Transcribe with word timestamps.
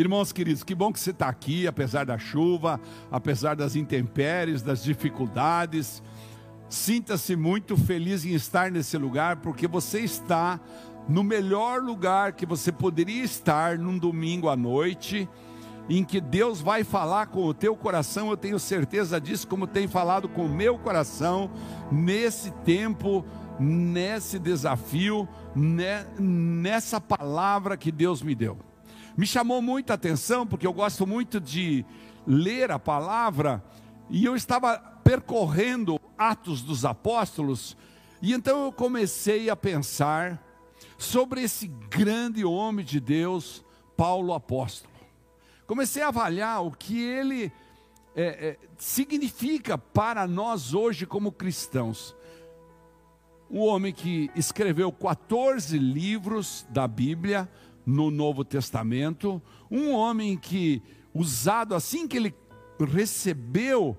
Irmãos 0.00 0.32
queridos, 0.32 0.64
que 0.64 0.74
bom 0.74 0.90
que 0.90 0.98
você 0.98 1.10
está 1.10 1.28
aqui, 1.28 1.66
apesar 1.66 2.06
da 2.06 2.16
chuva, 2.16 2.80
apesar 3.12 3.54
das 3.54 3.76
intempéries, 3.76 4.62
das 4.62 4.82
dificuldades. 4.82 6.02
Sinta-se 6.70 7.36
muito 7.36 7.76
feliz 7.76 8.24
em 8.24 8.32
estar 8.32 8.70
nesse 8.70 8.96
lugar, 8.96 9.36
porque 9.42 9.68
você 9.68 10.00
está 10.00 10.58
no 11.06 11.22
melhor 11.22 11.82
lugar 11.82 12.32
que 12.32 12.46
você 12.46 12.72
poderia 12.72 13.22
estar 13.22 13.76
num 13.76 13.98
domingo 13.98 14.48
à 14.48 14.56
noite, 14.56 15.28
em 15.86 16.02
que 16.02 16.18
Deus 16.18 16.62
vai 16.62 16.82
falar 16.82 17.26
com 17.26 17.44
o 17.44 17.52
teu 17.52 17.76
coração, 17.76 18.30
eu 18.30 18.38
tenho 18.38 18.58
certeza 18.58 19.20
disso, 19.20 19.46
como 19.46 19.66
tem 19.66 19.86
falado 19.86 20.30
com 20.30 20.46
o 20.46 20.48
meu 20.48 20.78
coração, 20.78 21.50
nesse 21.92 22.50
tempo, 22.64 23.22
nesse 23.58 24.38
desafio, 24.38 25.28
nessa 26.18 26.98
palavra 26.98 27.76
que 27.76 27.92
Deus 27.92 28.22
me 28.22 28.34
deu. 28.34 28.69
Me 29.16 29.26
chamou 29.26 29.60
muita 29.60 29.94
atenção, 29.94 30.46
porque 30.46 30.66
eu 30.66 30.72
gosto 30.72 31.06
muito 31.06 31.40
de 31.40 31.84
ler 32.26 32.70
a 32.70 32.78
palavra, 32.78 33.62
e 34.08 34.24
eu 34.24 34.36
estava 34.36 34.78
percorrendo 35.02 36.00
Atos 36.16 36.62
dos 36.62 36.84
Apóstolos, 36.84 37.76
e 38.22 38.32
então 38.32 38.64
eu 38.64 38.72
comecei 38.72 39.48
a 39.48 39.56
pensar 39.56 40.42
sobre 40.98 41.42
esse 41.42 41.66
grande 41.66 42.44
homem 42.44 42.84
de 42.84 43.00
Deus, 43.00 43.64
Paulo 43.96 44.34
Apóstolo. 44.34 44.92
Comecei 45.66 46.02
a 46.02 46.08
avaliar 46.08 46.64
o 46.64 46.70
que 46.70 47.00
ele 47.00 47.52
é, 48.14 48.22
é, 48.22 48.58
significa 48.76 49.78
para 49.78 50.26
nós 50.26 50.74
hoje 50.74 51.06
como 51.06 51.32
cristãos. 51.32 52.14
Um 53.50 53.60
homem 53.60 53.92
que 53.92 54.30
escreveu 54.34 54.92
14 54.92 55.78
livros 55.78 56.66
da 56.70 56.86
Bíblia 56.86 57.48
no 57.84 58.10
Novo 58.10 58.44
Testamento, 58.44 59.42
um 59.70 59.92
homem 59.92 60.36
que, 60.36 60.82
usado 61.14 61.74
assim 61.74 62.06
que 62.06 62.16
ele 62.16 62.34
recebeu 62.78 63.96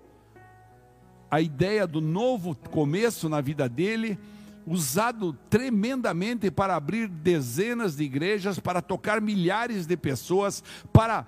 a 1.29 1.39
ideia 1.39 1.87
do 1.87 2.01
novo 2.01 2.55
começo 2.55 3.29
na 3.29 3.39
vida 3.39 3.69
dele, 3.69 4.19
usado 4.65 5.33
tremendamente 5.49 6.51
para 6.51 6.75
abrir 6.75 7.07
dezenas 7.07 7.95
de 7.95 8.03
igrejas, 8.03 8.59
para 8.59 8.81
tocar 8.81 9.21
milhares 9.21 9.85
de 9.85 9.95
pessoas, 9.95 10.63
para 10.91 11.25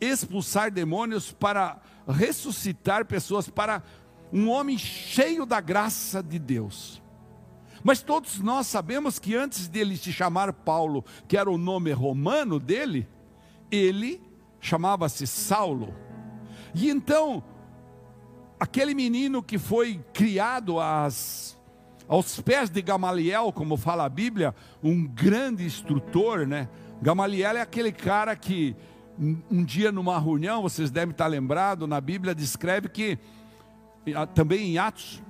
expulsar 0.00 0.70
demônios, 0.70 1.32
para 1.32 1.80
ressuscitar 2.08 3.04
pessoas, 3.04 3.48
para 3.48 3.82
um 4.32 4.48
homem 4.48 4.78
cheio 4.78 5.44
da 5.44 5.60
graça 5.60 6.22
de 6.22 6.38
Deus. 6.38 7.01
Mas 7.82 8.02
todos 8.02 8.38
nós 8.40 8.66
sabemos 8.66 9.18
que 9.18 9.34
antes 9.34 9.68
dele 9.68 9.96
se 9.96 10.12
chamar 10.12 10.52
Paulo, 10.52 11.04
que 11.26 11.36
era 11.36 11.50
o 11.50 11.58
nome 11.58 11.92
romano 11.92 12.58
dele, 12.58 13.08
ele 13.70 14.20
chamava-se 14.60 15.26
Saulo. 15.26 15.94
E 16.74 16.88
então, 16.88 17.42
aquele 18.58 18.94
menino 18.94 19.42
que 19.42 19.58
foi 19.58 20.00
criado 20.12 20.78
às 20.78 21.58
aos 22.08 22.40
pés 22.40 22.68
de 22.68 22.82
Gamaliel, 22.82 23.52
como 23.52 23.76
fala 23.76 24.04
a 24.04 24.08
Bíblia, 24.08 24.54
um 24.82 25.06
grande 25.06 25.64
instrutor, 25.64 26.46
né? 26.46 26.68
Gamaliel 27.00 27.56
é 27.56 27.60
aquele 27.62 27.90
cara 27.90 28.36
que 28.36 28.76
um 29.50 29.64
dia 29.64 29.90
numa 29.90 30.18
reunião, 30.18 30.62
vocês 30.62 30.90
devem 30.90 31.12
estar 31.12 31.26
lembrados, 31.26 31.88
na 31.88 32.00
Bíblia 32.00 32.34
descreve 32.34 32.88
que 32.88 33.18
também 34.34 34.72
em 34.72 34.78
Atos 34.78 35.22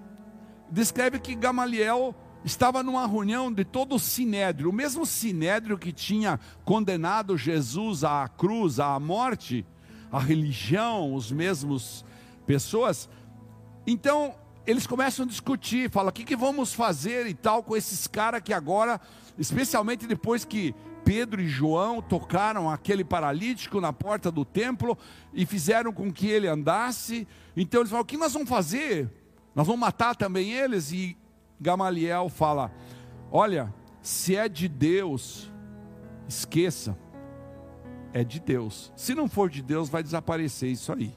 descreve 0.71 1.19
que 1.19 1.35
Gamaliel 1.35 2.15
estava 2.45 2.83
numa 2.83 3.07
reunião 3.07 3.53
de 3.53 3.65
todo 3.65 3.95
o 3.95 3.99
sinédrio, 3.99 4.71
o 4.71 4.73
mesmo 4.73 5.07
sinédrio 5.07 5.79
que 5.79 5.93
tinha 5.93 6.41
condenado 6.65 7.37
Jesus 7.37 8.05
à 8.05 8.29
cruz, 8.29 8.81
à 8.81 8.99
morte, 8.99 9.65
a 10.11 10.19
religião, 10.19 11.15
os 11.15 11.31
mesmos 11.31 12.05
pessoas. 12.47 13.09
Então, 13.87 14.35
eles 14.67 14.87
começam 14.87 15.25
a 15.25 15.29
discutir, 15.29 15.91
falam: 15.91 16.11
o 16.11 16.13
que, 16.13 16.25
que 16.25 16.37
vamos 16.37 16.73
fazer 16.73 17.27
e 17.27 17.35
tal 17.35 17.63
com 17.63 17.77
esses 17.77 18.07
caras 18.07 18.43
que 18.43 18.53
agora, 18.53 19.01
especialmente 19.39 20.07
depois 20.07 20.45
que 20.45 20.75
Pedro 21.05 21.41
e 21.41 21.49
João 21.49 22.01
tocaram 22.01 22.71
aquele 22.71 23.05
paralítico 23.05 23.81
na 23.81 23.93
porta 23.93 24.31
do 24.31 24.45
templo 24.45 24.97
e 25.33 25.45
fizeram 25.45 25.93
com 25.93 26.13
que 26.13 26.29
ele 26.29 26.47
andasse. 26.47 27.27
Então 27.57 27.81
eles 27.81 27.91
falam: 27.91 28.03
o 28.03 28.07
que 28.07 28.17
nós 28.17 28.33
vamos 28.33 28.49
fazer? 28.49 29.11
Nós 29.55 29.67
vamos 29.67 29.81
matar 29.81 30.15
também 30.17 30.53
eles? 30.53 30.93
E 30.93 31.17
Gamaliel 31.61 32.29
fala: 32.29 32.73
olha, 33.31 33.73
se 34.01 34.37
é 34.37 34.49
de 34.49 34.69
Deus, 34.69 35.51
esqueça, 36.29 36.99
é 38.13 38.25
de 38.25 38.41
Deus. 38.41 38.93
Se 38.97 39.15
não 39.15 39.29
for 39.29 39.49
de 39.49 39.63
Deus, 39.63 39.89
vai 39.89 40.03
desaparecer 40.03 40.71
isso 40.71 40.93
aí. 40.93 41.17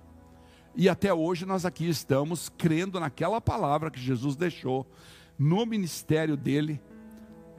E 0.76 0.90
até 0.90 1.14
hoje 1.14 1.46
nós 1.46 1.66
aqui 1.66 1.88
estamos 1.88 2.50
crendo 2.50 3.00
naquela 3.00 3.40
palavra 3.40 3.90
que 3.90 4.00
Jesus 4.00 4.36
deixou 4.36 4.86
no 5.40 5.66
ministério 5.66 6.36
dele, 6.36 6.82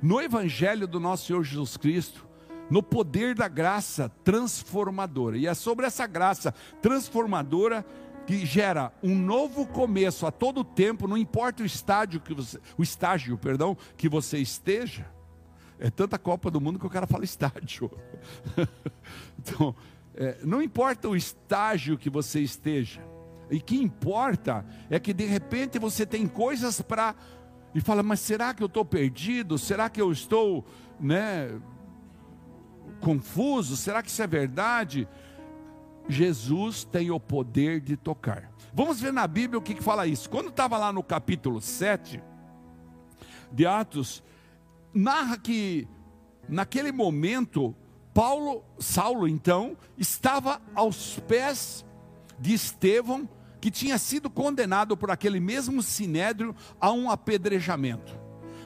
no 0.02 0.20
evangelho 0.20 0.86
do 0.86 1.00
nosso 1.00 1.26
Senhor 1.26 1.42
Jesus 1.42 1.76
Cristo, 1.76 2.26
no 2.70 2.82
poder 2.82 3.34
da 3.34 3.48
graça 3.48 4.10
transformadora. 4.22 5.38
E 5.38 5.46
é 5.46 5.54
sobre 5.54 5.86
essa 5.86 6.06
graça 6.06 6.52
transformadora 6.82 7.84
que 8.26 8.44
gera 8.44 8.92
um 9.02 9.14
novo 9.14 9.66
começo 9.66 10.26
a 10.26 10.30
todo 10.30 10.64
tempo, 10.64 11.06
não 11.06 11.16
importa 11.16 11.62
o 11.62 11.66
estágio 11.66 12.20
que 12.20 12.34
você, 12.34 12.58
o 12.76 12.82
estágio, 12.82 13.38
perdão, 13.38 13.76
que 13.96 14.08
você 14.08 14.38
esteja. 14.38 15.06
É 15.78 15.90
tanta 15.90 16.18
Copa 16.18 16.50
do 16.50 16.60
Mundo 16.60 16.78
que 16.78 16.86
o 16.86 16.90
cara 16.90 17.06
fala 17.06 17.24
estágio. 17.24 17.90
então, 19.38 19.74
é, 20.14 20.38
não 20.42 20.60
importa 20.60 21.08
o 21.08 21.14
estágio 21.14 21.98
que 21.98 22.10
você 22.10 22.40
esteja, 22.40 23.02
e 23.50 23.60
que 23.60 23.76
importa 23.76 24.66
é 24.90 24.98
que 24.98 25.12
de 25.12 25.24
repente 25.24 25.78
você 25.78 26.04
tem 26.04 26.26
coisas 26.26 26.80
para 26.80 27.14
e 27.74 27.80
fala, 27.80 28.02
mas 28.02 28.20
será 28.20 28.54
que 28.54 28.62
eu 28.62 28.68
estou 28.68 28.86
perdido? 28.86 29.58
Será 29.58 29.90
que 29.90 30.00
eu 30.00 30.10
estou, 30.10 30.64
né, 30.98 31.60
confuso? 33.00 33.76
Será 33.76 34.02
que 34.02 34.08
isso 34.08 34.22
é 34.22 34.26
verdade? 34.26 35.06
Jesus 36.08 36.84
tem 36.84 37.10
o 37.10 37.18
poder 37.18 37.80
de 37.80 37.96
tocar. 37.96 38.52
Vamos 38.72 39.00
ver 39.00 39.12
na 39.12 39.26
Bíblia 39.26 39.58
o 39.58 39.62
que, 39.62 39.74
que 39.74 39.82
fala 39.82 40.06
isso. 40.06 40.28
Quando 40.30 40.48
estava 40.48 40.78
lá 40.78 40.92
no 40.92 41.02
capítulo 41.02 41.60
7 41.60 42.22
de 43.52 43.66
Atos, 43.66 44.22
narra 44.92 45.38
que 45.38 45.88
naquele 46.48 46.92
momento 46.92 47.74
Paulo, 48.16 48.64
Saulo 48.78 49.28
então, 49.28 49.76
estava 49.98 50.60
aos 50.74 51.18
pés 51.28 51.84
de 52.38 52.54
Estevão, 52.54 53.28
que 53.60 53.70
tinha 53.70 53.98
sido 53.98 54.30
condenado 54.30 54.96
por 54.96 55.10
aquele 55.10 55.38
mesmo 55.38 55.82
sinédrio 55.82 56.56
a 56.80 56.90
um 56.92 57.10
apedrejamento. 57.10 58.18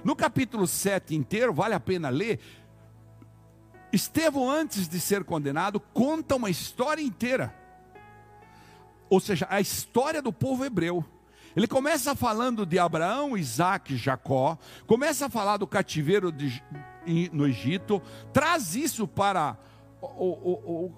No 0.04 0.14
capítulo 0.14 0.68
7 0.68 1.16
inteiro, 1.16 1.52
vale 1.52 1.74
a 1.74 1.80
pena 1.80 2.08
ler, 2.10 2.38
Estevão, 3.92 4.48
antes 4.48 4.88
de 4.88 5.00
ser 5.00 5.24
condenado, 5.24 5.80
conta 5.80 6.36
uma 6.36 6.50
história 6.50 7.02
inteira. 7.02 7.54
Ou 9.08 9.18
seja, 9.18 9.46
a 9.50 9.60
história 9.60 10.22
do 10.22 10.32
povo 10.32 10.64
hebreu. 10.64 11.04
Ele 11.56 11.66
começa 11.66 12.14
falando 12.14 12.64
de 12.64 12.78
Abraão, 12.78 13.36
Isaac, 13.36 13.96
Jacó, 13.96 14.56
começa 14.86 15.26
a 15.26 15.30
falar 15.30 15.56
do 15.56 15.66
cativeiro 15.66 16.30
de, 16.30 16.62
no 17.32 17.46
Egito, 17.46 18.00
traz 18.32 18.76
isso 18.76 19.08
para 19.08 19.58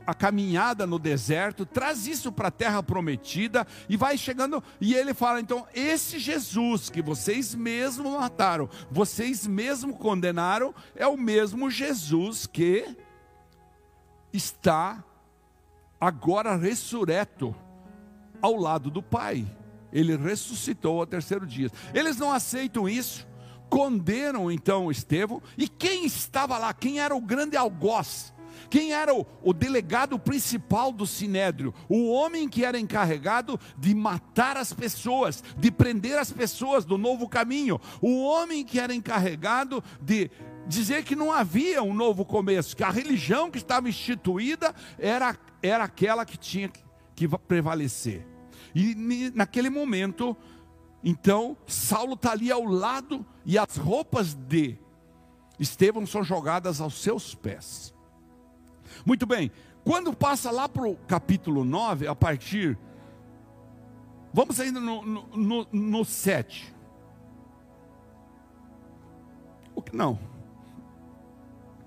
a 0.06 0.14
caminhada 0.14 0.86
no 0.86 0.98
deserto, 0.98 1.66
traz 1.66 2.06
isso 2.06 2.30
para 2.30 2.48
a 2.48 2.52
terra 2.52 2.82
prometida 2.82 3.66
e 3.88 3.96
vai 3.96 4.16
chegando. 4.16 4.62
E 4.80 4.94
ele 4.94 5.12
fala: 5.14 5.40
então, 5.40 5.66
esse 5.74 6.18
Jesus 6.18 6.88
que 6.88 7.02
vocês 7.02 7.54
mesmos 7.54 8.12
mataram, 8.12 8.68
vocês 8.90 9.46
mesmos 9.46 9.96
condenaram, 9.96 10.74
é 10.94 11.06
o 11.06 11.16
mesmo 11.16 11.70
Jesus 11.70 12.46
que 12.46 12.96
está 14.32 15.02
agora 16.00 16.56
ressurreto 16.56 17.55
ao 18.40 18.56
lado 18.56 18.90
do 18.90 19.02
Pai. 19.02 19.46
Ele 19.93 20.16
ressuscitou 20.16 21.00
ao 21.00 21.06
terceiro 21.06 21.46
dia. 21.46 21.70
Eles 21.93 22.16
não 22.16 22.32
aceitam 22.32 22.88
isso 22.88 23.26
condenam 23.72 24.52
então 24.52 24.90
Estevão, 24.90 25.40
e 25.56 25.66
quem 25.66 26.05
estava 26.05 26.58
lá? 26.58 26.75
Quem 26.75 27.00
era 27.00 27.14
o 27.16 27.20
grande 27.22 27.56
algoz? 27.56 28.31
Quem 28.72 28.94
era 28.94 29.14
o, 29.14 29.26
o, 29.42 29.52
delegado 29.52 30.19
principal 30.19 30.90
do 30.90 31.06
sinédrio? 31.06 31.74
O 31.90 32.10
homem 32.10 32.48
que 32.48 32.64
era 32.64 32.80
encarregado 32.80 33.60
de 33.76 33.94
matar 33.94 34.56
as 34.56 34.72
pessoas, 34.72 35.44
de 35.58 35.70
prender 35.70 36.19
as 36.19 36.32
pessoas 36.32 36.82
do 36.82 36.96
novo 36.96 37.28
caminho. 37.28 37.78
O 38.00 38.24
homem 38.24 38.64
que 38.64 38.80
era 38.80 38.94
encarregado 38.94 39.84
de 40.00 40.30
dizer 40.66 41.04
que 41.04 41.14
não 41.14 41.30
havia 41.30 41.82
um 41.82 41.92
novo 41.92 42.24
começo, 42.24 42.74
que 42.74 42.82
a 42.82 42.88
religião 42.88 43.50
que 43.50 43.58
estava 43.58 43.90
instituída 43.90 44.74
era, 44.98 45.36
era 45.62 45.84
aquela 45.84 46.24
que 46.24 46.38
tinha 46.38 46.70
que, 46.70 46.82
que 47.14 47.28
prevalecer. 47.28 48.26
E 48.74 48.94
naquele 49.34 49.69
momento, 49.69 50.34
então, 51.04 51.58
Saulo 51.66 52.14
está 52.14 52.32
ali 52.32 52.50
ao 52.50 52.64
lado 52.64 53.22
e 53.44 53.58
as 53.58 53.76
roupas 53.76 54.32
de 54.32 54.78
Estevão 55.60 56.06
são 56.06 56.24
jogadas 56.24 56.80
aos 56.80 57.02
seus 57.02 57.34
pés. 57.34 57.92
Muito 59.05 59.27
bem, 59.27 59.50
Quando 59.85 60.15
passa 60.15 60.50
lá 60.50 60.69
para 60.69 60.87
o 60.87 60.97
capítulo 61.09 61.65
9, 61.65 62.06
a 62.06 62.15
partir. 62.15 62.79
Vamos 64.33 64.59
ainda 64.61 64.81
no, 64.81 65.03
no, 65.03 65.27
no, 65.37 65.67
no 65.73 66.05
7. 66.05 66.73
Não. 69.93 70.19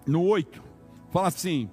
No 0.05 0.23
8. 0.23 0.63
Fala 1.11 1.27
assim. 1.27 1.69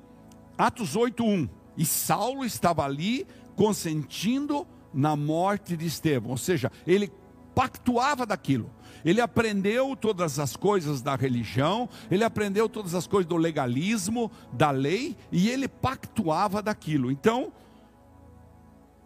Atos 0.57 0.97
8, 0.97 1.25
1. 1.25 1.49
E 1.77 1.85
Saulo 1.85 2.45
estava 2.45 2.85
ali 2.85 3.27
consentindo 3.57 4.67
na 4.93 5.17
morte 5.17 5.77
de 5.77 5.87
Estevão. 5.87 6.31
Ou 6.31 6.37
seja, 6.37 6.71
ele 6.87 7.13
pactuava 7.55 8.25
daquilo. 8.25 8.71
Ele 9.05 9.21
aprendeu 9.21 9.97
todas 9.97 10.39
as 10.39 10.57
coisas 10.57 11.03
da 11.03 11.17
religião, 11.17 11.89
ele 12.11 12.25
aprendeu 12.25 12.69
todas 12.69 12.95
as 12.95 13.07
coisas 13.07 13.29
do 13.29 13.37
legalismo, 13.37 14.31
da 14.53 14.71
lei, 14.71 15.17
e 15.31 15.49
ele 15.49 15.69
pactuava 15.69 16.63
daquilo. 16.63 17.11
Então, 17.11 17.53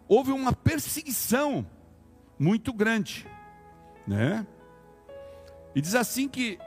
houve 0.07 0.31
uma 0.31 0.53
perseguição 0.53 1.65
muito 2.37 2.71
grande, 2.71 3.27
né? 4.05 4.45
E 5.75 5.81
diz 5.81 5.95
assim 5.95 6.27
que 6.27 6.59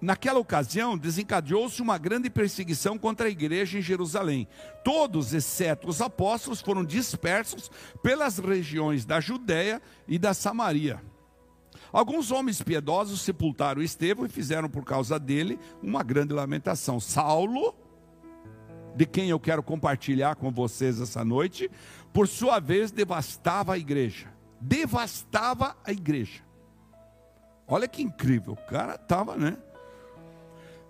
Naquela 0.00 0.38
ocasião, 0.38 0.96
desencadeou-se 0.96 1.80
uma 1.80 1.96
grande 1.96 2.28
perseguição 2.28 2.98
contra 2.98 3.26
a 3.26 3.30
igreja 3.30 3.78
em 3.78 3.82
Jerusalém. 3.82 4.46
Todos, 4.84 5.32
exceto 5.32 5.88
os 5.88 6.02
apóstolos, 6.02 6.60
foram 6.60 6.84
dispersos 6.84 7.70
pelas 8.02 8.38
regiões 8.38 9.06
da 9.06 9.20
Judéia 9.20 9.80
e 10.06 10.18
da 10.18 10.34
Samaria. 10.34 11.00
Alguns 11.92 12.30
homens 12.30 12.62
piedosos 12.62 13.20
sepultaram 13.20 13.82
Estevão 13.82 14.26
e 14.26 14.28
fizeram 14.28 14.68
por 14.68 14.84
causa 14.84 15.18
dele 15.18 15.58
uma 15.82 16.02
grande 16.02 16.32
lamentação. 16.32 16.98
Saulo, 17.00 17.74
de 18.94 19.06
quem 19.06 19.28
eu 19.28 19.38
quero 19.38 19.62
compartilhar 19.62 20.36
com 20.36 20.50
vocês 20.50 21.00
essa 21.00 21.24
noite, 21.24 21.70
por 22.12 22.26
sua 22.26 22.58
vez 22.58 22.90
devastava 22.90 23.74
a 23.74 23.78
igreja. 23.78 24.32
Devastava 24.60 25.76
a 25.84 25.92
igreja. 25.92 26.42
Olha 27.68 27.86
que 27.86 28.02
incrível, 28.02 28.54
o 28.54 28.70
cara 28.70 28.94
estava, 28.94 29.36
né? 29.36 29.56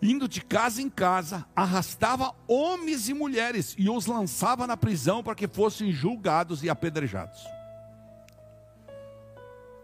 Indo 0.00 0.28
de 0.28 0.42
casa 0.42 0.82
em 0.82 0.90
casa, 0.90 1.46
arrastava 1.56 2.34
homens 2.46 3.08
e 3.08 3.14
mulheres 3.14 3.74
e 3.78 3.88
os 3.88 4.06
lançava 4.06 4.66
na 4.66 4.76
prisão 4.76 5.22
para 5.22 5.34
que 5.34 5.48
fossem 5.48 5.90
julgados 5.90 6.62
e 6.62 6.68
apedrejados. 6.68 7.55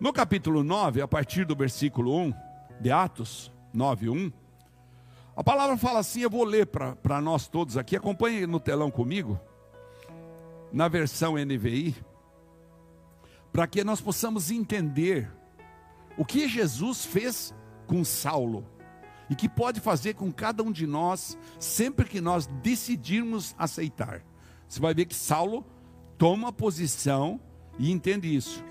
No 0.03 0.13
capítulo 0.13 0.65
9, 0.65 1.01
a 1.01 1.07
partir 1.07 1.45
do 1.45 1.55
versículo 1.55 2.13
1 2.19 2.35
de 2.81 2.91
Atos 2.91 3.53
9, 3.73 4.09
1, 4.09 4.33
a 5.37 5.45
palavra 5.45 5.77
fala 5.77 6.01
assim: 6.01 6.23
eu 6.23 6.29
vou 6.29 6.43
ler 6.43 6.67
para 6.67 7.21
nós 7.21 7.47
todos 7.47 7.77
aqui, 7.77 7.95
acompanhe 7.95 8.45
no 8.45 8.59
telão 8.59 8.91
comigo, 8.91 9.39
na 10.73 10.89
versão 10.89 11.35
NVI, 11.35 11.95
para 13.53 13.65
que 13.69 13.85
nós 13.85 14.01
possamos 14.01 14.51
entender 14.51 15.31
o 16.19 16.25
que 16.25 16.49
Jesus 16.49 17.05
fez 17.05 17.55
com 17.87 18.05
Saulo 18.05 18.67
e 19.31 19.37
que 19.37 19.49
pode 19.49 19.79
fazer 19.79 20.15
com 20.15 20.33
cada 20.33 20.65
um 20.65 20.73
de 20.73 20.85
nós, 20.85 21.39
sempre 21.61 22.09
que 22.09 22.21
nós 22.21 22.49
decidirmos 22.61 23.55
aceitar. 23.57 24.21
Você 24.67 24.81
vai 24.81 24.95
ver 24.95 25.05
que 25.05 25.15
Saulo 25.15 25.65
toma 26.19 26.53
posição 26.53 27.41
e 27.79 27.93
entende 27.93 28.35
isso. 28.35 28.65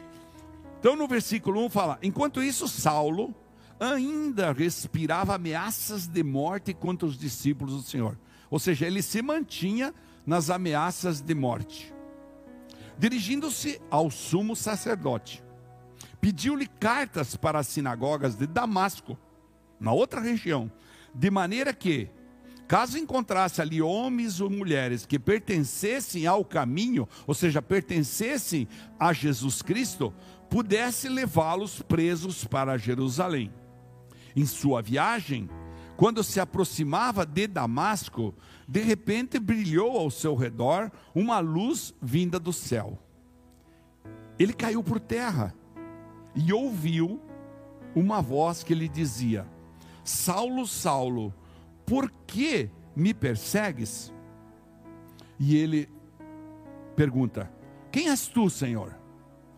Então 0.81 0.95
no 0.95 1.07
versículo 1.07 1.63
1 1.63 1.69
fala: 1.69 1.99
Enquanto 2.01 2.41
isso, 2.41 2.67
Saulo 2.67 3.35
ainda 3.79 4.51
respirava 4.51 5.35
ameaças 5.35 6.07
de 6.07 6.23
morte 6.23 6.73
contra 6.73 7.07
os 7.07 7.15
discípulos 7.15 7.75
do 7.75 7.87
Senhor. 7.87 8.17
Ou 8.49 8.57
seja, 8.57 8.87
ele 8.87 9.03
se 9.03 9.21
mantinha 9.21 9.93
nas 10.25 10.49
ameaças 10.49 11.21
de 11.21 11.35
morte. 11.35 11.93
Dirigindo-se 12.97 13.79
ao 13.91 14.09
sumo 14.09 14.55
sacerdote, 14.55 15.43
pediu-lhe 16.19 16.65
cartas 16.65 17.35
para 17.35 17.59
as 17.59 17.67
sinagogas 17.67 18.35
de 18.35 18.47
Damasco, 18.47 19.15
na 19.79 19.91
outra 19.91 20.19
região, 20.19 20.71
de 21.13 21.29
maneira 21.29 21.73
que, 21.73 22.09
caso 22.67 22.97
encontrasse 22.97 23.61
ali 23.61 23.81
homens 23.83 24.41
ou 24.41 24.49
mulheres 24.49 25.05
que 25.05 25.19
pertencessem 25.19 26.25
ao 26.25 26.43
caminho, 26.43 27.07
ou 27.27 27.35
seja, 27.35 27.61
pertencessem 27.61 28.67
a 28.99 29.13
Jesus 29.13 29.61
Cristo, 29.61 30.13
pudesse 30.51 31.07
levá-los 31.07 31.81
presos 31.81 32.43
para 32.43 32.77
Jerusalém. 32.77 33.53
Em 34.35 34.45
sua 34.45 34.81
viagem, 34.81 35.49
quando 35.95 36.21
se 36.25 36.41
aproximava 36.41 37.25
de 37.25 37.47
Damasco, 37.47 38.35
de 38.67 38.81
repente 38.81 39.39
brilhou 39.39 39.97
ao 39.97 40.11
seu 40.11 40.35
redor 40.35 40.91
uma 41.15 41.39
luz 41.39 41.95
vinda 42.01 42.37
do 42.37 42.51
céu. 42.51 42.99
Ele 44.37 44.51
caiu 44.51 44.83
por 44.83 44.99
terra 44.99 45.55
e 46.35 46.51
ouviu 46.51 47.21
uma 47.95 48.21
voz 48.21 48.61
que 48.61 48.75
lhe 48.75 48.89
dizia: 48.89 49.47
Saulo, 50.03 50.67
Saulo, 50.67 51.33
por 51.85 52.11
que 52.27 52.69
me 52.93 53.13
persegues? 53.13 54.13
E 55.39 55.55
ele 55.55 55.89
pergunta: 56.93 57.49
Quem 57.89 58.09
és 58.09 58.27
tu, 58.27 58.49
Senhor? 58.49 59.00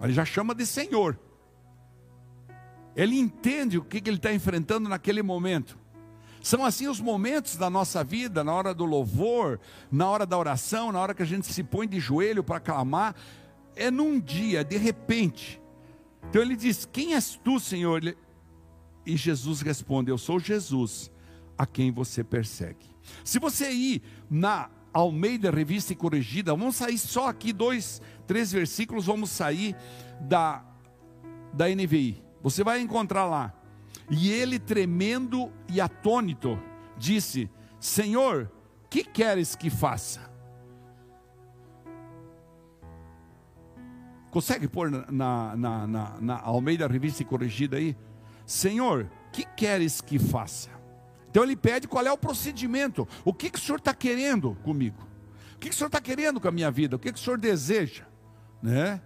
Ele 0.04 0.14
já 0.14 0.26
chama 0.26 0.54
de 0.54 0.66
Senhor. 0.66 1.18
Ele 2.96 3.18
entende 3.18 3.78
o 3.78 3.84
que, 3.84 3.98
ele 3.98 4.18
está 4.18 4.34
enfrentando 4.34 4.88
naquele 4.90 5.24
momento. 5.24 5.78
São 6.42 6.66
assim 6.66 6.88
os 6.88 7.00
momentos 7.00 7.56
da 7.56 7.70
nossa 7.70 8.04
vida, 8.04 8.44
na 8.44 8.54
hora 8.54 8.74
do 8.74 8.84
louvor, 8.84 9.60
na 9.90 10.10
hora 10.10 10.26
da 10.26 10.38
oração, 10.38 10.92
na 10.92 11.00
hora 11.00 11.14
que 11.14 11.24
a 11.24 11.26
gente 11.26 11.48
se 11.48 11.64
põe 11.64 11.88
de 11.88 12.00
joelho 12.00 12.44
para 12.44 12.60
clamar. 12.60 13.16
É 13.76 13.90
num 13.90 14.20
dia, 14.20 14.64
de 14.64 14.78
repente. 14.78 15.62
Então 16.30 16.42
ele 16.42 16.56
diz: 16.56 16.86
Quem 16.86 17.14
és 17.14 17.40
tu, 17.42 17.60
Senhor? 17.60 18.04
E 19.06 19.18
Jesus 19.18 19.62
responde: 19.62 20.12
Eu 20.12 20.18
sou 20.18 20.38
Jesus, 20.38 21.10
a 21.58 21.66
quem 21.66 21.92
você 21.92 22.24
persegue. 22.24 22.94
Se 23.24 23.40
você 23.40 23.72
ir 23.72 24.02
na 24.30 24.70
Almeida 24.94 25.50
Revista 25.50 25.92
e 25.92 25.96
Corrigida, 25.96 26.56
vamos 26.56 26.76
sair 26.76 26.98
só 26.98 27.28
aqui 27.28 27.52
dois, 27.52 28.02
três 28.28 28.52
versículos, 28.52 29.06
vamos 29.06 29.32
sair 29.32 29.76
da, 30.22 30.64
da 31.52 31.68
NVI. 31.68 32.24
Você 32.42 32.64
vai 32.64 32.80
encontrar 32.80 33.26
lá. 33.26 33.54
E 34.10 34.32
ele, 34.32 34.60
tremendo 34.60 35.52
e 35.68 35.82
atônito, 35.82 36.60
disse: 36.98 37.50
Senhor, 37.80 38.52
que 38.90 39.04
queres 39.04 39.56
que 39.56 39.70
faça? 39.70 40.32
Consegue 44.30 44.68
pôr 44.68 44.90
na, 44.90 45.56
na, 45.56 45.88
na, 45.88 46.22
na 46.22 46.42
Almeida 46.42 46.88
Revista 46.88 47.22
e 47.22 47.26
Corrigida 47.26 47.78
aí? 47.78 47.96
Senhor, 48.46 49.10
que 49.32 49.46
queres 49.46 50.02
que 50.02 50.18
faça? 50.18 50.70
Então 51.34 51.44
ele 51.44 51.56
pede 51.56 51.88
qual 51.88 52.06
é 52.06 52.12
o 52.12 52.18
procedimento. 52.18 53.08
O 53.26 53.34
que, 53.34 53.50
que 53.50 53.58
o 53.58 53.62
senhor 53.62 53.80
está 53.80 53.92
querendo 53.92 54.54
comigo? 54.64 55.02
O 55.56 55.58
que, 55.58 55.70
que 55.70 55.74
o 55.74 55.76
senhor 55.76 55.88
está 55.88 56.00
querendo 56.00 56.40
com 56.40 56.48
a 56.48 56.52
minha 56.52 56.70
vida? 56.70 56.96
O 56.96 57.00
que, 57.00 57.12
que 57.12 57.18
o 57.18 57.22
senhor 57.22 57.40
deseja? 57.40 58.06
Né? 58.62 59.02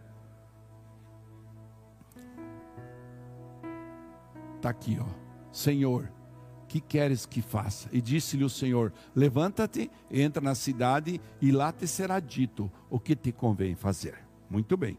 Está 4.57 4.71
aqui, 4.71 4.99
ó. 4.99 5.05
Senhor, 5.53 6.11
que 6.67 6.81
queres 6.81 7.25
que 7.25 7.41
faça? 7.41 7.87
E 7.93 8.01
disse-lhe 8.01 8.43
o 8.43 8.49
Senhor: 8.49 8.91
Levanta-te, 9.15 9.89
entra 10.11 10.41
na 10.41 10.53
cidade 10.53 11.21
e 11.41 11.49
lá 11.49 11.71
te 11.71 11.87
será 11.87 12.19
dito 12.19 12.69
o 12.89 12.99
que 12.99 13.15
te 13.15 13.31
convém 13.31 13.73
fazer. 13.73 14.19
Muito 14.49 14.75
bem. 14.75 14.97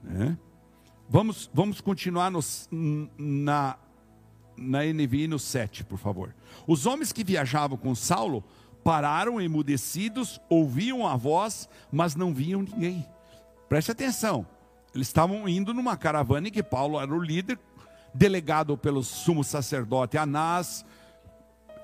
Né? 0.00 0.38
Vamos, 1.08 1.50
vamos 1.52 1.80
continuar 1.80 2.30
no, 2.30 2.38
na, 3.18 3.76
na 4.62 4.84
NVI 4.84 5.28
no 5.28 5.38
7, 5.38 5.84
por 5.84 5.98
favor. 5.98 6.34
Os 6.66 6.86
homens 6.86 7.12
que 7.12 7.24
viajavam 7.24 7.76
com 7.76 7.94
Saulo 7.94 8.44
pararam 8.82 9.40
emudecidos, 9.40 10.40
ouviam 10.48 11.06
a 11.06 11.16
voz, 11.16 11.68
mas 11.90 12.14
não 12.14 12.32
viam 12.32 12.62
ninguém. 12.62 13.06
Preste 13.68 13.90
atenção, 13.90 14.46
eles 14.94 15.08
estavam 15.08 15.48
indo 15.48 15.72
numa 15.72 15.96
caravana 15.96 16.48
em 16.48 16.50
que 16.50 16.62
Paulo 16.62 17.00
era 17.00 17.12
o 17.12 17.22
líder, 17.22 17.58
delegado 18.14 18.76
pelo 18.76 19.02
sumo 19.02 19.42
sacerdote 19.42 20.18
Anás, 20.18 20.84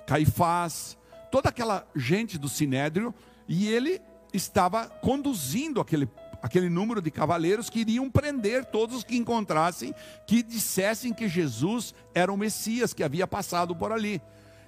Caifás, 0.07 0.97
toda 1.31 1.49
aquela 1.49 1.87
gente 1.95 2.39
do 2.39 2.49
sinédrio, 2.49 3.15
e 3.47 3.69
ele 3.69 4.01
estava 4.33 4.87
conduzindo 4.87 5.81
aquele 5.81 6.09
aquele 6.43 6.69
número 6.69 7.01
de 7.01 7.11
cavaleiros 7.11 7.69
que 7.69 7.81
iriam 7.81 8.11
prender 8.11 8.65
todos 8.65 8.97
os 8.97 9.05
que 9.05 9.17
encontrassem 9.17 9.95
que 10.27 10.43
dissessem 10.43 11.13
que 11.13 11.29
Jesus 11.29 11.95
era 12.15 12.33
o 12.33 12.37
Messias 12.37 12.93
que 12.93 13.03
havia 13.03 13.27
passado 13.27 13.75
por 13.75 13.93
ali. 13.93 14.21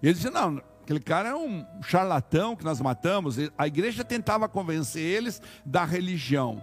E 0.03 0.09
eles 0.09 0.21
diziam: 0.21 0.33
não, 0.33 0.63
aquele 0.83 1.01
cara 1.01 1.31
é 1.31 1.35
um 1.35 1.65
charlatão 1.83 2.57
que 2.57 2.65
nós 2.65 2.81
matamos. 2.81 3.37
A 3.57 3.67
igreja 3.67 4.05
tentava 4.05 4.49
convencer 4.49 5.03
eles 5.03 5.41
da 5.65 5.85
religião. 5.85 6.63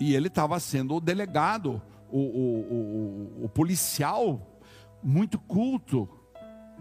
E 0.00 0.14
ele 0.14 0.28
estava 0.28 0.60
sendo 0.60 0.94
o 0.94 1.00
delegado, 1.00 1.82
o, 2.10 2.18
o, 2.18 3.40
o, 3.40 3.44
o 3.44 3.48
policial 3.48 4.60
muito 5.02 5.38
culto 5.38 6.08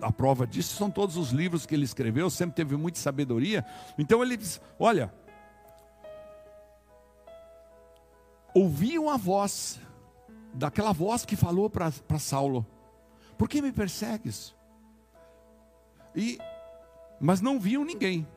a 0.02 0.12
prova 0.12 0.46
disso 0.46 0.76
são 0.76 0.90
todos 0.90 1.18
os 1.18 1.32
livros 1.32 1.66
que 1.66 1.74
ele 1.74 1.84
escreveu, 1.86 2.30
sempre 2.30 2.56
teve 2.56 2.76
muita 2.76 3.00
sabedoria. 3.00 3.66
Então 3.98 4.22
ele 4.22 4.38
diz: 4.38 4.62
Olha, 4.80 5.14
ouviam 8.58 9.10
a 9.10 9.18
voz, 9.18 9.80
daquela 10.54 10.92
voz 10.92 11.26
que 11.26 11.36
falou 11.36 11.70
para 11.70 12.20
Saulo: 12.20 12.66
Por 13.38 13.48
que 13.48 13.62
me 13.62 13.72
persegues? 13.72 14.56
E, 16.16 16.40
mas 17.20 17.42
não 17.42 17.60
viam 17.60 17.86
ninguém. 17.86 18.28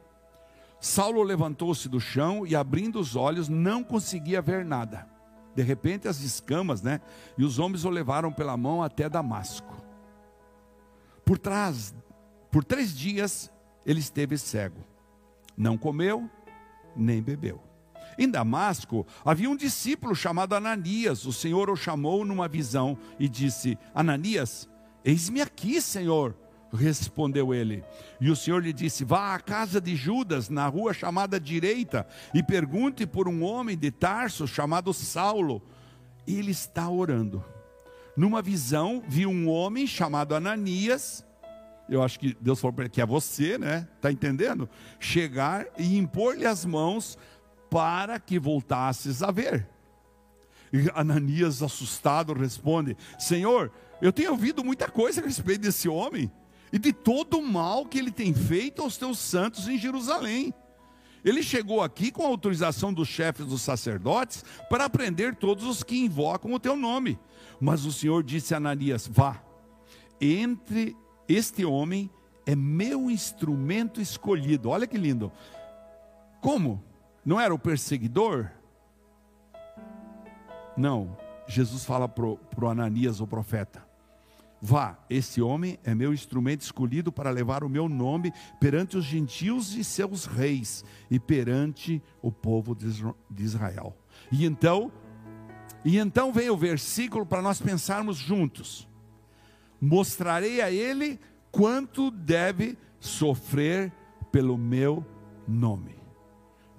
Saulo 0.79 1.23
levantou-se 1.23 1.89
do 1.89 2.00
chão 2.00 2.47
e, 2.47 2.55
abrindo 2.55 2.99
os 2.99 3.17
olhos, 3.17 3.49
não 3.49 3.83
conseguia 3.83 4.41
ver 4.41 4.65
nada. 4.65 5.09
De 5.55 5.62
repente, 5.62 6.09
as 6.09 6.21
escamas, 6.21 6.81
né? 6.81 7.00
E 7.37 7.45
os 7.45 7.59
homens 7.59 7.85
o 7.85 7.91
levaram 7.91 8.33
pela 8.33 8.57
mão 8.57 8.83
até 8.83 9.09
Damasco. 9.09 9.77
Por 11.25 11.39
trás, 11.39 11.95
por 12.50 12.65
três 12.65 12.97
dias, 12.97 13.50
ele 13.85 14.00
esteve 14.00 14.39
cego. 14.39 14.81
Não 15.57 15.77
comeu, 15.77 16.31
nem 16.97 17.23
bebeu. 17.23 17.70
Em 18.21 18.29
Damasco 18.29 19.07
havia 19.25 19.49
um 19.49 19.57
discípulo 19.57 20.15
chamado 20.15 20.55
Ananias. 20.55 21.25
O 21.25 21.33
Senhor 21.33 21.71
o 21.71 21.75
chamou 21.75 22.23
numa 22.23 22.47
visão 22.47 22.99
e 23.19 23.27
disse: 23.27 23.79
Ananias, 23.95 24.69
eis-me 25.03 25.41
aqui, 25.41 25.81
Senhor. 25.81 26.37
Respondeu 26.71 27.55
ele. 27.55 27.83
E 28.21 28.31
o 28.31 28.37
Senhor 28.37 28.62
lhe 28.62 28.75
disse: 28.75 29.07
Vá 29.07 29.35
à 29.35 29.41
casa 29.41 29.81
de 29.81 29.97
Judas, 29.97 30.50
na 30.50 30.67
rua 30.69 30.93
chamada 30.93 31.41
Direita, 31.41 32.07
e 32.35 32.43
pergunte 32.43 33.07
por 33.07 33.27
um 33.27 33.43
homem 33.43 33.77
de 33.77 33.91
Tarso 33.91 34.47
chamado 34.47 34.93
Saulo. 34.93 35.62
Ele 36.27 36.50
está 36.50 36.91
orando 36.91 37.43
numa 38.15 38.43
visão, 38.43 39.03
viu 39.09 39.31
um 39.31 39.49
homem 39.49 39.87
chamado 39.87 40.35
Ananias, 40.35 41.25
eu 41.91 42.05
acho 42.05 42.21
que 42.21 42.37
Deus 42.41 42.61
falou 42.61 42.73
para 42.73 42.85
ele 42.85 42.91
que 42.91 43.00
é 43.00 43.07
você, 43.07 43.59
né? 43.59 43.89
Está 43.97 44.12
entendendo? 44.12 44.71
Chegar 45.00 45.67
e 45.77 45.99
impor-lhe 45.99 46.47
as 46.47 46.65
mãos 46.65 47.19
para 47.71 48.19
que 48.19 48.39
voltasses 48.39 49.23
a 49.23 49.31
ver. 49.31 49.69
E 50.73 50.91
Ananias, 50.95 51.62
assustado, 51.62 52.33
responde: 52.33 52.97
Senhor, 53.19 53.73
eu 54.03 54.12
tenho 54.12 54.33
ouvido 54.33 54.65
muita 54.65 54.89
coisa 54.89 55.21
a 55.21 55.25
respeito 55.25 55.62
desse 55.62 55.89
homem 55.89 56.31
e 56.73 56.79
de 56.79 56.93
todo 56.93 57.39
o 57.39 57.47
mal 57.47 57.87
que 57.87 57.99
ele 57.99 58.11
tem 58.11 58.33
feito 58.35 58.83
aos 58.83 58.97
teus 58.97 59.19
santos 59.19 59.69
em 59.69 59.79
Jerusalém. 59.79 60.55
Ele 61.25 61.43
chegou 61.43 61.83
aqui 61.83 62.11
com 62.11 62.25
a 62.25 62.29
autorização 62.29 62.93
dos 62.93 63.09
chefes 63.09 63.47
dos 63.47 63.61
sacerdotes 63.61 64.45
para 64.71 64.89
prender 64.89 65.35
todos 65.35 65.65
os 65.65 65.83
que 65.83 65.99
invocam 65.99 66.53
o 66.53 66.61
teu 66.61 66.77
nome. 66.77 67.19
Mas 67.61 67.85
o 67.85 67.93
Senhor 67.93 68.23
disse 68.23 68.55
a 68.55 68.57
Ananias: 68.57 69.07
Vá, 69.07 69.43
entre 70.21 70.97
este 71.29 71.65
homem 71.65 72.11
é 72.47 72.57
meu 72.57 73.11
instrumento 73.11 74.00
escolhido. 74.00 74.71
Olha 74.71 74.87
que 74.87 74.97
lindo. 74.97 75.31
Como? 76.41 76.83
Não 77.25 77.41
era 77.41 77.55
o 77.55 77.59
perseguidor? 77.59 78.50
Não. 80.77 81.17
Jesus 81.47 81.85
fala 81.85 82.09
para 82.09 82.27
o 82.27 82.69
Ananias, 82.69 83.21
o 83.21 83.27
profeta: 83.27 83.85
Vá, 84.62 84.99
esse 85.09 85.41
homem 85.41 85.79
é 85.83 85.95
meu 85.95 86.12
instrumento 86.12 86.61
escolhido 86.61 87.11
para 87.11 87.31
levar 87.31 87.65
o 87.65 87.69
meu 87.69 87.89
nome 87.89 88.33
perante 88.61 88.97
os 88.97 89.05
gentios 89.05 89.75
e 89.75 89.83
seus 89.83 90.27
reis 90.27 90.85
e 91.11 91.19
perante 91.19 92.03
o 92.23 92.31
povo 92.31 92.75
de 92.75 93.43
Israel. 93.43 93.97
E 94.31 94.45
então, 94.45 94.93
e 95.85 95.99
então 95.99 96.33
vem 96.33 96.50
o 96.50 96.57
versículo 96.57 97.25
para 97.25 97.43
nós 97.43 97.61
pensarmos 97.61 98.17
juntos. 98.17 98.87
Mostrarei 99.81 100.61
a 100.61 100.71
ele 100.71 101.19
quanto 101.50 102.11
deve 102.11 102.77
sofrer 103.00 103.91
pelo 104.31 104.59
meu 104.59 105.05
nome. 105.49 106.00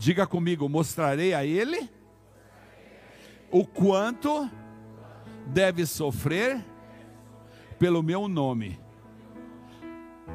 Diga 0.02 0.26
comigo, 0.26 0.68
mostrarei 0.68 1.32
a 1.32 1.46
ele 1.46 1.88
o 3.52 3.64
quanto 3.64 4.50
deve 5.46 5.86
sofrer 5.86 6.66
pelo 7.78 8.02
meu 8.02 8.28
nome. 8.28 8.80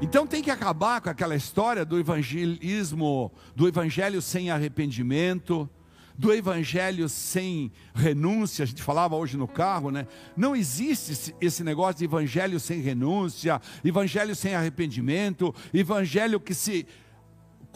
Então 0.00 0.24
tem 0.24 0.40
que 0.40 0.52
acabar 0.52 1.00
com 1.00 1.10
aquela 1.10 1.34
história 1.34 1.84
do 1.84 1.98
evangelismo, 1.98 3.32
do 3.56 3.66
evangelho 3.66 4.22
sem 4.22 4.52
arrependimento, 4.52 5.68
do 6.16 6.32
evangelho 6.32 7.08
sem 7.08 7.72
renúncia, 7.92 8.62
a 8.62 8.66
gente 8.66 8.84
falava 8.84 9.16
hoje 9.16 9.36
no 9.36 9.48
carro, 9.48 9.90
né? 9.90 10.06
Não 10.36 10.54
existe 10.54 11.34
esse 11.40 11.64
negócio 11.64 11.98
de 11.98 12.04
evangelho 12.04 12.60
sem 12.60 12.80
renúncia, 12.80 13.60
evangelho 13.84 14.36
sem 14.36 14.54
arrependimento, 14.54 15.52
evangelho 15.74 16.38
que 16.38 16.54
se 16.54 16.86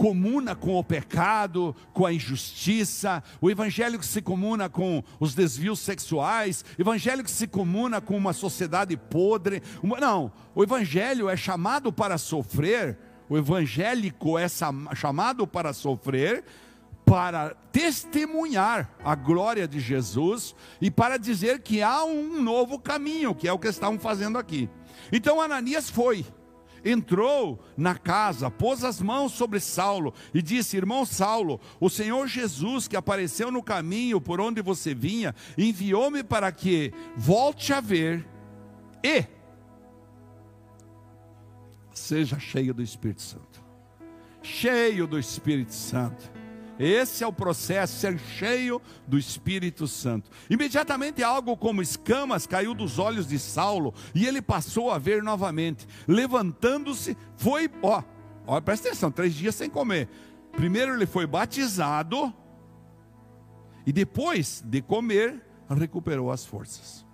comuna 0.00 0.56
com 0.56 0.78
o 0.78 0.82
pecado, 0.82 1.76
com 1.92 2.06
a 2.06 2.12
injustiça, 2.12 3.22
o 3.38 3.50
evangelho 3.50 3.98
que 3.98 4.06
se 4.06 4.22
comuna 4.22 4.66
com 4.66 5.04
os 5.20 5.34
desvios 5.34 5.78
sexuais, 5.78 6.64
o 6.78 6.80
evangelho 6.80 7.22
que 7.22 7.30
se 7.30 7.46
comuna 7.46 8.00
com 8.00 8.16
uma 8.16 8.32
sociedade 8.32 8.96
podre. 8.96 9.62
Não, 9.82 10.32
o 10.54 10.62
evangelho 10.62 11.28
é 11.28 11.36
chamado 11.36 11.92
para 11.92 12.16
sofrer, 12.16 12.96
o 13.28 13.36
evangélico 13.36 14.38
é 14.38 14.46
chamado 14.96 15.46
para 15.46 15.74
sofrer, 15.74 16.44
para 17.04 17.50
testemunhar 17.70 18.90
a 19.04 19.14
glória 19.14 19.68
de 19.68 19.80
Jesus 19.80 20.54
e 20.80 20.90
para 20.90 21.18
dizer 21.18 21.60
que 21.60 21.82
há 21.82 22.04
um 22.04 22.40
novo 22.40 22.78
caminho, 22.78 23.34
que 23.34 23.46
é 23.46 23.52
o 23.52 23.58
que 23.58 23.68
estavam 23.68 23.98
fazendo 23.98 24.38
aqui. 24.38 24.66
Então 25.12 25.42
Ananias 25.42 25.90
foi 25.90 26.24
entrou 26.84 27.62
na 27.76 27.94
casa, 27.94 28.50
pôs 28.50 28.84
as 28.84 29.00
mãos 29.00 29.32
sobre 29.32 29.60
Saulo 29.60 30.14
e 30.32 30.42
disse: 30.42 30.76
Irmão 30.76 31.04
Saulo, 31.04 31.60
o 31.78 31.88
Senhor 31.88 32.26
Jesus, 32.26 32.88
que 32.88 32.96
apareceu 32.96 33.50
no 33.50 33.62
caminho 33.62 34.20
por 34.20 34.40
onde 34.40 34.62
você 34.62 34.94
vinha, 34.94 35.34
enviou-me 35.56 36.22
para 36.22 36.50
que 36.52 36.92
volte 37.16 37.72
a 37.72 37.80
ver 37.80 38.26
e 39.02 39.24
seja 41.92 42.38
cheio 42.38 42.72
do 42.72 42.82
Espírito 42.82 43.22
Santo. 43.22 43.60
Cheio 44.42 45.06
do 45.06 45.18
Espírito 45.18 45.74
Santo 45.74 46.39
esse 46.82 47.22
é 47.22 47.26
o 47.26 47.32
processo, 47.32 48.00
ser 48.00 48.18
cheio 48.18 48.80
do 49.06 49.18
Espírito 49.18 49.86
Santo. 49.86 50.30
Imediatamente 50.48 51.22
algo 51.22 51.54
como 51.54 51.82
escamas 51.82 52.46
caiu 52.46 52.72
dos 52.72 52.98
olhos 52.98 53.26
de 53.26 53.38
Saulo 53.38 53.92
e 54.14 54.26
ele 54.26 54.40
passou 54.40 54.90
a 54.90 54.96
ver 54.96 55.22
novamente. 55.22 55.86
Levantando-se, 56.08 57.18
foi, 57.36 57.68
ó, 57.82 58.02
ó, 58.46 58.58
presta 58.62 58.88
atenção, 58.88 59.10
três 59.10 59.34
dias 59.34 59.54
sem 59.54 59.68
comer. 59.68 60.08
Primeiro 60.52 60.94
ele 60.94 61.04
foi 61.04 61.26
batizado 61.26 62.32
e 63.84 63.92
depois 63.92 64.64
de 64.64 64.80
comer, 64.80 65.38
recuperou 65.68 66.32
as 66.32 66.46
forças. 66.46 67.04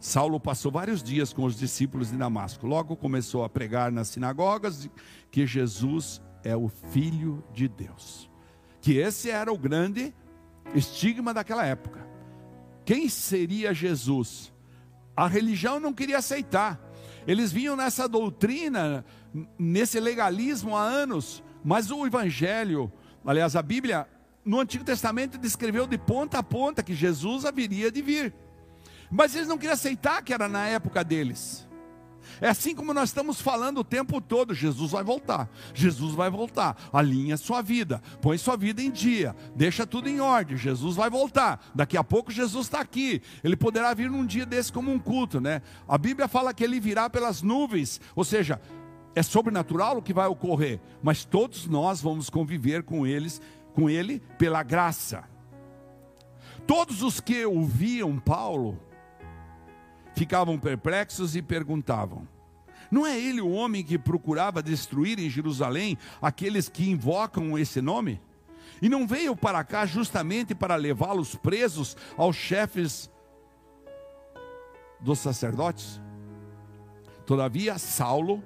Saulo 0.00 0.40
passou 0.40 0.72
vários 0.72 1.02
dias 1.02 1.34
com 1.34 1.44
os 1.44 1.54
discípulos 1.54 2.10
de 2.10 2.16
Damasco. 2.16 2.66
Logo 2.66 2.96
começou 2.96 3.44
a 3.44 3.48
pregar 3.48 3.92
nas 3.92 4.08
sinagogas 4.08 4.88
que 5.30 5.46
Jesus 5.46 6.22
é 6.42 6.56
o 6.56 6.68
Filho 6.68 7.44
de 7.52 7.68
Deus 7.68 8.28
que 8.80 8.96
esse 8.96 9.30
era 9.30 9.52
o 9.52 9.58
grande 9.58 10.14
estigma 10.74 11.32
daquela 11.34 11.64
época. 11.64 12.06
Quem 12.84 13.08
seria 13.08 13.74
Jesus? 13.74 14.52
A 15.16 15.26
religião 15.26 15.78
não 15.78 15.92
queria 15.92 16.18
aceitar. 16.18 16.80
Eles 17.26 17.52
vinham 17.52 17.76
nessa 17.76 18.08
doutrina, 18.08 19.04
nesse 19.58 20.00
legalismo 20.00 20.74
há 20.74 20.82
anos, 20.82 21.42
mas 21.62 21.90
o 21.90 22.06
evangelho, 22.06 22.90
aliás, 23.24 23.54
a 23.54 23.62
Bíblia 23.62 24.08
no 24.44 24.60
Antigo 24.60 24.84
Testamento 24.84 25.36
descreveu 25.36 25.86
de 25.86 25.98
ponta 25.98 26.38
a 26.38 26.42
ponta 26.42 26.82
que 26.82 26.94
Jesus 26.94 27.44
haveria 27.44 27.92
de 27.92 28.00
vir. 28.00 28.34
Mas 29.10 29.34
eles 29.34 29.48
não 29.48 29.58
queriam 29.58 29.74
aceitar 29.74 30.22
que 30.22 30.32
era 30.32 30.48
na 30.48 30.66
época 30.66 31.04
deles. 31.04 31.67
É 32.40 32.48
assim 32.48 32.74
como 32.74 32.94
nós 32.94 33.10
estamos 33.10 33.40
falando 33.40 33.78
o 33.78 33.84
tempo 33.84 34.20
todo: 34.20 34.54
Jesus 34.54 34.90
vai 34.92 35.04
voltar, 35.04 35.48
Jesus 35.74 36.14
vai 36.14 36.30
voltar. 36.30 36.76
Alinha 36.92 37.36
sua 37.36 37.62
vida, 37.62 38.02
põe 38.20 38.38
sua 38.38 38.56
vida 38.56 38.82
em 38.82 38.90
dia, 38.90 39.34
deixa 39.54 39.86
tudo 39.86 40.08
em 40.08 40.20
ordem. 40.20 40.56
Jesus 40.56 40.96
vai 40.96 41.10
voltar. 41.10 41.70
Daqui 41.74 41.96
a 41.96 42.04
pouco 42.04 42.30
Jesus 42.30 42.66
está 42.66 42.80
aqui. 42.80 43.22
Ele 43.42 43.56
poderá 43.56 43.92
vir 43.94 44.10
num 44.10 44.26
dia 44.26 44.46
desse 44.46 44.72
como 44.72 44.92
um 44.92 44.98
culto, 44.98 45.40
né? 45.40 45.62
A 45.88 45.98
Bíblia 45.98 46.28
fala 46.28 46.54
que 46.54 46.64
ele 46.64 46.80
virá 46.80 47.08
pelas 47.10 47.42
nuvens, 47.42 48.00
ou 48.14 48.24
seja, 48.24 48.60
é 49.14 49.22
sobrenatural 49.22 49.98
o 49.98 50.02
que 50.02 50.12
vai 50.12 50.26
ocorrer, 50.26 50.80
mas 51.02 51.24
todos 51.24 51.66
nós 51.66 52.00
vamos 52.00 52.30
conviver 52.30 52.82
com 52.82 53.06
eles, 53.06 53.40
com 53.74 53.90
ele 53.90 54.20
pela 54.38 54.62
graça. 54.62 55.24
Todos 56.66 57.02
os 57.02 57.18
que 57.18 57.44
ouviam 57.46 58.18
Paulo 58.18 58.78
ficavam 60.18 60.58
perplexos 60.58 61.36
e 61.36 61.40
perguntavam: 61.40 62.26
Não 62.90 63.06
é 63.06 63.18
ele 63.18 63.40
o 63.40 63.50
homem 63.50 63.84
que 63.84 63.96
procurava 63.96 64.62
destruir 64.62 65.18
em 65.20 65.30
Jerusalém 65.30 65.96
aqueles 66.20 66.68
que 66.68 66.90
invocam 66.90 67.56
esse 67.56 67.80
nome? 67.80 68.20
E 68.82 68.88
não 68.88 69.06
veio 69.06 69.36
para 69.36 69.62
cá 69.64 69.86
justamente 69.86 70.54
para 70.54 70.74
levá-los 70.76 71.34
presos 71.36 71.96
aos 72.16 72.36
chefes 72.36 73.10
dos 75.00 75.20
sacerdotes? 75.20 76.00
Todavia, 77.24 77.78
Saulo 77.78 78.42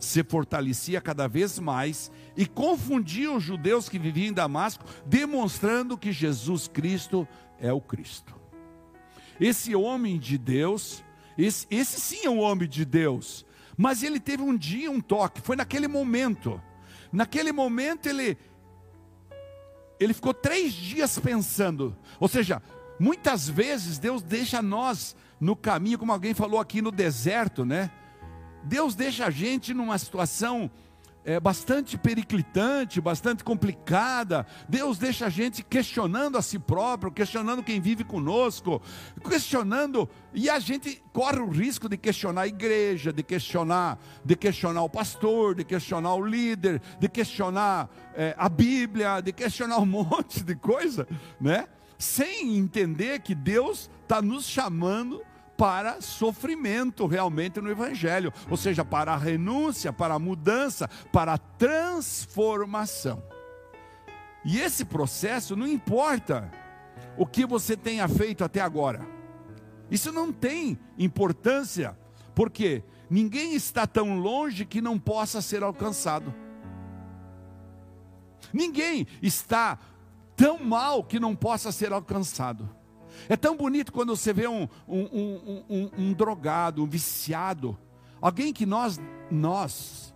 se 0.00 0.22
fortalecia 0.24 1.00
cada 1.00 1.28
vez 1.28 1.58
mais 1.58 2.10
e 2.36 2.44
confundia 2.46 3.32
os 3.32 3.42
judeus 3.42 3.88
que 3.88 3.98
viviam 3.98 4.28
em 4.28 4.32
Damasco, 4.32 4.84
demonstrando 5.06 5.96
que 5.96 6.12
Jesus 6.12 6.68
Cristo 6.68 7.26
é 7.58 7.72
o 7.72 7.80
Cristo. 7.80 8.43
Esse 9.40 9.74
homem 9.74 10.18
de 10.18 10.38
Deus, 10.38 11.02
esse, 11.36 11.66
esse 11.70 12.00
sim 12.00 12.24
é 12.24 12.30
um 12.30 12.40
homem 12.40 12.68
de 12.68 12.84
Deus, 12.84 13.44
mas 13.76 14.02
ele 14.02 14.20
teve 14.20 14.42
um 14.42 14.56
dia 14.56 14.90
um 14.90 15.00
toque, 15.00 15.40
foi 15.40 15.56
naquele 15.56 15.88
momento. 15.88 16.60
Naquele 17.12 17.52
momento 17.52 18.06
ele, 18.06 18.36
ele 19.98 20.14
ficou 20.14 20.34
três 20.34 20.72
dias 20.72 21.18
pensando, 21.18 21.96
ou 22.18 22.28
seja, 22.28 22.62
muitas 22.98 23.48
vezes 23.48 23.98
Deus 23.98 24.22
deixa 24.22 24.62
nós 24.62 25.16
no 25.40 25.56
caminho, 25.56 25.98
como 25.98 26.12
alguém 26.12 26.34
falou 26.34 26.60
aqui 26.60 26.80
no 26.80 26.90
deserto, 26.90 27.64
né? 27.64 27.90
Deus 28.62 28.94
deixa 28.94 29.26
a 29.26 29.30
gente 29.30 29.74
numa 29.74 29.98
situação 29.98 30.70
é, 31.24 31.40
bastante 31.40 31.96
periclitante, 31.96 33.00
bastante 33.00 33.42
complicada. 33.42 34.46
Deus 34.68 34.98
deixa 34.98 35.26
a 35.26 35.30
gente 35.30 35.62
questionando 35.62 36.36
a 36.36 36.42
si 36.42 36.58
próprio, 36.58 37.10
questionando 37.10 37.62
quem 37.62 37.80
vive 37.80 38.04
conosco, 38.04 38.82
questionando, 39.28 40.08
e 40.34 40.50
a 40.50 40.58
gente 40.58 41.02
corre 41.12 41.40
o 41.40 41.48
risco 41.48 41.88
de 41.88 41.96
questionar 41.96 42.42
a 42.42 42.46
igreja, 42.46 43.12
de 43.12 43.22
questionar, 43.22 43.98
de 44.24 44.36
questionar 44.36 44.82
o 44.82 44.88
pastor, 44.88 45.54
de 45.54 45.64
questionar 45.64 46.14
o 46.14 46.24
líder, 46.24 46.80
de 47.00 47.08
questionar 47.08 47.88
é, 48.14 48.34
a 48.36 48.48
Bíblia, 48.48 49.20
de 49.20 49.32
questionar 49.32 49.78
um 49.78 49.86
monte 50.04 50.44
de 50.44 50.54
coisa, 50.54 51.08
né? 51.40 51.66
Sem 51.96 52.58
entender 52.58 53.20
que 53.20 53.34
Deus 53.34 53.88
está 54.02 54.20
nos 54.20 54.46
chamando 54.46 55.22
para 55.56 56.00
sofrimento 56.00 57.06
realmente 57.06 57.60
no 57.60 57.70
Evangelho, 57.70 58.32
ou 58.50 58.56
seja, 58.56 58.84
para 58.84 59.12
a 59.12 59.16
renúncia, 59.16 59.92
para 59.92 60.14
a 60.14 60.18
mudança, 60.18 60.88
para 61.12 61.34
a 61.34 61.38
transformação. 61.38 63.22
E 64.44 64.60
esse 64.60 64.84
processo 64.84 65.56
não 65.56 65.66
importa 65.66 66.50
o 67.16 67.24
que 67.26 67.46
você 67.46 67.76
tenha 67.76 68.06
feito 68.08 68.44
até 68.44 68.60
agora, 68.60 69.06
isso 69.90 70.10
não 70.10 70.32
tem 70.32 70.78
importância, 70.98 71.96
porque 72.34 72.82
ninguém 73.08 73.54
está 73.54 73.86
tão 73.86 74.18
longe 74.18 74.64
que 74.64 74.80
não 74.80 74.98
possa 74.98 75.40
ser 75.40 75.62
alcançado, 75.62 76.34
ninguém 78.52 79.06
está 79.22 79.78
tão 80.36 80.62
mal 80.62 81.04
que 81.04 81.20
não 81.20 81.34
possa 81.34 81.70
ser 81.70 81.92
alcançado. 81.92 82.68
É 83.28 83.36
tão 83.36 83.56
bonito 83.56 83.92
quando 83.92 84.16
você 84.16 84.32
vê 84.32 84.46
um, 84.46 84.68
um, 84.86 85.62
um, 85.68 85.90
um, 85.96 86.12
drogado, 86.12 86.82
um 86.82 86.86
viciado, 86.86 87.76
alguém 88.20 88.52
que 88.52 88.66
nós, 88.66 89.00
nós, 89.30 90.14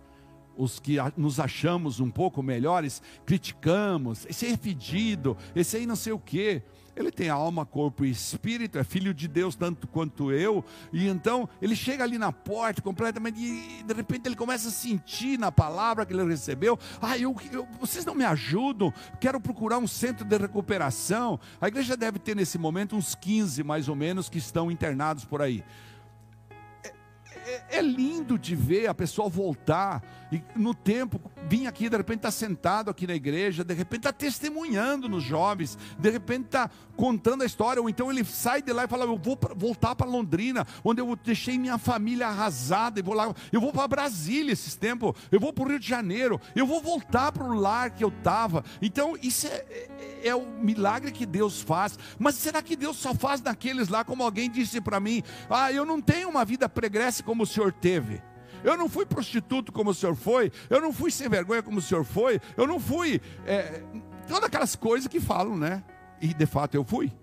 os 0.57 0.79
que 0.79 0.97
nos 1.15 1.39
achamos 1.39 1.99
um 1.99 2.09
pouco 2.09 2.43
melhores, 2.43 3.01
criticamos, 3.25 4.25
esse 4.25 4.45
é 4.45 4.57
fedido, 4.57 5.37
esse 5.55 5.77
aí 5.77 5.85
não 5.85 5.95
sei 5.95 6.13
o 6.13 6.19
quê. 6.19 6.63
Ele 6.99 7.11
tem 7.11 7.29
alma, 7.29 7.65
corpo 7.65 8.03
e 8.03 8.09
espírito, 8.09 8.77
é 8.77 8.83
filho 8.83 9.13
de 9.13 9.27
Deus 9.27 9.55
tanto 9.55 9.87
quanto 9.87 10.31
eu, 10.31 10.63
e 10.91 11.07
então 11.07 11.47
ele 11.61 11.75
chega 11.75 12.03
ali 12.03 12.17
na 12.17 12.31
porta 12.31 12.81
completamente, 12.81 13.39
e 13.39 13.83
de 13.83 13.93
repente 13.93 14.27
ele 14.27 14.35
começa 14.35 14.67
a 14.67 14.71
sentir 14.71 15.39
na 15.39 15.51
palavra 15.51 16.05
que 16.05 16.13
ele 16.13 16.25
recebeu: 16.25 16.77
ah, 17.01 17.17
eu, 17.17 17.35
eu, 17.51 17.65
vocês 17.79 18.05
não 18.05 18.13
me 18.13 18.25
ajudam, 18.25 18.93
quero 19.19 19.39
procurar 19.39 19.77
um 19.77 19.87
centro 19.87 20.25
de 20.25 20.37
recuperação. 20.37 21.39
A 21.61 21.67
igreja 21.69 21.95
deve 21.95 22.19
ter 22.19 22.35
nesse 22.35 22.57
momento 22.57 22.95
uns 22.95 23.15
15 23.15 23.63
mais 23.63 23.87
ou 23.87 23.95
menos 23.95 24.27
que 24.27 24.37
estão 24.37 24.69
internados 24.69 25.23
por 25.23 25.41
aí. 25.41 25.63
É, 27.49 27.79
é, 27.79 27.81
lindo 27.81 28.37
de 28.37 28.55
ver 28.55 28.87
a 28.87 28.93
pessoa 28.93 29.27
voltar 29.27 30.03
e 30.31 30.43
no 30.55 30.75
tempo 30.75 31.19
vir 31.47 31.65
aqui, 31.65 31.89
de 31.89 31.97
repente 31.97 32.17
está 32.17 32.29
sentado 32.29 32.91
aqui 32.91 33.07
na 33.07 33.15
igreja, 33.15 33.63
de 33.63 33.73
repente 33.73 34.01
está 34.01 34.13
testemunhando 34.13 35.09
nos 35.09 35.23
jovens, 35.23 35.75
de 35.97 36.09
repente 36.11 36.45
está 36.45 36.69
contando 36.95 37.41
a 37.41 37.45
história, 37.45 37.81
ou 37.81 37.89
então 37.89 38.11
ele 38.11 38.23
sai 38.23 38.61
de 38.61 38.71
lá 38.71 38.83
e 38.83 38.87
fala: 38.87 39.05
Eu 39.05 39.17
vou 39.17 39.35
pra, 39.35 39.55
voltar 39.55 39.95
para 39.95 40.05
Londrina, 40.05 40.67
onde 40.83 41.01
eu 41.01 41.15
deixei 41.15 41.57
minha 41.57 41.79
família 41.79 42.27
arrasada, 42.27 42.99
e 42.99 43.03
vou 43.03 43.15
lá, 43.15 43.33
eu 43.51 43.59
vou 43.59 43.71
para 43.71 43.87
Brasília 43.87 44.53
esses 44.53 44.75
tempos, 44.75 45.15
eu 45.31 45.39
vou 45.39 45.51
para 45.51 45.63
o 45.63 45.67
Rio 45.67 45.79
de 45.79 45.87
Janeiro, 45.87 46.39
eu 46.55 46.67
vou 46.67 46.81
voltar 46.81 47.31
para 47.31 47.43
o 47.43 47.53
lar 47.55 47.89
que 47.89 48.03
eu 48.03 48.09
estava. 48.09 48.63
Então, 48.81 49.17
isso 49.23 49.47
é, 49.47 49.65
é, 49.69 50.27
é 50.27 50.35
o 50.35 50.45
milagre 50.45 51.11
que 51.11 51.25
Deus 51.25 51.61
faz. 51.61 51.97
Mas 52.19 52.35
será 52.35 52.61
que 52.61 52.75
Deus 52.75 52.97
só 52.97 53.15
faz 53.15 53.41
naqueles 53.41 53.87
lá, 53.87 54.03
como 54.03 54.21
alguém 54.21 54.51
disse 54.51 54.79
para 54.79 54.99
mim: 54.99 55.23
Ah, 55.49 55.71
eu 55.71 55.85
não 55.85 55.99
tenho 55.99 56.29
uma 56.29 56.45
vida 56.45 56.69
pregressa 56.69 57.23
como 57.23 57.38
como 57.39 57.43
o 57.43 57.47
senhor 57.47 57.71
teve. 57.71 58.21
Eu 58.63 58.75
não 58.75 58.89
fui 58.89 59.05
prostituto 59.05 59.71
como 59.71 59.91
o 59.91 59.93
senhor 59.93 60.15
foi. 60.15 60.51
Eu 60.69 60.81
não 60.81 60.91
fui 60.91 61.09
sem 61.09 61.29
vergonha 61.29 61.63
como 61.63 61.79
o 61.79 61.81
senhor 61.81 62.03
foi. 62.03 62.41
Eu 62.57 62.67
não 62.67 62.79
fui. 62.79 63.21
É, 63.45 63.81
todas 64.27 64.43
aquelas 64.43 64.75
coisas 64.75 65.07
que 65.07 65.21
falam, 65.21 65.57
né? 65.57 65.81
E 66.19 66.33
de 66.33 66.45
fato 66.45 66.75
eu 66.75 66.83
fui. 66.83 67.13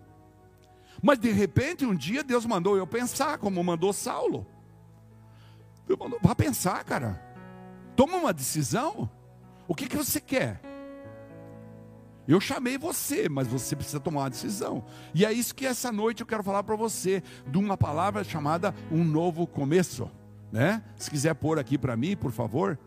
Mas 1.02 1.18
de 1.18 1.31
repente, 1.31 1.85
um 1.85 1.94
dia 1.94 2.24
Deus 2.24 2.46
mandou 2.46 2.79
eu 2.79 2.87
pensar, 2.87 3.37
como 3.37 3.62
mandou 3.62 3.92
Saulo. 3.92 4.46
Deus 5.87 5.98
mandou, 5.98 6.18
vá 6.22 6.35
pensar, 6.35 6.83
cara. 6.85 7.22
Toma 7.94 8.16
uma 8.16 8.33
decisão. 8.33 9.11
O 9.68 9.74
que, 9.74 9.87
que 9.87 9.96
você 9.96 10.18
quer? 10.18 10.62
Eu 12.28 12.40
chamei 12.40 12.76
você, 12.76 13.28
mas 13.28 13.46
você 13.46 13.76
precisa 13.76 14.00
tomar 14.00 14.22
uma 14.22 14.30
decisão. 14.30 14.84
E 15.14 15.24
é 15.24 15.32
isso 15.32 15.54
que 15.54 15.64
essa 15.64 15.92
noite 15.92 16.22
eu 16.22 16.26
quero 16.26 16.42
falar 16.42 16.64
para 16.64 16.74
você, 16.74 17.22
de 17.46 17.56
uma 17.56 17.76
palavra 17.76 18.24
chamada 18.24 18.74
um 18.90 19.04
novo 19.04 19.46
começo, 19.46 20.10
né? 20.50 20.82
Se 20.96 21.10
quiser 21.10 21.34
pôr 21.34 21.58
aqui 21.58 21.78
para 21.78 21.96
mim, 21.96 22.16
por 22.16 22.32
favor. 22.32 22.78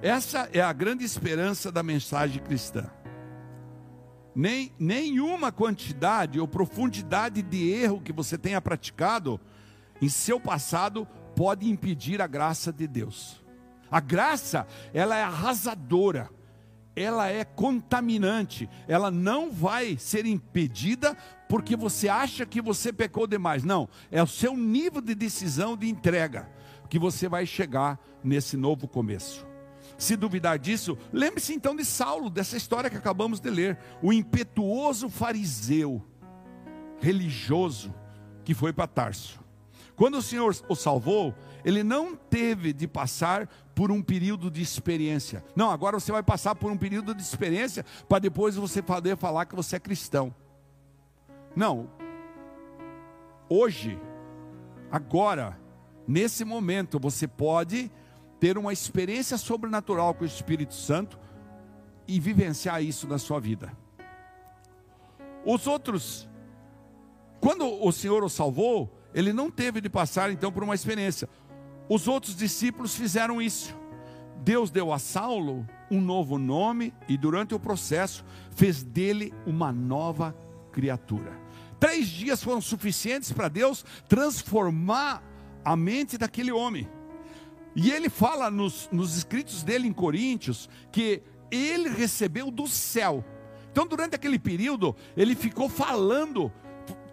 Essa 0.00 0.48
é 0.52 0.60
a 0.60 0.72
grande 0.72 1.04
esperança 1.04 1.70
da 1.70 1.82
mensagem 1.82 2.42
cristã. 2.42 2.90
Nem, 4.34 4.72
nenhuma 4.78 5.52
quantidade 5.52 6.40
ou 6.40 6.48
profundidade 6.48 7.42
de 7.42 7.70
erro 7.70 8.00
que 8.00 8.14
você 8.14 8.38
tenha 8.38 8.62
praticado 8.62 9.38
em 10.00 10.08
seu 10.08 10.40
passado 10.40 11.06
pode 11.36 11.68
impedir 11.68 12.22
a 12.22 12.26
graça 12.26 12.72
de 12.72 12.86
Deus. 12.86 13.44
A 13.90 14.00
graça, 14.00 14.66
ela 14.94 15.14
é 15.14 15.22
arrasadora 15.22 16.30
ela 16.94 17.28
é 17.28 17.44
contaminante, 17.44 18.68
ela 18.86 19.10
não 19.10 19.50
vai 19.50 19.96
ser 19.96 20.26
impedida 20.26 21.16
porque 21.48 21.76
você 21.76 22.08
acha 22.08 22.44
que 22.46 22.60
você 22.60 22.92
pecou 22.92 23.26
demais. 23.26 23.64
Não, 23.64 23.88
é 24.10 24.22
o 24.22 24.26
seu 24.26 24.56
nível 24.56 25.00
de 25.00 25.14
decisão 25.14 25.76
de 25.76 25.88
entrega 25.88 26.48
que 26.88 26.98
você 26.98 27.28
vai 27.28 27.46
chegar 27.46 27.98
nesse 28.22 28.56
novo 28.56 28.86
começo. 28.86 29.46
Se 29.96 30.16
duvidar 30.16 30.58
disso, 30.58 30.98
lembre-se 31.12 31.54
então 31.54 31.76
de 31.76 31.84
Saulo, 31.84 32.28
dessa 32.28 32.56
história 32.56 32.90
que 32.90 32.96
acabamos 32.96 33.40
de 33.40 33.48
ler, 33.50 33.78
o 34.02 34.12
impetuoso 34.12 35.08
fariseu 35.08 36.02
religioso 37.00 37.94
que 38.44 38.54
foi 38.54 38.72
para 38.72 38.86
Tarso. 38.86 39.40
Quando 39.96 40.18
o 40.18 40.22
Senhor 40.22 40.56
o 40.68 40.74
salvou, 40.74 41.34
ele 41.64 41.82
não 41.82 42.16
teve 42.16 42.72
de 42.72 42.88
passar 42.88 43.48
por 43.74 43.90
um 43.90 44.02
período 44.02 44.50
de 44.50 44.62
experiência. 44.62 45.44
Não, 45.56 45.70
agora 45.70 45.98
você 45.98 46.12
vai 46.12 46.22
passar 46.22 46.54
por 46.54 46.70
um 46.70 46.76
período 46.76 47.14
de 47.14 47.22
experiência 47.22 47.84
para 48.08 48.18
depois 48.18 48.56
você 48.56 48.82
poder 48.82 49.16
falar 49.16 49.46
que 49.46 49.54
você 49.54 49.76
é 49.76 49.80
cristão. 49.80 50.34
Não. 51.54 51.90
Hoje, 53.48 53.98
agora, 54.90 55.58
nesse 56.06 56.44
momento, 56.44 56.98
você 56.98 57.26
pode 57.26 57.90
ter 58.40 58.58
uma 58.58 58.72
experiência 58.72 59.38
sobrenatural 59.38 60.14
com 60.14 60.24
o 60.24 60.26
Espírito 60.26 60.74
Santo 60.74 61.18
e 62.08 62.18
vivenciar 62.18 62.82
isso 62.82 63.06
na 63.06 63.18
sua 63.18 63.38
vida. 63.38 63.72
Os 65.44 65.66
outros, 65.66 66.28
quando 67.40 67.64
o 67.64 67.92
Senhor 67.92 68.22
o 68.22 68.28
salvou, 68.28 68.92
ele 69.14 69.32
não 69.32 69.50
teve 69.50 69.80
de 69.80 69.88
passar 69.88 70.30
então 70.30 70.50
por 70.50 70.62
uma 70.62 70.74
experiência. 70.74 71.28
Os 71.88 72.08
outros 72.08 72.34
discípulos 72.34 72.94
fizeram 72.94 73.40
isso. 73.40 73.74
Deus 74.42 74.70
deu 74.70 74.92
a 74.92 74.98
Saulo 74.98 75.66
um 75.90 76.00
novo 76.00 76.38
nome 76.38 76.92
e, 77.08 77.16
durante 77.16 77.54
o 77.54 77.60
processo, 77.60 78.24
fez 78.50 78.82
dele 78.82 79.32
uma 79.46 79.72
nova 79.72 80.36
criatura. 80.72 81.40
Três 81.78 82.08
dias 82.08 82.42
foram 82.42 82.60
suficientes 82.60 83.32
para 83.32 83.48
Deus 83.48 83.84
transformar 84.08 85.22
a 85.64 85.76
mente 85.76 86.18
daquele 86.18 86.50
homem. 86.50 86.88
E 87.74 87.90
ele 87.90 88.08
fala 88.08 88.50
nos, 88.50 88.88
nos 88.92 89.16
escritos 89.16 89.62
dele 89.62 89.88
em 89.88 89.92
Coríntios 89.92 90.68
que 90.90 91.22
ele 91.50 91.88
recebeu 91.88 92.50
do 92.50 92.66
céu. 92.66 93.24
Então, 93.70 93.86
durante 93.86 94.14
aquele 94.14 94.38
período, 94.38 94.94
ele 95.16 95.34
ficou 95.34 95.68
falando, 95.68 96.52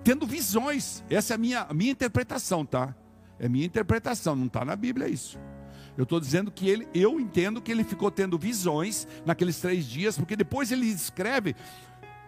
tendo 0.04 0.26
visões. 0.26 1.04
Essa 1.10 1.34
é 1.34 1.36
a 1.36 1.38
minha, 1.38 1.62
a 1.62 1.74
minha 1.74 1.92
interpretação, 1.92 2.66
tá? 2.66 2.96
É 3.40 3.48
minha 3.48 3.66
interpretação, 3.66 4.36
não 4.36 4.48
está 4.48 4.66
na 4.66 4.76
Bíblia 4.76 5.08
isso. 5.08 5.40
Eu 5.98 6.04
estou 6.04 6.20
dizendo 6.20 6.52
que 6.52 6.70
ele, 6.70 6.88
eu 6.94 7.20
entendo 7.20 7.62
que 7.62 7.72
ele 7.72 7.84
ficou 7.84 8.10
tendo 8.12 8.38
visões 8.38 9.08
naqueles 9.26 9.60
três 9.60 9.86
dias, 9.86 10.18
porque 10.18 10.36
depois 10.36 10.72
ele 10.72 10.86
escreve 10.86 11.56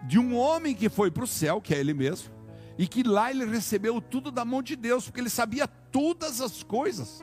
de 0.02 0.18
um 0.18 0.36
homem 0.36 0.74
que 0.74 0.88
foi 0.88 1.10
para 1.10 1.24
o 1.24 1.26
céu, 1.26 1.60
que 1.60 1.74
é 1.74 1.78
ele 1.78 1.94
mesmo, 1.94 2.30
e 2.76 2.86
que 2.86 3.02
lá 3.02 3.30
ele 3.30 3.44
recebeu 3.44 4.00
tudo 4.00 4.30
da 4.30 4.44
mão 4.44 4.62
de 4.62 4.76
Deus, 4.76 5.04
porque 5.04 5.20
ele 5.20 5.30
sabia 5.30 5.66
todas 5.66 6.40
as 6.40 6.62
coisas. 6.62 7.22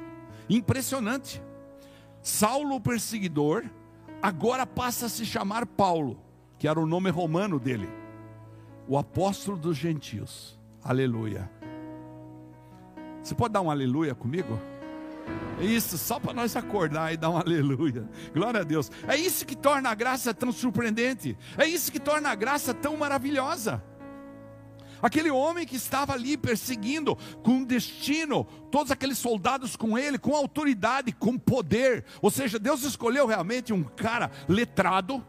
Impressionante. 0.50 1.42
Saulo, 2.22 2.76
o 2.76 2.82
perseguidor, 2.82 3.66
agora 4.22 4.66
passa 4.66 5.06
a 5.06 5.10
se 5.10 5.26
chamar 5.26 5.66
Paulo, 5.66 6.20
que 6.58 6.68
era 6.68 6.80
o 6.80 6.86
nome 6.86 7.10
romano 7.10 7.60
dele, 7.60 7.90
o 8.88 8.98
apóstolo 8.98 9.58
dos 9.58 9.78
gentios. 9.78 10.60
Aleluia. 10.84 11.59
Você 13.30 13.36
pode 13.36 13.54
dar 13.54 13.62
um 13.62 13.70
aleluia 13.70 14.16
comigo? 14.16 14.60
É 15.60 15.64
isso, 15.64 16.00
só 16.00 16.20
para 16.20 16.34
nós 16.34 16.56
acordar 16.56 17.14
e 17.14 17.18
dar 17.18 17.30
um 17.30 17.38
aleluia. 17.38 18.10
Glória 18.34 18.62
a 18.62 18.64
Deus. 18.64 18.92
É 19.08 19.16
isso 19.16 19.46
que 19.46 19.56
torna 19.56 19.92
a 19.92 19.94
graça 19.94 20.34
tão 20.34 20.52
surpreendente. 20.52 21.38
É 21.56 21.64
isso 21.64 21.92
que 21.92 22.00
torna 22.00 22.32
a 22.32 22.34
graça 22.34 22.74
tão 22.74 22.98
maravilhosa. 22.98 23.84
Aquele 25.00 25.30
homem 25.30 25.64
que 25.68 25.76
estava 25.76 26.14
ali 26.14 26.38
perseguindo 26.38 27.16
com 27.44 27.64
destino, 27.64 28.46
todos 28.72 28.92
aqueles 28.92 29.20
soldados 29.20 29.76
com 29.76 29.96
ele, 29.96 30.18
com 30.18 30.36
autoridade, 30.36 31.12
com 31.12 31.38
poder. 31.38 32.06
Ou 32.24 32.32
seja, 32.32 32.58
Deus 32.58 32.82
escolheu 32.82 33.28
realmente 33.28 33.72
um 33.72 33.84
cara 33.84 34.32
letrado, 34.48 35.24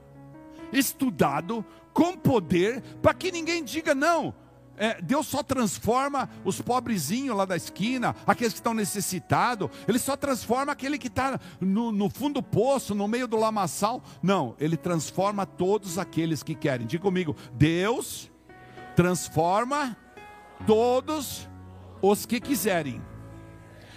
estudado, 0.73 1.63
com 1.93 2.17
poder, 2.17 2.81
para 3.03 3.13
que 3.13 3.31
ninguém 3.31 3.63
diga 3.63 3.95
não. 3.95 4.35
É, 4.83 4.99
Deus 5.03 5.27
só 5.27 5.43
transforma 5.43 6.27
os 6.43 6.59
pobrezinhos 6.63 7.37
lá 7.37 7.45
da 7.45 7.55
esquina, 7.55 8.17
aqueles 8.27 8.55
que 8.55 8.61
estão 8.61 8.73
necessitados, 8.73 9.69
Ele 9.87 9.99
só 9.99 10.17
transforma 10.17 10.73
aquele 10.73 10.97
que 10.97 11.09
está 11.09 11.39
no, 11.61 11.93
no, 11.93 12.09
fundo 12.09 12.41
do 12.41 12.43
poço, 12.43 12.95
no 12.95 13.07
meio 13.07 13.29
do 13.29 13.37
lamaçal. 13.37 14.03
Não, 14.23 14.57
Ele 14.59 14.79
transforma 14.79 15.45
todos 15.45 15.99
aqueles 15.99 16.43
que 16.43 16.55
querem. 16.55 16.87
Diga 16.87 17.03
comigo, 17.03 17.37
Deus 17.53 18.33
transforma 18.97 19.95
todos 20.67 21.47
os 22.01 22.25
que 22.25 22.41
quiserem. 22.41 23.03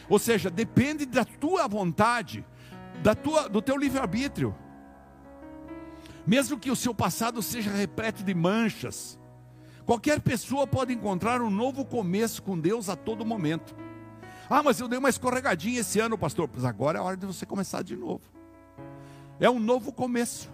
Ou 0.10 0.20
seja, 0.20 0.50
depende 0.50 1.06
da 1.06 1.24
tua 1.24 1.66
vontade, 1.66 2.46
da 3.02 3.16
tua, 3.16 3.48
do 3.48 3.62
teu 3.62 3.78
livre-arbítrio. 3.78 4.54
Mesmo 6.28 6.60
que 6.60 6.70
o 6.70 6.76
seu 6.76 6.94
passado 6.94 7.42
seja 7.42 7.72
repleto 7.72 8.22
de 8.22 8.34
manchas, 8.34 9.18
qualquer 9.86 10.20
pessoa 10.22 10.66
pode 10.66 10.94
encontrar 10.94 11.42
um 11.42 11.50
novo 11.50 11.86
começo 11.86 12.42
com 12.42 12.60
Deus 12.60 12.90
a 12.90 12.96
todo 12.96 13.26
momento. 13.26 13.76
Ah, 14.50 14.62
mas 14.62 14.80
eu 14.80 14.88
dei 14.88 15.00
uma 15.00 15.10
escorregadinha 15.10 15.80
esse 15.80 16.00
ano, 16.00 16.18
pastor. 16.18 16.48
Pois 16.48 16.66
agora 16.66 17.00
é 17.00 17.02
a 17.02 17.04
hora 17.04 17.18
de 17.18 17.26
você 17.26 17.46
começar 17.46 17.82
de 17.82 17.96
novo. 17.96 18.22
É 19.40 19.50
um 19.50 19.60
novo 19.60 19.92
começo. 19.92 20.52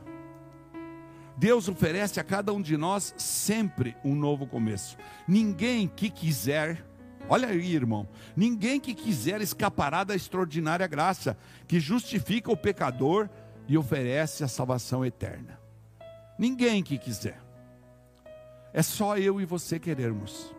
Deus 1.37 1.69
oferece 1.69 2.19
a 2.19 2.23
cada 2.23 2.51
um 2.53 2.61
de 2.61 2.75
nós 2.75 3.13
sempre 3.17 3.95
um 4.03 4.13
novo 4.13 4.45
começo. 4.45 4.97
Ninguém 5.27 5.87
que 5.87 6.09
quiser, 6.09 6.85
olha 7.29 7.47
aí, 7.47 7.73
irmão, 7.73 8.07
ninguém 8.35 8.79
que 8.79 8.93
quiser 8.93 9.41
escapará 9.41 10.03
da 10.03 10.15
extraordinária 10.15 10.85
graça 10.85 11.37
que 11.65 11.79
justifica 11.79 12.51
o 12.51 12.57
pecador 12.57 13.29
e 13.69 13.77
oferece 13.77 14.43
a 14.43 14.49
salvação 14.49 15.05
eterna. 15.05 15.59
Ninguém 16.37 16.83
que 16.83 16.97
quiser. 16.97 17.48
É 18.73 18.81
só 18.81 19.17
eu 19.17 19.41
e 19.41 19.45
você 19.45 19.79
querermos. 19.79 20.53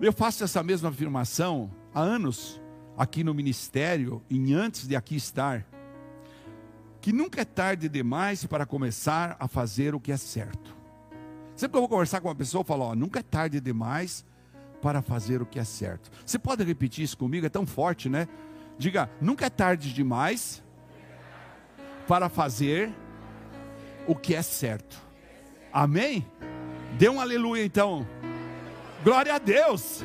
Eu 0.00 0.12
faço 0.12 0.44
essa 0.44 0.62
mesma 0.62 0.88
afirmação 0.88 1.70
há 1.94 2.00
anos 2.00 2.60
aqui 2.96 3.24
no 3.24 3.34
ministério 3.34 4.22
e 4.28 4.52
antes 4.54 4.86
de 4.86 4.96
aqui 4.96 5.16
estar 5.16 5.66
que 7.00 7.12
nunca 7.12 7.40
é 7.40 7.44
tarde 7.44 7.88
demais 7.88 8.44
para 8.44 8.66
começar 8.66 9.36
a 9.40 9.48
fazer 9.48 9.94
o 9.94 10.00
que 10.00 10.12
é 10.12 10.16
certo. 10.16 10.76
Sempre 11.56 11.72
que 11.72 11.76
eu 11.76 11.82
vou 11.82 11.88
conversar 11.88 12.20
com 12.20 12.28
uma 12.28 12.34
pessoa, 12.34 12.60
eu 12.60 12.64
falo: 12.64 12.84
ó, 12.84 12.94
nunca 12.94 13.20
é 13.20 13.22
tarde 13.22 13.60
demais 13.60 14.24
para 14.82 15.02
fazer 15.02 15.40
o 15.42 15.46
que 15.46 15.58
é 15.58 15.64
certo. 15.64 16.10
Você 16.24 16.38
pode 16.38 16.64
repetir 16.64 17.04
isso 17.04 17.16
comigo? 17.16 17.46
É 17.46 17.48
tão 17.48 17.66
forte, 17.66 18.08
né? 18.08 18.28
Diga: 18.78 19.10
nunca 19.20 19.46
é 19.46 19.50
tarde 19.50 19.92
demais 19.92 20.62
para 22.06 22.28
fazer 22.28 22.92
o 24.06 24.14
que 24.14 24.34
é 24.34 24.42
certo. 24.42 25.00
Amém? 25.72 26.26
Dê 26.98 27.08
um 27.08 27.20
aleluia 27.20 27.64
então. 27.64 28.06
Glória 29.04 29.34
a 29.34 29.38
Deus. 29.38 30.04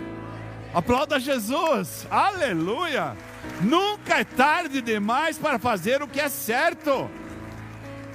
Aplauda 0.74 1.20
Jesus. 1.20 2.08
Aleluia. 2.10 3.16
Nunca 3.62 4.20
é 4.20 4.24
tarde 4.24 4.82
demais 4.82 5.38
para 5.38 5.58
fazer 5.58 6.02
o 6.02 6.08
que 6.08 6.20
é 6.20 6.30
certo. 6.30 7.10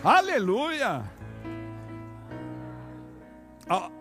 Aleluia! 0.03 1.05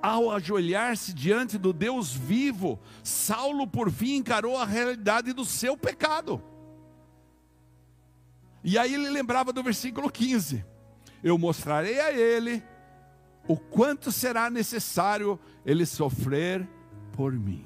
Ao 0.02 0.32
ajoelhar-se 0.32 1.14
diante 1.14 1.58
do 1.58 1.72
Deus 1.72 2.12
vivo, 2.12 2.80
Saulo 3.04 3.68
por 3.68 3.92
fim 3.92 4.16
encarou 4.16 4.58
a 4.58 4.66
realidade 4.66 5.32
do 5.32 5.46
seu 5.46 5.78
pecado. 5.78 6.42
E 8.64 8.78
aí 8.78 8.94
ele 8.94 9.10
lembrava 9.10 9.54
do 9.54 9.62
versículo 9.62 10.10
15: 10.10 10.66
Eu 11.24 11.38
mostrarei 11.38 12.00
a 12.00 12.12
ele 12.12 12.64
o 13.50 13.58
quanto 13.58 14.12
será 14.12 14.48
necessário 14.48 15.40
ele 15.66 15.84
sofrer 15.84 16.70
por 17.14 17.34
mim. 17.34 17.66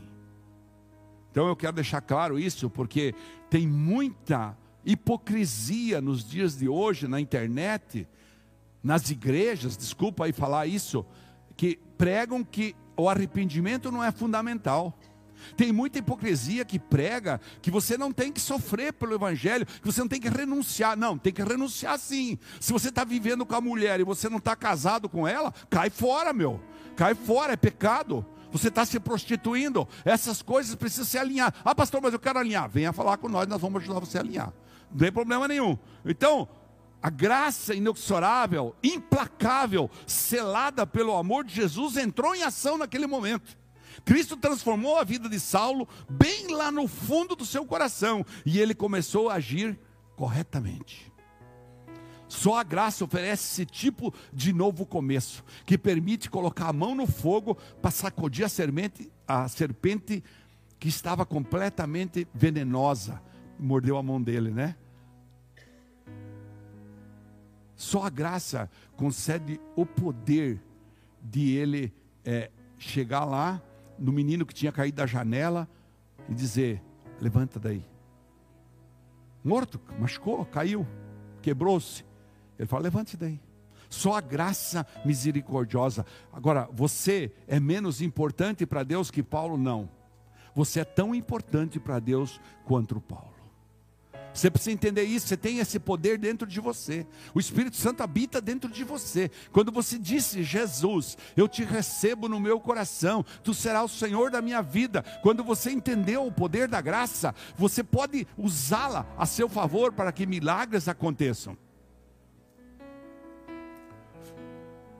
Então 1.29 1.45
eu 1.45 1.57
quero 1.57 1.73
deixar 1.73 1.99
claro 1.99 2.39
isso, 2.39 2.69
porque 2.69 3.13
tem 3.49 3.67
muita 3.67 4.57
hipocrisia 4.85 5.99
nos 5.99 6.23
dias 6.23 6.57
de 6.57 6.69
hoje 6.69 7.05
na 7.05 7.19
internet, 7.19 8.07
nas 8.81 9.09
igrejas, 9.09 9.75
desculpa 9.75 10.23
aí 10.23 10.31
falar 10.31 10.67
isso, 10.67 11.05
que 11.57 11.77
pregam 11.97 12.45
que 12.45 12.73
o 12.95 13.09
arrependimento 13.09 13.91
não 13.91 14.01
é 14.01 14.09
fundamental. 14.09 14.97
Tem 15.55 15.71
muita 15.71 15.99
hipocrisia 15.99 16.65
que 16.65 16.79
prega 16.79 17.39
que 17.61 17.71
você 17.71 17.97
não 17.97 18.11
tem 18.11 18.31
que 18.31 18.41
sofrer 18.41 18.93
pelo 18.93 19.13
Evangelho, 19.13 19.65
que 19.65 19.85
você 19.85 20.01
não 20.01 20.07
tem 20.07 20.19
que 20.19 20.29
renunciar. 20.29 20.97
Não, 20.97 21.17
tem 21.17 21.33
que 21.33 21.43
renunciar 21.43 21.97
sim. 21.99 22.37
Se 22.59 22.71
você 22.71 22.89
está 22.89 23.03
vivendo 23.03 23.45
com 23.45 23.55
a 23.55 23.61
mulher 23.61 23.99
e 23.99 24.03
você 24.03 24.29
não 24.29 24.37
está 24.37 24.55
casado 24.55 25.07
com 25.09 25.27
ela, 25.27 25.53
cai 25.69 25.89
fora, 25.89 26.33
meu. 26.33 26.61
Cai 26.95 27.15
fora, 27.15 27.53
é 27.53 27.57
pecado 27.57 28.25
você 28.53 28.67
está 28.67 28.85
se 28.85 28.99
prostituindo, 28.99 29.87
essas 30.05 30.43
coisas 30.43 30.75
precisam 30.75 31.05
ser 31.05 31.17
alinhadas. 31.17 31.59
Ah, 31.65 31.73
pastor, 31.73 31.99
mas 31.99 32.13
eu 32.13 32.19
quero 32.19 32.37
alinhar. 32.37 32.69
Venha 32.69 32.93
falar 32.93 33.17
com 33.17 33.27
nós, 33.27 33.47
nós 33.47 33.59
vamos 33.59 33.81
ajudar 33.81 33.99
você 33.99 34.19
a 34.19 34.21
alinhar. 34.21 34.53
Não 34.91 34.99
tem 34.99 35.11
problema 35.11 35.47
nenhum. 35.47 35.75
Então, 36.05 36.47
a 37.01 37.09
graça 37.09 37.73
inexorável, 37.73 38.75
implacável, 38.83 39.89
selada 40.05 40.85
pelo 40.85 41.15
amor 41.17 41.43
de 41.43 41.55
Jesus, 41.55 41.97
entrou 41.97 42.35
em 42.35 42.43
ação 42.43 42.77
naquele 42.77 43.07
momento. 43.07 43.57
Cristo 44.03 44.37
transformou 44.37 44.97
a 44.97 45.03
vida 45.03 45.29
de 45.29 45.39
Saulo 45.39 45.87
bem 46.09 46.47
lá 46.53 46.71
no 46.71 46.87
fundo 46.87 47.35
do 47.35 47.45
seu 47.45 47.65
coração 47.65 48.25
e 48.45 48.59
ele 48.59 48.73
começou 48.73 49.29
a 49.29 49.35
agir 49.35 49.79
corretamente. 50.15 51.11
Só 52.27 52.55
a 52.55 52.63
graça 52.63 53.05
oferece 53.05 53.43
esse 53.43 53.65
tipo 53.65 54.11
de 54.33 54.51
novo 54.51 54.87
começo, 54.87 55.43
que 55.65 55.77
permite 55.77 56.31
colocar 56.31 56.67
a 56.67 56.73
mão 56.73 56.95
no 56.95 57.05
fogo 57.05 57.55
para 57.79 57.91
sacudir 57.91 58.43
a 58.43 58.49
serpente, 58.49 59.11
a 59.27 59.47
serpente 59.47 60.23
que 60.79 60.87
estava 60.89 61.25
completamente 61.27 62.27
venenosa. 62.33 63.21
Mordeu 63.59 63.97
a 63.97 64.03
mão 64.03 64.19
dele, 64.19 64.49
né? 64.49 64.75
Só 67.75 68.03
a 68.03 68.09
graça 68.09 68.69
concede 68.95 69.61
o 69.75 69.85
poder 69.85 70.59
de 71.21 71.51
ele 71.51 71.93
é, 72.25 72.49
chegar 72.77 73.25
lá 73.25 73.61
no 73.97 74.11
menino 74.11 74.45
que 74.45 74.53
tinha 74.53 74.71
caído 74.71 74.97
da 74.97 75.05
janela 75.05 75.67
e 76.29 76.33
dizer: 76.33 76.81
Levanta 77.19 77.59
daí. 77.59 77.85
Morto, 79.43 79.79
machucou, 79.99 80.45
caiu, 80.45 80.87
quebrou-se. 81.41 82.05
Ele 82.57 82.67
fala: 82.67 82.83
levante 82.83 83.17
daí. 83.17 83.39
Só 83.89 84.15
a 84.15 84.21
graça 84.21 84.87
misericordiosa. 85.05 86.05
Agora, 86.31 86.67
você 86.71 87.31
é 87.47 87.59
menos 87.59 88.01
importante 88.01 88.65
para 88.65 88.83
Deus 88.83 89.11
que 89.11 89.21
Paulo? 89.21 89.57
Não. 89.57 89.89
Você 90.55 90.79
é 90.79 90.85
tão 90.85 91.13
importante 91.13 91.79
para 91.79 91.99
Deus 91.99 92.39
quanto 92.65 92.99
Paulo. 92.99 93.32
Você 94.33 94.49
precisa 94.49 94.71
entender 94.71 95.03
isso. 95.03 95.27
Você 95.27 95.37
tem 95.37 95.59
esse 95.59 95.79
poder 95.79 96.17
dentro 96.17 96.47
de 96.47 96.59
você. 96.59 97.05
O 97.33 97.39
Espírito 97.39 97.77
Santo 97.77 98.01
habita 98.01 98.41
dentro 98.41 98.69
de 98.69 98.83
você. 98.83 99.29
Quando 99.51 99.71
você 99.71 99.99
disse, 99.99 100.43
Jesus, 100.43 101.17
eu 101.37 101.47
te 101.47 101.63
recebo 101.63 102.27
no 102.27 102.39
meu 102.39 102.59
coração, 102.59 103.23
tu 103.43 103.53
serás 103.53 103.85
o 103.85 103.95
Senhor 103.95 104.31
da 104.31 104.41
minha 104.41 104.61
vida. 104.61 105.03
Quando 105.21 105.43
você 105.43 105.71
entendeu 105.71 106.25
o 106.25 106.31
poder 106.31 106.67
da 106.67 106.81
graça, 106.81 107.35
você 107.55 107.83
pode 107.83 108.27
usá-la 108.37 109.05
a 109.17 109.25
seu 109.25 109.47
favor 109.47 109.93
para 109.93 110.11
que 110.11 110.25
milagres 110.25 110.87
aconteçam. 110.87 111.57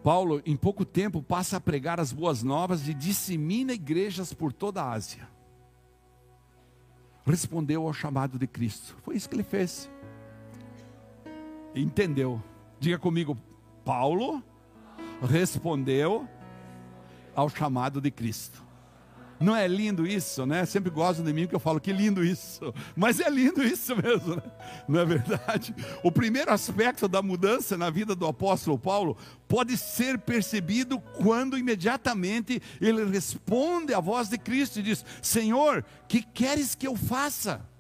Paulo, 0.04 0.42
em 0.46 0.58
pouco 0.58 0.84
tempo, 0.84 1.24
passa 1.24 1.58
a 1.58 1.62
pregar 1.62 1.98
as 1.98 2.12
boas 2.12 2.44
novas 2.44 2.90
e 2.90 2.94
dissemina 2.94 3.72
igrejas 3.74 4.34
por 4.34 4.52
toda 4.52 4.84
a 4.84 4.92
Ásia. 4.92 5.33
Respondeu 7.26 7.88
ao 7.88 7.94
chamado 7.94 8.38
de 8.38 8.48
Cristo. 8.48 8.98
Foi 9.04 9.16
isso 9.16 9.30
que 9.30 9.36
ele 9.36 9.44
fez. 9.44 9.90
Entendeu? 11.74 12.42
Diga 12.80 13.00
comigo, 13.00 13.38
Paulo 13.86 14.44
respondeu 15.22 16.28
ao 17.36 17.50
chamado 17.50 18.02
de 18.02 18.12
Cristo. 18.12 18.62
Não 19.40 19.56
é 19.56 19.68
lindo 19.68 20.06
isso, 20.08 20.46
né? 20.46 20.66
Sempre 20.66 20.90
gostam 20.90 21.26
de 21.26 21.34
mim 21.34 21.48
que 21.48 21.56
eu 21.56 21.60
falo 21.60 21.80
que 21.80 21.92
lindo 21.92 22.24
isso. 22.24 22.74
Mas 22.96 23.20
é 23.20 23.30
lindo 23.30 23.64
isso 23.64 23.96
mesmo, 23.96 24.36
né? 24.36 24.44
Não 24.88 25.00
é 25.00 25.06
verdade? 25.06 25.76
O 26.04 26.12
primeiro 26.12 26.52
aspecto 26.52 27.08
da 27.08 27.22
mudança 27.22 27.78
na 27.78 27.90
vida 27.90 28.16
do 28.16 28.26
apóstolo 28.26 28.78
Paulo 28.78 29.18
pode 29.48 29.78
ser 29.78 30.18
percebido 30.20 31.00
quando 31.00 31.58
imediatamente 31.58 32.62
ele 32.80 33.04
responde 33.06 33.94
à 33.94 34.00
voz 34.00 34.30
de 34.30 34.38
Cristo 34.38 34.80
e 34.80 34.84
diz: 34.84 35.06
Senhor, 35.22 35.84
que 36.08 36.22
queres 36.22 36.76
que 36.76 36.88
eu 36.88 36.96
faça? 36.96 37.73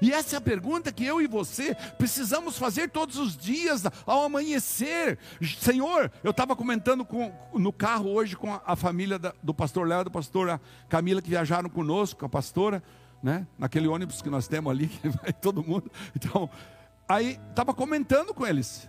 E 0.00 0.12
essa 0.12 0.36
é 0.36 0.38
a 0.38 0.40
pergunta 0.40 0.92
que 0.92 1.04
eu 1.04 1.20
e 1.20 1.26
você 1.26 1.74
precisamos 1.98 2.58
fazer 2.58 2.90
todos 2.90 3.16
os 3.18 3.36
dias, 3.36 3.84
ao 4.06 4.24
amanhecer. 4.24 5.18
Senhor, 5.58 6.10
eu 6.22 6.30
estava 6.30 6.56
comentando 6.56 7.04
com, 7.04 7.32
no 7.54 7.72
carro 7.72 8.10
hoje 8.10 8.36
com 8.36 8.52
a, 8.64 8.76
família 8.76 9.18
da, 9.18 9.34
do 9.42 9.54
pastor 9.54 9.86
Léo 9.86 10.02
e 10.02 10.04
da 10.04 10.10
pastora 10.10 10.60
Camila, 10.88 11.22
que 11.22 11.30
viajaram 11.30 11.68
conosco, 11.68 12.24
a 12.24 12.28
pastora, 12.28 12.82
né? 13.22 13.46
naquele 13.58 13.88
ônibus 13.88 14.20
que 14.20 14.30
nós 14.30 14.48
temos 14.48 14.70
ali, 14.70 14.88
que 15.00 15.08
vai 15.08 15.32
todo 15.32 15.62
mundo. 15.62 15.90
Então, 16.14 16.48
aí 17.08 17.38
estava 17.50 17.72
comentando 17.72 18.34
com 18.34 18.46
eles. 18.46 18.88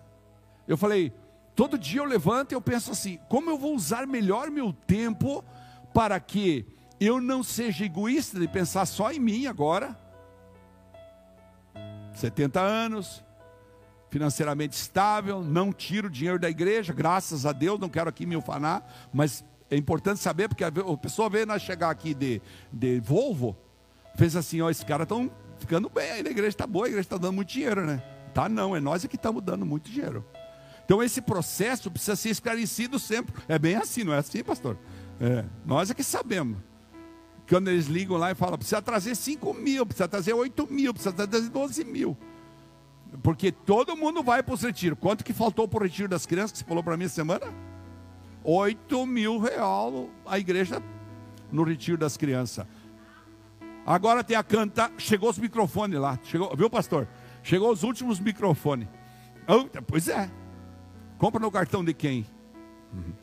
Eu 0.67 0.77
falei, 0.77 1.13
todo 1.55 1.77
dia 1.77 2.01
eu 2.01 2.05
levanto 2.05 2.51
e 2.51 2.55
eu 2.55 2.61
penso 2.61 2.91
assim: 2.91 3.19
como 3.29 3.49
eu 3.49 3.57
vou 3.57 3.75
usar 3.75 4.05
melhor 4.07 4.49
meu 4.49 4.73
tempo 4.73 5.43
para 5.93 6.19
que 6.19 6.65
eu 6.99 7.21
não 7.21 7.43
seja 7.43 7.85
egoísta 7.85 8.39
de 8.39 8.47
pensar 8.47 8.85
só 8.85 9.11
em 9.11 9.19
mim 9.19 9.47
agora 9.47 10.04
70 12.15 12.59
anos, 12.59 13.23
financeiramente 14.09 14.75
estável, 14.75 15.43
não 15.43 15.73
tiro 15.73 16.09
dinheiro 16.09 16.39
da 16.39 16.49
igreja, 16.49 16.93
graças 16.93 17.45
a 17.45 17.51
Deus, 17.51 17.79
não 17.79 17.89
quero 17.89 18.09
aqui 18.09 18.25
me 18.25 18.35
ufanar, 18.35 18.83
mas 19.13 19.43
é 19.69 19.75
importante 19.75 20.19
saber, 20.19 20.47
porque 20.47 20.63
a 20.63 20.71
pessoa 21.01 21.29
veio 21.29 21.45
nós 21.45 21.61
chegar 21.61 21.89
aqui 21.89 22.13
de, 22.13 22.41
de 22.71 22.99
Volvo, 22.99 23.57
fez 24.15 24.35
assim, 24.35 24.61
ó, 24.61 24.69
esses 24.69 24.83
caras 24.83 25.05
estão 25.05 25.29
ficando 25.59 25.89
bem, 25.89 26.11
a 26.11 26.19
igreja 26.19 26.47
está 26.47 26.67
boa, 26.67 26.85
a 26.85 26.89
igreja 26.89 27.05
está 27.05 27.17
dando 27.17 27.33
muito 27.33 27.49
dinheiro, 27.49 27.85
né? 27.85 28.01
Tá 28.33 28.47
não, 28.47 28.75
é 28.75 28.79
nós 28.79 29.03
é 29.03 29.07
que 29.07 29.15
estamos 29.15 29.41
dando 29.43 29.65
muito 29.65 29.89
dinheiro. 29.89 30.25
Então 30.83 31.01
esse 31.01 31.21
processo 31.21 31.89
precisa 31.89 32.15
ser 32.15 32.29
esclarecido 32.29 32.99
sempre. 32.99 33.33
É 33.47 33.57
bem 33.57 33.75
assim, 33.75 34.03
não 34.03 34.13
é 34.13 34.19
assim, 34.19 34.43
pastor? 34.43 34.77
É, 35.19 35.43
nós 35.65 35.89
é 35.89 35.93
que 35.93 36.03
sabemos. 36.03 36.57
Quando 37.47 37.69
eles 37.69 37.85
ligam 37.85 38.17
lá 38.17 38.31
e 38.31 38.35
falam, 38.35 38.57
precisa 38.57 38.81
trazer 38.81 39.15
5 39.15 39.53
mil, 39.53 39.85
precisa 39.85 40.07
trazer 40.07 40.33
8 40.33 40.67
mil, 40.71 40.93
precisa 40.93 41.13
trazer 41.13 41.49
12 41.49 41.83
mil. 41.85 42.17
Porque 43.21 43.51
todo 43.51 43.95
mundo 43.95 44.23
vai 44.23 44.41
para 44.41 44.53
os 44.53 44.61
retiros. 44.61 44.97
Quanto 44.99 45.23
que 45.23 45.31
faltou 45.31 45.67
para 45.67 45.79
o 45.79 45.83
retiro 45.83 46.07
das 46.07 46.25
crianças 46.25 46.53
que 46.53 46.57
você 46.59 46.65
falou 46.65 46.83
para 46.83 46.97
mim 46.97 47.05
essa 47.05 47.15
semana? 47.15 47.45
8 48.43 49.05
mil 49.05 49.39
real 49.39 50.09
a 50.25 50.37
igreja 50.37 50.81
no 51.51 51.63
retiro 51.63 51.97
das 51.97 52.17
crianças. 52.17 52.65
Agora 53.85 54.23
tem 54.23 54.35
a 54.35 54.43
canta, 54.43 54.91
chegou 54.97 55.29
os 55.29 55.37
microfones 55.37 55.99
lá, 55.99 56.19
chegou, 56.23 56.55
viu 56.55 56.69
pastor? 56.69 57.07
Chegou 57.43 57.71
os 57.71 57.83
últimos 57.83 58.19
microfones. 58.19 58.87
Pois 59.87 60.07
é. 60.07 60.29
Compra 61.19 61.39
no 61.39 61.51
cartão 61.51 61.85
de 61.85 61.93
quem? 61.93 62.25
Uhum. 62.91 63.13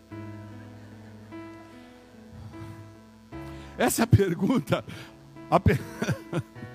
Essa 3.83 4.03
é 4.03 4.05
a 4.05 4.07
pergunta. 4.07 4.85
A 5.51 5.59
per... 5.59 5.81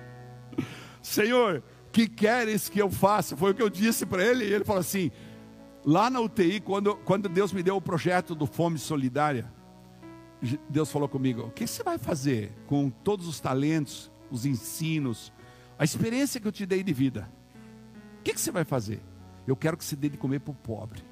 Senhor, 1.00 1.62
que 1.90 2.06
queres 2.06 2.68
que 2.68 2.78
eu 2.78 2.90
faça? 2.90 3.34
Foi 3.34 3.52
o 3.52 3.54
que 3.54 3.62
eu 3.62 3.70
disse 3.70 4.04
para 4.04 4.22
ele. 4.22 4.44
E 4.44 4.52
ele 4.52 4.62
falou 4.62 4.80
assim: 4.80 5.10
lá 5.86 6.10
na 6.10 6.20
UTI, 6.20 6.60
quando, 6.60 6.96
quando 6.96 7.26
Deus 7.26 7.50
me 7.50 7.62
deu 7.62 7.76
o 7.76 7.80
projeto 7.80 8.34
do 8.34 8.46
Fome 8.46 8.78
Solidária, 8.78 9.50
Deus 10.68 10.92
falou 10.92 11.08
comigo: 11.08 11.44
o 11.46 11.50
que 11.50 11.66
você 11.66 11.82
vai 11.82 11.96
fazer 11.96 12.52
com 12.66 12.90
todos 12.90 13.26
os 13.26 13.40
talentos, 13.40 14.10
os 14.30 14.44
ensinos, 14.44 15.32
a 15.78 15.84
experiência 15.84 16.38
que 16.38 16.46
eu 16.46 16.52
te 16.52 16.66
dei 16.66 16.82
de 16.82 16.92
vida? 16.92 17.26
O 18.20 18.22
que 18.22 18.38
você 18.38 18.50
vai 18.50 18.64
fazer? 18.64 19.00
Eu 19.46 19.56
quero 19.56 19.78
que 19.78 19.84
você 19.84 19.96
dê 19.96 20.10
de 20.10 20.18
comer 20.18 20.40
para 20.40 20.52
o 20.52 20.54
pobre. 20.54 21.02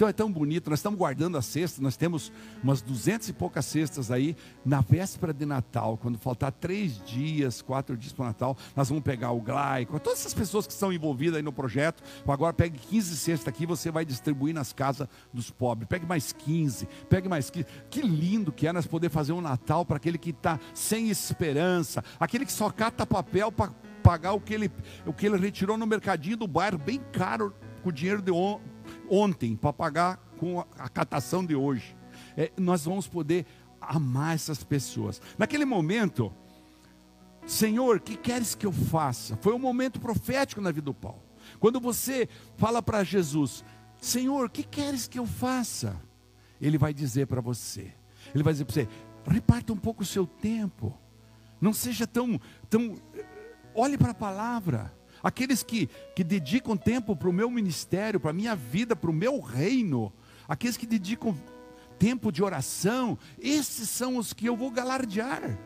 Então 0.00 0.08
é 0.08 0.14
tão 0.14 0.32
bonito, 0.32 0.70
nós 0.70 0.78
estamos 0.78 0.98
guardando 0.98 1.36
a 1.36 1.42
cesta, 1.42 1.82
nós 1.82 1.94
temos 1.94 2.32
umas 2.62 2.80
duzentas 2.80 3.28
e 3.28 3.34
poucas 3.34 3.66
cestas 3.66 4.10
aí, 4.10 4.34
na 4.64 4.80
véspera 4.80 5.30
de 5.30 5.44
Natal, 5.44 5.98
quando 5.98 6.16
faltar 6.16 6.50
três 6.52 7.04
dias, 7.04 7.60
quatro 7.60 7.94
dias 7.98 8.10
para 8.10 8.22
o 8.22 8.26
Natal, 8.28 8.56
nós 8.74 8.88
vamos 8.88 9.04
pegar 9.04 9.30
o 9.32 9.42
Glaico, 9.42 10.00
todas 10.00 10.20
essas 10.20 10.32
pessoas 10.32 10.66
que 10.66 10.72
estão 10.72 10.90
envolvidas 10.90 11.36
aí 11.36 11.42
no 11.42 11.52
projeto, 11.52 12.02
agora 12.26 12.54
pegue 12.54 12.78
15 12.78 13.14
cestas 13.14 13.48
aqui, 13.48 13.66
você 13.66 13.90
vai 13.90 14.06
distribuir 14.06 14.54
nas 14.54 14.72
casas 14.72 15.06
dos 15.34 15.50
pobres, 15.50 15.86
pegue 15.86 16.06
mais 16.06 16.32
15, 16.32 16.88
pegue 17.10 17.28
mais 17.28 17.50
15, 17.50 17.66
que 17.90 18.00
lindo 18.00 18.50
que 18.50 18.66
é 18.66 18.72
nós 18.72 18.86
poder 18.86 19.10
fazer 19.10 19.34
um 19.34 19.42
Natal 19.42 19.84
para 19.84 19.98
aquele 19.98 20.16
que 20.16 20.30
está 20.30 20.58
sem 20.72 21.10
esperança, 21.10 22.02
aquele 22.18 22.46
que 22.46 22.52
só 22.52 22.70
cata 22.70 23.04
papel 23.04 23.52
para 23.52 23.70
pagar 24.02 24.32
o 24.32 24.40
que, 24.40 24.54
ele, 24.54 24.72
o 25.04 25.12
que 25.12 25.26
ele 25.26 25.36
retirou 25.36 25.76
no 25.76 25.86
mercadinho 25.86 26.38
do 26.38 26.48
bairro, 26.48 26.78
bem 26.78 27.02
caro, 27.12 27.54
com 27.82 27.90
o 27.90 27.92
dinheiro 27.92 28.22
de 28.22 28.30
ontem 29.10 29.56
para 29.56 29.72
pagar 29.72 30.16
com 30.38 30.60
a 30.60 30.88
catação 30.88 31.44
de 31.44 31.54
hoje. 31.54 31.96
É, 32.36 32.52
nós 32.56 32.84
vamos 32.84 33.08
poder 33.08 33.44
amar 33.80 34.34
essas 34.34 34.62
pessoas. 34.62 35.20
Naquele 35.36 35.64
momento, 35.64 36.32
Senhor, 37.46 38.00
que 38.00 38.16
queres 38.16 38.54
que 38.54 38.66
eu 38.66 38.72
faça? 38.72 39.36
Foi 39.38 39.52
um 39.52 39.58
momento 39.58 40.00
profético 40.00 40.60
na 40.60 40.70
vida 40.70 40.86
do 40.86 40.94
Paulo. 40.94 41.22
Quando 41.58 41.80
você 41.80 42.28
fala 42.56 42.82
para 42.82 43.02
Jesus, 43.02 43.64
Senhor, 44.00 44.48
que 44.50 44.62
queres 44.62 45.08
que 45.08 45.18
eu 45.18 45.26
faça? 45.26 46.00
Ele 46.60 46.78
vai 46.78 46.94
dizer 46.94 47.26
para 47.26 47.40
você, 47.40 47.92
ele 48.34 48.44
vai 48.44 48.52
dizer 48.52 48.64
para 48.66 48.74
você, 48.74 48.88
reparta 49.26 49.72
um 49.72 49.76
pouco 49.76 50.02
o 50.02 50.06
seu 50.06 50.26
tempo, 50.26 50.96
não 51.60 51.72
seja 51.72 52.06
tão, 52.06 52.40
tão, 52.68 52.96
olhe 53.74 53.96
para 53.96 54.10
a 54.10 54.14
palavra, 54.14 54.94
aqueles 55.22 55.62
que, 55.62 55.88
que 56.14 56.24
dedicam 56.24 56.76
tempo 56.76 57.14
para 57.14 57.28
o 57.28 57.32
meu 57.32 57.50
ministério, 57.50 58.20
para 58.20 58.30
a 58.30 58.34
minha 58.34 58.54
vida, 58.54 58.94
para 58.94 59.10
o 59.10 59.14
meu 59.14 59.40
reino, 59.40 60.12
aqueles 60.48 60.76
que 60.76 60.86
dedicam 60.86 61.36
tempo 61.98 62.32
de 62.32 62.42
oração, 62.42 63.18
esses 63.38 63.88
são 63.88 64.16
os 64.16 64.32
que 64.32 64.46
eu 64.46 64.56
vou 64.56 64.70
galardear. 64.70 65.58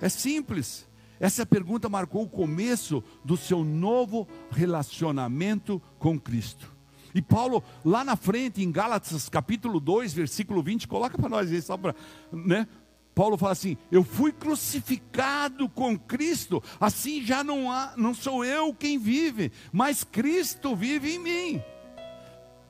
É 0.00 0.08
simples. 0.08 0.86
Essa 1.18 1.46
pergunta 1.46 1.88
marcou 1.88 2.24
o 2.24 2.28
começo 2.28 3.02
do 3.24 3.36
seu 3.36 3.64
novo 3.64 4.28
relacionamento 4.50 5.80
com 5.98 6.18
Cristo. 6.18 6.74
E 7.14 7.22
Paulo, 7.22 7.62
lá 7.82 8.04
na 8.04 8.14
frente, 8.14 8.62
em 8.62 8.70
Gálatas 8.70 9.28
capítulo 9.28 9.80
2, 9.80 10.12
versículo 10.12 10.62
20, 10.62 10.86
coloca 10.86 11.16
para 11.16 11.30
nós 11.30 11.50
aí, 11.50 11.62
só 11.62 11.76
para, 11.76 11.94
né? 12.30 12.68
Paulo 13.16 13.38
fala 13.38 13.52
assim: 13.52 13.78
Eu 13.90 14.04
fui 14.04 14.30
crucificado 14.30 15.70
com 15.70 15.98
Cristo, 15.98 16.62
assim 16.78 17.24
já 17.24 17.42
não 17.42 17.72
há, 17.72 17.94
não 17.96 18.12
sou 18.12 18.44
eu 18.44 18.74
quem 18.74 18.98
vive, 18.98 19.50
mas 19.72 20.04
Cristo 20.04 20.76
vive 20.76 21.14
em 21.14 21.18
mim. 21.18 21.62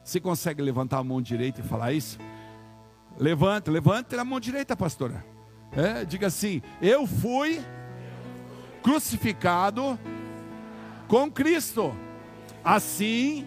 Você 0.05 0.21
consegue 0.21 0.63
levantar 0.63 0.99
a 0.99 1.05
mão 1.05 1.21
direita 1.21 1.61
e 1.61 1.65
falar 1.65 1.93
isso? 1.93 2.17
Levanta, 3.19 3.73
levanta 3.73 4.21
a 4.21 4.25
mão 4.25 4.39
direita, 4.39 4.77
pastora. 4.77 5.27
É, 5.73 6.05
diga 6.05 6.29
assim: 6.29 6.63
Eu 6.81 7.09
fui 7.09 7.61
crucificado 8.85 9.99
com 11.09 11.29
Cristo, 11.29 11.93
assim 12.63 13.45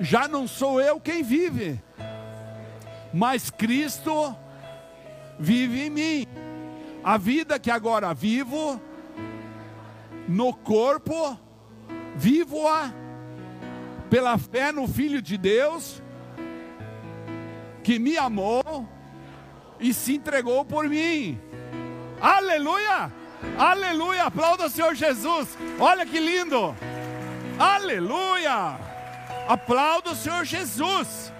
já 0.00 0.26
não 0.26 0.48
sou 0.48 0.80
eu 0.80 1.00
quem 1.00 1.22
vive, 1.22 1.80
mas 3.14 3.48
Cristo 3.48 4.36
vive 5.38 5.86
em 5.86 5.90
mim. 5.90 6.26
A 7.02 7.16
vida 7.16 7.58
que 7.58 7.70
agora 7.70 8.12
vivo 8.12 8.80
no 10.28 10.52
corpo, 10.52 11.38
vivo-a 12.16 12.92
pela 14.10 14.36
fé 14.38 14.72
no 14.72 14.88
Filho 14.88 15.22
de 15.22 15.36
Deus, 15.36 16.02
que 17.82 17.98
me 17.98 18.16
amou 18.16 18.88
e 19.78 19.92
se 19.94 20.16
entregou 20.16 20.64
por 20.64 20.88
mim. 20.88 21.40
Aleluia! 22.20 23.12
Aleluia! 23.58 24.24
Aplauda 24.24 24.66
o 24.66 24.70
Senhor 24.70 24.94
Jesus. 24.94 25.56
Olha 25.78 26.04
que 26.06 26.18
lindo! 26.18 26.74
Aleluia! 27.58 28.78
Aplauda 29.48 30.10
o 30.10 30.16
Senhor 30.16 30.44
Jesus. 30.44 31.32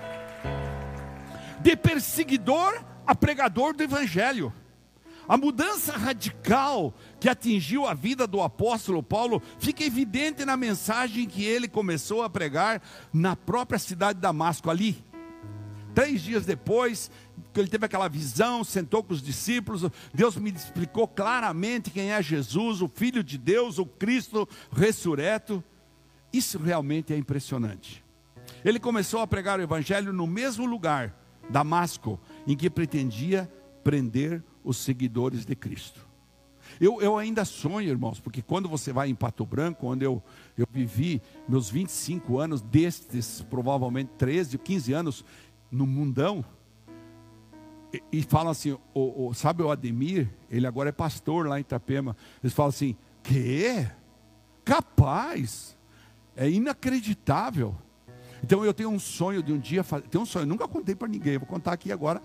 De 1.59 1.75
perseguidor 1.77 2.85
a 3.07 3.15
pregador 3.15 3.75
do 3.75 3.83
Evangelho. 3.83 4.53
A 5.29 5.37
mudança 5.37 5.97
radical 5.97 6.95
que 7.19 7.29
atingiu 7.29 7.85
a 7.85 7.95
vida 7.95 8.27
do 8.27 8.41
apóstolo 8.41 9.03
Paulo 9.03 9.43
fica 9.59 9.83
evidente 9.85 10.45
na 10.45 10.57
mensagem 10.57 11.27
que 11.27 11.45
ele 11.45 11.67
começou 11.67 12.23
a 12.23 12.31
pregar 12.31 12.81
na 13.13 13.35
própria 13.35 13.79
cidade 13.79 14.15
de 14.15 14.23
Damasco, 14.23 14.71
ali. 14.71 15.05
Três 15.95 16.21
dias 16.21 16.45
depois, 16.45 17.11
que 17.53 17.59
ele 17.59 17.69
teve 17.69 17.87
aquela 17.87 18.07
visão, 18.07 18.63
sentou 18.63 19.03
com 19.03 19.15
os 19.15 19.23
discípulos, 19.23 19.83
Deus 20.13 20.37
me 20.37 20.53
explicou 20.53 21.09
claramente 21.09 21.91
quem 21.91 22.13
é 22.13 22.23
Jesus, 22.23 22.81
o 22.81 22.89
Filho 22.89 23.25
de 23.25 23.37
Deus, 23.37 23.79
o 23.79 23.87
Cristo 23.87 24.49
ressurreto. 24.71 25.65
Isso 26.33 26.59
realmente 26.59 27.13
é 27.13 27.17
impressionante. 27.17 28.05
Ele 28.65 28.79
começou 28.79 29.21
a 29.21 29.27
pregar 29.27 29.59
o 29.59 29.63
Evangelho 29.63 30.13
no 30.13 30.27
mesmo 30.27 30.67
lugar 30.67 31.15
Damasco, 31.49 32.21
em 32.47 32.57
que 32.57 32.71
pretendia 32.71 33.51
prender 33.83 34.43
os 34.63 34.77
seguidores 34.79 35.45
de 35.45 35.55
Cristo. 35.55 36.07
Eu, 36.81 37.01
eu 37.01 37.17
ainda 37.17 37.45
sonho, 37.45 37.89
irmãos, 37.89 38.21
porque 38.21 38.43
quando 38.43 38.69
você 38.69 38.93
vai 38.93 39.09
em 39.09 39.15
Pato 39.15 39.47
Branco, 39.47 39.87
onde 39.87 40.05
eu, 40.05 40.23
eu 40.59 40.67
vivi 40.71 41.23
meus 41.49 41.71
25 41.71 42.39
anos, 42.39 42.61
destes 42.61 43.43
provavelmente 43.49 44.11
13, 44.19 44.59
15 44.59 44.93
anos 44.93 45.25
no 45.71 45.87
mundão, 45.87 46.45
e, 47.93 48.03
e 48.19 48.23
falam 48.23 48.51
assim, 48.51 48.73
o, 48.93 49.29
o, 49.29 49.35
sabe 49.35 49.63
o 49.63 49.71
Ademir? 49.71 50.29
Ele 50.51 50.67
agora 50.67 50.89
é 50.89 50.93
pastor 50.93 51.47
lá 51.47 51.59
em 51.59 51.63
Itapema. 51.63 52.17
Eles 52.43 52.53
falam 52.53 52.71
assim: 52.71 52.97
que? 53.23 53.87
Capaz? 54.65 55.77
É 56.35 56.51
inacreditável. 56.51 57.75
Então 58.47 58.65
eu 58.65 58.73
tenho 58.73 58.91
um 58.91 58.99
sonho 59.01 59.43
de 59.43 59.53
um 59.53 59.59
dia 59.59 59.83
fazer. 59.83 60.07
Tenho 60.07 60.23
um 60.23 60.27
sonho, 60.27 60.47
nunca 60.47 60.69
contei 60.69 60.95
para 60.95 61.09
ninguém, 61.09 61.37
vou 61.37 61.49
contar 61.49 61.73
aqui 61.73 61.91
agora. 61.91 62.23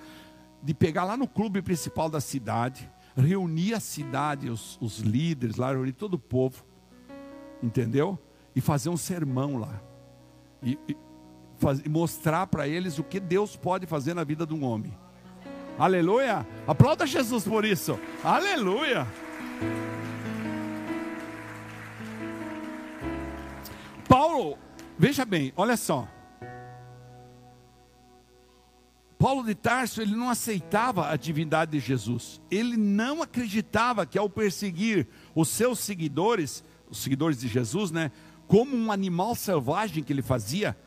De 0.61 0.71
pegar 0.71 1.03
lá 1.03 1.17
no 1.17 1.27
clube 1.27 1.63
principal 1.63 2.11
da 2.11 2.21
cidade, 2.21 2.87
reunir 3.17 3.73
a 3.73 3.79
cidade, 3.79 4.47
os, 4.47 4.77
os 4.79 4.99
líderes 4.99 5.55
lá, 5.55 5.71
reunir 5.71 5.93
todo 5.93 6.13
o 6.13 6.19
povo, 6.19 6.63
entendeu? 7.63 8.19
E 8.55 8.61
fazer 8.61 8.89
um 8.89 8.97
sermão 8.97 9.57
lá. 9.57 9.81
E, 10.61 10.77
e, 10.87 10.95
faz, 11.57 11.83
mostrar 11.85 12.45
para 12.45 12.67
eles 12.67 12.99
o 12.99 13.03
que 13.03 13.19
Deus 13.19 13.55
pode 13.55 13.87
fazer 13.87 14.13
na 14.13 14.23
vida 14.23 14.45
de 14.45 14.53
um 14.53 14.63
homem. 14.63 14.95
Aleluia! 15.79 16.45
Aplauda 16.67 17.07
Jesus 17.07 17.45
por 17.45 17.65
isso. 17.65 17.99
Aleluia! 18.23 19.07
Paulo, 24.07 24.59
veja 25.01 25.25
bem, 25.25 25.51
olha 25.57 25.75
só. 25.75 26.07
Paulo 29.17 29.43
de 29.43 29.55
Tarso, 29.55 29.99
ele 29.99 30.15
não 30.15 30.29
aceitava 30.29 31.09
a 31.09 31.15
divindade 31.15 31.71
de 31.71 31.79
Jesus. 31.79 32.39
Ele 32.51 32.77
não 32.77 33.23
acreditava 33.23 34.05
que 34.05 34.17
ao 34.17 34.29
perseguir 34.29 35.07
os 35.33 35.49
seus 35.49 35.79
seguidores, 35.79 36.63
os 36.87 36.99
seguidores 36.99 37.39
de 37.39 37.47
Jesus, 37.47 37.89
né, 37.89 38.11
como 38.47 38.75
um 38.75 38.91
animal 38.91 39.33
selvagem 39.33 40.03
que 40.03 40.13
ele 40.13 40.21
fazia, 40.21 40.77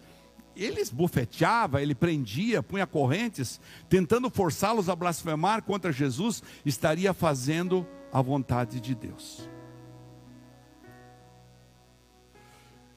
ele 0.55 0.81
esbofeteava, 0.81 1.83
ele 1.83 1.95
prendia, 1.95 2.63
punha 2.63 2.87
correntes, 2.87 3.61
tentando 3.89 4.31
forçá-los 4.31 4.89
a 4.89 4.95
blasfemar 4.95 5.61
contra 5.65 5.91
Jesus, 5.91 6.41
estaria 6.65 7.13
fazendo 7.13 7.85
a 8.13 8.23
vontade 8.23 8.81
de 8.81 8.95
Deus. 8.95 9.49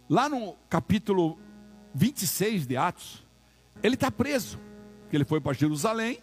Lá 0.09 0.29
no 0.29 0.55
capítulo 0.69 1.37
26 1.93 2.65
de 2.65 2.77
Atos, 2.77 3.25
ele 3.83 3.95
está 3.95 4.09
preso, 4.09 4.57
porque 5.01 5.17
ele 5.17 5.25
foi 5.25 5.41
para 5.41 5.53
Jerusalém, 5.53 6.19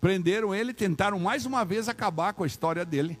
prenderam 0.00 0.54
ele, 0.54 0.72
tentaram 0.72 1.18
mais 1.18 1.44
uma 1.44 1.64
vez 1.64 1.88
acabar 1.88 2.32
com 2.32 2.44
a 2.44 2.46
história 2.46 2.84
dele. 2.84 3.18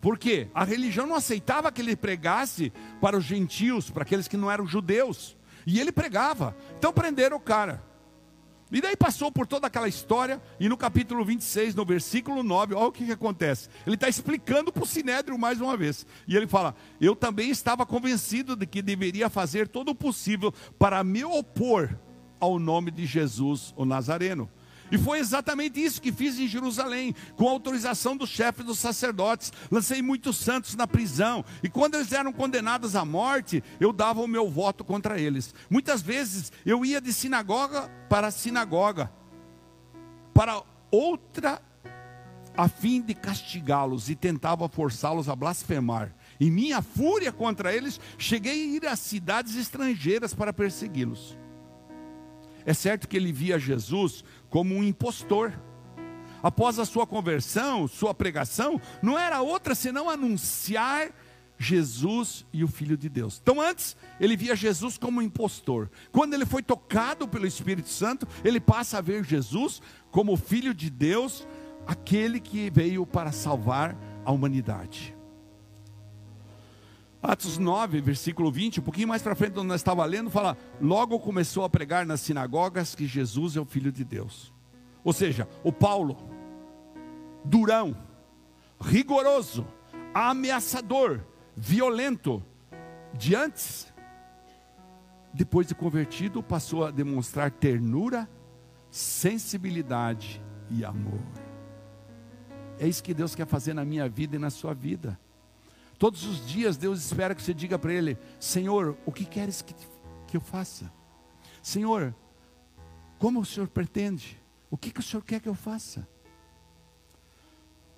Porque 0.00 0.48
a 0.54 0.64
religião 0.64 1.06
não 1.06 1.16
aceitava 1.16 1.70
que 1.70 1.80
ele 1.80 1.96
pregasse 1.96 2.72
para 3.00 3.16
os 3.16 3.24
gentios, 3.24 3.90
para 3.90 4.02
aqueles 4.02 4.28
que 4.28 4.36
não 4.36 4.50
eram 4.50 4.66
judeus. 4.66 5.36
E 5.66 5.80
ele 5.80 5.92
pregava. 5.92 6.56
Então 6.78 6.92
prenderam 6.92 7.36
o 7.36 7.40
cara. 7.40 7.82
E 8.74 8.80
daí 8.80 8.96
passou 8.96 9.30
por 9.30 9.46
toda 9.46 9.68
aquela 9.68 9.86
história, 9.86 10.42
e 10.58 10.68
no 10.68 10.76
capítulo 10.76 11.24
26, 11.24 11.76
no 11.76 11.84
versículo 11.84 12.42
9, 12.42 12.74
olha 12.74 12.88
o 12.88 12.92
que, 12.92 13.06
que 13.06 13.12
acontece. 13.12 13.68
Ele 13.86 13.94
está 13.94 14.08
explicando 14.08 14.72
para 14.72 14.82
o 14.82 14.86
Sinédrio 14.86 15.38
mais 15.38 15.60
uma 15.60 15.76
vez. 15.76 16.04
E 16.26 16.36
ele 16.36 16.48
fala: 16.48 16.74
Eu 17.00 17.14
também 17.14 17.50
estava 17.50 17.86
convencido 17.86 18.56
de 18.56 18.66
que 18.66 18.82
deveria 18.82 19.30
fazer 19.30 19.68
todo 19.68 19.92
o 19.92 19.94
possível 19.94 20.52
para 20.76 21.04
me 21.04 21.24
opor 21.24 21.96
ao 22.40 22.58
nome 22.58 22.90
de 22.90 23.06
Jesus, 23.06 23.72
o 23.76 23.84
Nazareno. 23.84 24.50
E 24.90 24.98
foi 24.98 25.18
exatamente 25.18 25.82
isso 25.82 26.00
que 26.00 26.12
fiz 26.12 26.38
em 26.38 26.46
Jerusalém, 26.46 27.14
com 27.36 27.48
autorização 27.48 28.16
do 28.16 28.26
chefe 28.26 28.62
dos 28.62 28.78
sacerdotes. 28.78 29.52
Lancei 29.70 30.02
muitos 30.02 30.36
santos 30.36 30.74
na 30.74 30.86
prisão, 30.86 31.44
e 31.62 31.68
quando 31.68 31.94
eles 31.94 32.12
eram 32.12 32.32
condenados 32.32 32.94
à 32.94 33.04
morte, 33.04 33.62
eu 33.80 33.92
dava 33.92 34.20
o 34.20 34.28
meu 34.28 34.48
voto 34.48 34.84
contra 34.84 35.18
eles. 35.18 35.54
Muitas 35.70 36.02
vezes 36.02 36.52
eu 36.64 36.84
ia 36.84 37.00
de 37.00 37.12
sinagoga 37.12 37.88
para 38.08 38.30
sinagoga, 38.30 39.10
para 40.32 40.62
outra, 40.90 41.60
a 42.56 42.68
fim 42.68 43.00
de 43.00 43.14
castigá-los 43.14 44.08
e 44.08 44.14
tentava 44.14 44.68
forçá-los 44.68 45.28
a 45.28 45.34
blasfemar. 45.34 46.14
Em 46.40 46.50
minha 46.50 46.82
fúria 46.82 47.32
contra 47.32 47.74
eles, 47.74 48.00
cheguei 48.18 48.52
a 48.52 48.76
ir 48.76 48.86
a 48.86 48.96
cidades 48.96 49.56
estrangeiras 49.56 50.34
para 50.34 50.52
persegui-los. 50.52 51.36
É 52.66 52.72
certo 52.72 53.08
que 53.08 53.16
ele 53.16 53.32
via 53.32 53.58
Jesus 53.58 54.24
como 54.54 54.72
um 54.72 54.84
impostor. 54.84 55.52
Após 56.40 56.78
a 56.78 56.84
sua 56.84 57.04
conversão, 57.08 57.88
sua 57.88 58.14
pregação, 58.14 58.80
não 59.02 59.18
era 59.18 59.42
outra 59.42 59.74
senão 59.74 60.08
anunciar 60.08 61.10
Jesus 61.58 62.46
e 62.52 62.62
o 62.62 62.68
Filho 62.68 62.96
de 62.96 63.08
Deus. 63.08 63.40
Então, 63.42 63.60
antes, 63.60 63.96
ele 64.20 64.36
via 64.36 64.54
Jesus 64.54 64.96
como 64.96 65.18
um 65.18 65.22
impostor. 65.22 65.90
Quando 66.12 66.34
ele 66.34 66.46
foi 66.46 66.62
tocado 66.62 67.26
pelo 67.26 67.48
Espírito 67.48 67.88
Santo, 67.88 68.28
ele 68.44 68.60
passa 68.60 68.98
a 68.98 69.00
ver 69.00 69.24
Jesus 69.24 69.82
como 70.12 70.34
o 70.34 70.36
Filho 70.36 70.72
de 70.72 70.88
Deus, 70.88 71.44
aquele 71.84 72.38
que 72.38 72.70
veio 72.70 73.04
para 73.04 73.32
salvar 73.32 73.96
a 74.24 74.30
humanidade. 74.30 75.13
Atos 77.26 77.56
9, 77.56 78.02
versículo 78.02 78.52
20, 78.52 78.80
um 78.80 78.82
pouquinho 78.82 79.08
mais 79.08 79.22
para 79.22 79.34
frente, 79.34 79.58
onde 79.58 79.68
nós 79.68 79.80
estava 79.80 80.04
lendo, 80.04 80.28
fala: 80.28 80.58
Logo 80.78 81.18
começou 81.18 81.64
a 81.64 81.70
pregar 81.70 82.04
nas 82.04 82.20
sinagogas 82.20 82.94
que 82.94 83.06
Jesus 83.06 83.56
é 83.56 83.60
o 83.60 83.64
Filho 83.64 83.90
de 83.90 84.04
Deus. 84.04 84.52
Ou 85.02 85.10
seja, 85.10 85.48
o 85.62 85.72
Paulo, 85.72 86.18
durão, 87.42 87.96
rigoroso, 88.78 89.66
ameaçador, 90.12 91.22
violento, 91.56 92.44
de 93.14 93.34
antes, 93.34 93.90
depois 95.32 95.66
de 95.66 95.74
convertido, 95.74 96.42
passou 96.42 96.84
a 96.84 96.90
demonstrar 96.90 97.50
ternura, 97.50 98.28
sensibilidade 98.90 100.42
e 100.68 100.84
amor. 100.84 101.22
É 102.78 102.86
isso 102.86 103.02
que 103.02 103.14
Deus 103.14 103.34
quer 103.34 103.46
fazer 103.46 103.72
na 103.72 103.84
minha 103.84 104.10
vida 104.10 104.36
e 104.36 104.38
na 104.38 104.50
sua 104.50 104.74
vida. 104.74 105.18
Todos 106.04 106.26
os 106.26 106.46
dias 106.46 106.76
Deus 106.76 107.02
espera 107.02 107.34
que 107.34 107.40
você 107.40 107.54
diga 107.54 107.78
para 107.78 107.90
Ele: 107.90 108.18
Senhor, 108.38 108.94
o 109.06 109.10
que 109.10 109.24
queres 109.24 109.62
que, 109.62 109.74
que 110.28 110.36
eu 110.36 110.40
faça? 110.42 110.92
Senhor, 111.62 112.14
como 113.18 113.40
o 113.40 113.44
Senhor 113.46 113.66
pretende? 113.68 114.38
O 114.70 114.76
que, 114.76 114.90
que 114.90 115.00
o 115.00 115.02
Senhor 115.02 115.22
quer 115.22 115.40
que 115.40 115.48
eu 115.48 115.54
faça? 115.54 116.06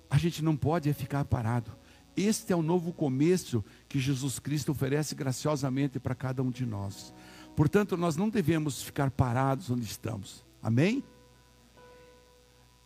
A 0.09 0.17
gente 0.17 0.41
não 0.41 0.55
pode 0.55 0.89
é 0.89 0.93
ficar 0.93 1.25
parado. 1.25 1.75
Este 2.15 2.53
é 2.53 2.55
o 2.55 2.61
novo 2.61 2.93
começo 2.93 3.61
que 3.89 3.99
Jesus 3.99 4.39
Cristo 4.39 4.71
oferece 4.71 5.13
graciosamente 5.13 5.99
para 5.99 6.15
cada 6.15 6.41
um 6.41 6.49
de 6.49 6.65
nós. 6.65 7.13
Portanto, 7.57 7.97
nós 7.97 8.15
não 8.15 8.29
devemos 8.29 8.81
ficar 8.81 9.11
parados 9.11 9.69
onde 9.69 9.83
estamos. 9.83 10.45
Amém? 10.63 11.03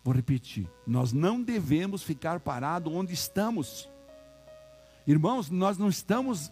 Vou 0.04 0.16
repetir: 0.16 0.68
nós 0.88 1.14
não 1.14 1.44
devemos 1.44 2.02
ficar 2.02 2.40
parados 2.40 2.92
onde 2.92 3.14
estamos. 3.14 3.88
Irmãos, 5.12 5.50
nós 5.50 5.78
não 5.78 5.90
estamos 5.90 6.50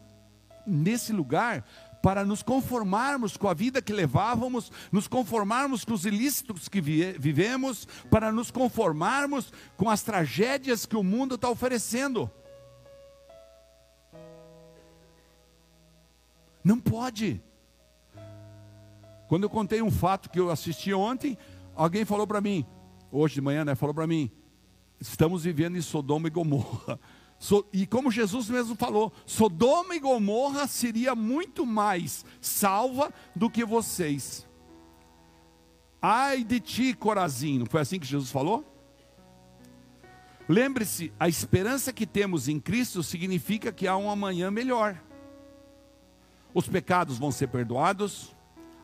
nesse 0.67 1.13
lugar 1.13 1.65
para 2.03 2.25
nos 2.25 2.43
conformarmos 2.43 3.37
com 3.37 3.47
a 3.47 3.53
vida 3.53 3.81
que 3.81 3.93
levávamos, 3.93 4.69
nos 4.91 5.07
conformarmos 5.07 5.85
com 5.85 5.93
os 5.93 6.05
ilícitos 6.05 6.67
que 6.67 6.81
vivemos, 6.81 7.87
para 8.11 8.33
nos 8.33 8.51
conformarmos 8.51 9.53
com 9.77 9.89
as 9.89 10.01
tragédias 10.01 10.85
que 10.85 10.97
o 10.97 11.03
mundo 11.03 11.35
está 11.35 11.49
oferecendo. 11.49 12.29
Não 16.61 16.81
pode. 16.81 17.41
Quando 19.29 19.43
eu 19.43 19.49
contei 19.49 19.81
um 19.81 19.91
fato 19.91 20.29
que 20.29 20.39
eu 20.39 20.51
assisti 20.51 20.93
ontem, 20.93 21.37
alguém 21.73 22.03
falou 22.03 22.27
para 22.27 22.41
mim, 22.41 22.65
hoje 23.09 23.35
de 23.35 23.41
manhã, 23.41 23.63
né? 23.63 23.73
Falou 23.73 23.95
para 23.95 24.05
mim: 24.05 24.29
estamos 24.99 25.45
vivendo 25.45 25.77
em 25.77 25.81
Sodoma 25.81 26.27
e 26.27 26.31
Gomorra. 26.31 26.99
E 27.71 27.87
como 27.87 28.11
Jesus 28.11 28.49
mesmo 28.49 28.75
falou, 28.75 29.13
Sodoma 29.25 29.95
e 29.95 29.99
Gomorra 29.99 30.67
seria 30.67 31.15
muito 31.15 31.65
mais 31.65 32.25
salva 32.41 33.13
do 33.35 33.49
que 33.49 33.63
vocês. 33.63 34.45
Ai 36.01 36.43
de 36.43 36.59
ti, 36.59 36.93
Corazim, 36.93 37.59
não 37.59 37.65
foi 37.65 37.81
assim 37.81 37.99
que 37.99 38.05
Jesus 38.05 38.29
falou? 38.29 38.65
Lembre-se, 40.47 41.13
a 41.19 41.29
esperança 41.29 41.93
que 41.93 42.07
temos 42.07 42.47
em 42.47 42.59
Cristo 42.59 43.03
significa 43.03 43.71
que 43.71 43.87
há 43.87 43.95
um 43.95 44.09
amanhã 44.09 44.49
melhor. 44.49 44.99
Os 46.53 46.67
pecados 46.67 47.17
vão 47.17 47.31
ser 47.31 47.47
perdoados, 47.47 48.35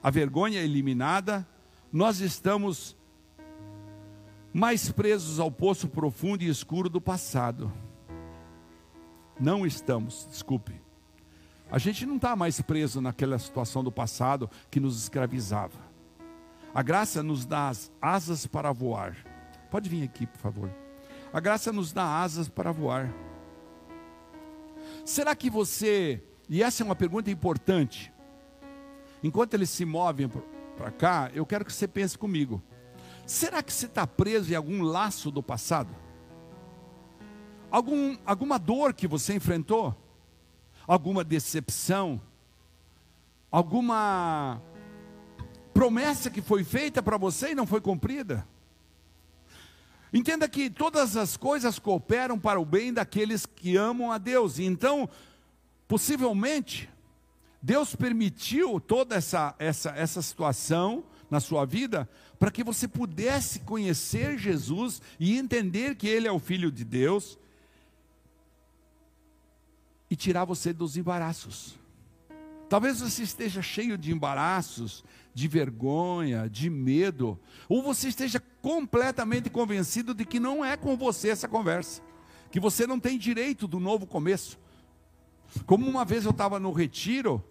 a 0.02 0.12
vergonha 0.12 0.62
eliminada, 0.62 1.46
nós 1.92 2.20
estamos 2.20 2.96
mais 4.54 4.92
presos 4.92 5.40
ao 5.40 5.52
poço 5.52 5.90
profundo 5.90 6.44
e 6.44 6.48
escuro 6.48 6.88
do 6.88 7.02
passado. 7.02 7.72
Não 9.40 9.66
estamos, 9.66 10.28
desculpe. 10.30 10.82
A 11.70 11.78
gente 11.78 12.06
não 12.06 12.16
está 12.16 12.36
mais 12.36 12.62
preso 12.62 13.02
naquela 13.02 13.38
situação 13.38 13.84
do 13.84 13.92
passado 13.92 14.50
que 14.70 14.80
nos 14.80 15.02
escravizava. 15.02 15.78
A 16.74 16.82
graça 16.82 17.24
nos 17.24 17.46
dá 17.46 17.70
as 17.70 17.92
asas 18.02 18.46
para 18.46 18.72
voar. 18.72 19.18
Pode 19.72 19.90
vir 19.90 20.04
aqui, 20.04 20.26
por 20.26 20.38
favor. 20.38 20.70
A 21.34 21.40
graça 21.40 21.72
nos 21.72 21.92
dá 21.92 22.22
asas 22.22 22.48
para 22.48 22.72
voar. 22.72 23.14
Será 25.04 25.36
que 25.36 25.50
você, 25.50 26.24
e 26.50 26.64
essa 26.64 26.82
é 26.82 26.86
uma 26.86 26.96
pergunta 26.96 27.30
importante, 27.30 28.14
enquanto 29.24 29.54
eles 29.54 29.70
se 29.70 29.86
movem 29.86 30.30
para 30.78 30.92
cá, 30.92 31.32
eu 31.34 31.46
quero 31.46 31.66
que 31.66 31.74
você 31.74 31.88
pense 31.88 32.18
comigo. 32.18 32.62
Será 33.26 33.62
que 33.64 33.74
você 33.74 33.86
está 33.86 34.06
preso 34.06 34.52
em 34.52 34.56
algum 34.56 34.82
laço 34.82 35.32
do 35.32 35.42
passado? 35.42 36.05
Algum, 37.76 38.16
alguma 38.26 38.58
dor 38.58 38.94
que 38.94 39.06
você 39.06 39.34
enfrentou? 39.34 39.94
Alguma 40.88 41.26
decepção? 41.26 42.22
Alguma 43.52 44.62
promessa 45.74 46.30
que 46.30 46.42
foi 46.42 46.64
feita 46.64 47.04
para 47.04 47.18
você 47.18 47.52
e 47.52 47.54
não 47.54 47.68
foi 47.68 47.82
cumprida? 47.82 48.48
Entenda 50.14 50.48
que 50.48 50.70
todas 50.70 51.18
as 51.18 51.36
coisas 51.36 51.78
cooperam 51.78 52.40
para 52.40 52.62
o 52.62 52.64
bem 52.64 52.94
daqueles 52.94 53.46
que 53.46 53.76
amam 53.76 54.10
a 54.10 54.18
Deus. 54.18 54.58
Então, 54.58 55.10
possivelmente, 55.86 56.90
Deus 57.62 57.94
permitiu 57.94 58.80
toda 58.80 59.18
essa, 59.18 59.54
essa, 59.60 59.90
essa 59.90 60.22
situação 60.22 61.04
na 61.30 61.42
sua 61.42 61.66
vida 61.66 62.10
para 62.40 62.52
que 62.52 62.64
você 62.64 62.88
pudesse 62.88 63.60
conhecer 63.60 64.38
Jesus 64.38 65.02
e 65.20 65.38
entender 65.38 65.96
que 65.96 66.08
Ele 66.08 66.26
é 66.26 66.32
o 66.32 66.40
Filho 66.40 66.72
de 66.72 66.86
Deus 66.86 67.38
e 70.10 70.16
tirar 70.16 70.46
você 70.46 70.72
dos 70.72 70.98
embaraços. 70.98 71.78
Talvez 72.70 73.00
você 73.00 73.24
esteja 73.24 73.62
cheio 73.62 73.98
de 73.98 74.12
embaraços, 74.12 75.04
de 75.34 75.48
vergonha, 75.48 76.50
de 76.50 76.70
medo, 76.70 77.40
ou 77.70 77.84
você 77.84 78.08
esteja 78.08 78.42
completamente 78.62 79.50
convencido 79.50 80.14
de 80.14 80.26
que 80.26 80.40
não 80.40 80.64
é 80.64 80.76
com 80.76 80.96
você 80.96 81.30
essa 81.30 81.48
conversa, 81.48 82.02
que 82.50 82.60
você 82.60 82.88
não 82.88 83.00
tem 83.00 83.18
direito 83.18 83.68
do 83.68 83.80
novo 83.80 84.08
começo. 84.08 84.58
Como 85.66 85.88
uma 85.88 86.06
vez 86.06 86.26
eu 86.26 86.32
estava 86.32 86.60
no 86.60 86.72
retiro, 86.72 87.44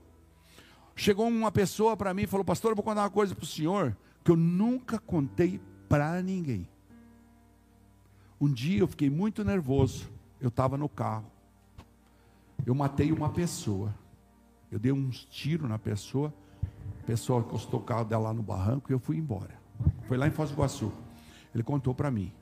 chegou 0.97 1.29
uma 1.29 1.53
pessoa 1.53 1.97
para 1.97 2.15
mim 2.15 2.23
e 2.23 2.27
falou: 2.27 2.45
Pastor, 2.45 2.73
eu 2.73 2.77
vou 2.77 2.85
contar 2.85 3.03
uma 3.03 3.11
coisa 3.11 3.35
para 3.35 3.45
o 3.45 3.47
senhor 3.47 3.97
que 4.25 4.31
eu 4.31 4.37
nunca 4.37 4.99
contei 4.99 5.61
para 5.89 6.21
ninguém. 6.23 6.69
Um 8.41 8.51
dia 8.51 8.81
eu 8.81 8.89
fiquei 8.89 9.09
muito 9.09 9.45
nervoso, 9.45 10.11
eu 10.41 10.49
estava 10.49 10.77
no 10.77 10.89
carro, 10.89 11.31
eu 12.67 12.75
matei 12.75 13.13
uma 13.13 13.29
pessoa, 13.29 13.95
eu 14.71 14.79
dei 14.79 14.93
uns 14.93 15.25
tiros 15.25 15.69
na 15.69 15.79
pessoa, 15.79 16.33
a 17.03 17.07
pessoa 17.07 17.41
encostou 17.41 17.81
o 17.81 17.83
carro 17.83 18.05
dela 18.05 18.25
lá 18.25 18.35
no 18.35 18.43
barranco 18.43 18.91
e 18.91 18.95
eu 18.95 18.99
fui 18.99 19.17
embora. 19.17 19.55
Foi 20.07 20.17
lá 20.17 20.27
em 20.27 20.31
Foz 20.31 20.51
do 20.51 20.55
Iguaçu. 20.55 20.93
Ele 21.55 21.63
contou 21.63 21.95
para 21.95 22.11
mim. 22.11 22.33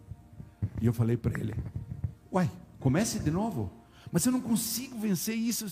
E 0.81 0.87
eu 0.87 0.93
falei 0.93 1.17
para 1.17 1.39
ele: 1.39 1.55
Uai, 2.33 2.51
comece 2.79 3.19
de 3.19 3.31
novo. 3.31 3.71
Mas 4.11 4.25
eu 4.25 4.33
não 4.33 4.41
consigo 4.41 4.99
vencer 4.99 5.37
isso. 5.37 5.67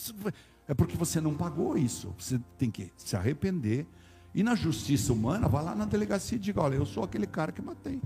É 0.66 0.74
porque 0.74 0.96
você 0.96 1.20
não 1.20 1.34
pagou 1.34 1.76
isso. 1.76 2.14
Você 2.18 2.40
tem 2.58 2.70
que 2.70 2.92
se 2.96 3.16
arrepender. 3.16 3.86
E 4.34 4.42
na 4.42 4.54
justiça 4.54 5.12
humana, 5.12 5.48
vá 5.48 5.60
lá 5.60 5.74
na 5.74 5.84
delegacia 5.84 6.36
e 6.36 6.40
diga: 6.40 6.60
Olha, 6.60 6.74
eu 6.74 6.86
sou 6.86 7.02
aquele 7.02 7.26
cara 7.26 7.52
que 7.52 7.62
matei. 7.62 8.00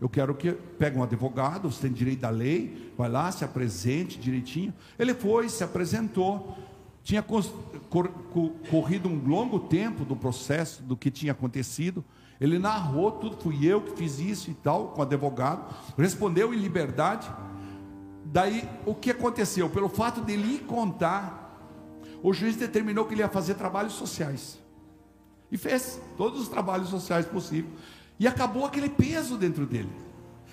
Eu 0.00 0.08
quero 0.08 0.34
que 0.34 0.52
pegue 0.52 0.96
um 0.96 1.02
advogado, 1.02 1.70
você 1.70 1.82
tem 1.82 1.92
direito 1.92 2.20
da 2.20 2.30
lei, 2.30 2.92
vai 2.96 3.08
lá, 3.08 3.32
se 3.32 3.44
apresente 3.44 4.18
direitinho. 4.18 4.72
Ele 4.98 5.12
foi, 5.12 5.48
se 5.48 5.64
apresentou. 5.64 6.56
Tinha 7.02 7.22
corrido 7.22 9.08
um 9.08 9.26
longo 9.26 9.58
tempo 9.58 10.04
do 10.04 10.14
processo, 10.14 10.82
do 10.82 10.96
que 10.96 11.10
tinha 11.10 11.32
acontecido. 11.32 12.04
Ele 12.40 12.58
narrou 12.58 13.10
tudo, 13.12 13.36
fui 13.38 13.66
eu 13.66 13.80
que 13.80 13.96
fiz 13.96 14.20
isso 14.20 14.50
e 14.50 14.54
tal, 14.54 14.88
com 14.88 15.00
o 15.00 15.02
advogado. 15.02 15.74
Respondeu 15.96 16.54
em 16.54 16.58
liberdade. 16.58 17.28
Daí, 18.24 18.68
o 18.86 18.94
que 18.94 19.10
aconteceu? 19.10 19.68
Pelo 19.68 19.88
fato 19.88 20.20
dele 20.20 20.56
ir 20.56 20.60
contar, 20.60 21.58
o 22.22 22.32
juiz 22.32 22.54
determinou 22.56 23.04
que 23.06 23.14
ele 23.14 23.22
ia 23.22 23.28
fazer 23.28 23.54
trabalhos 23.54 23.94
sociais. 23.94 24.58
E 25.50 25.56
fez 25.56 26.00
todos 26.16 26.40
os 26.42 26.48
trabalhos 26.48 26.90
sociais 26.90 27.26
possíveis. 27.26 27.72
E 28.18 28.26
acabou 28.26 28.66
aquele 28.66 28.88
peso 28.88 29.36
dentro 29.36 29.64
dele. 29.66 29.90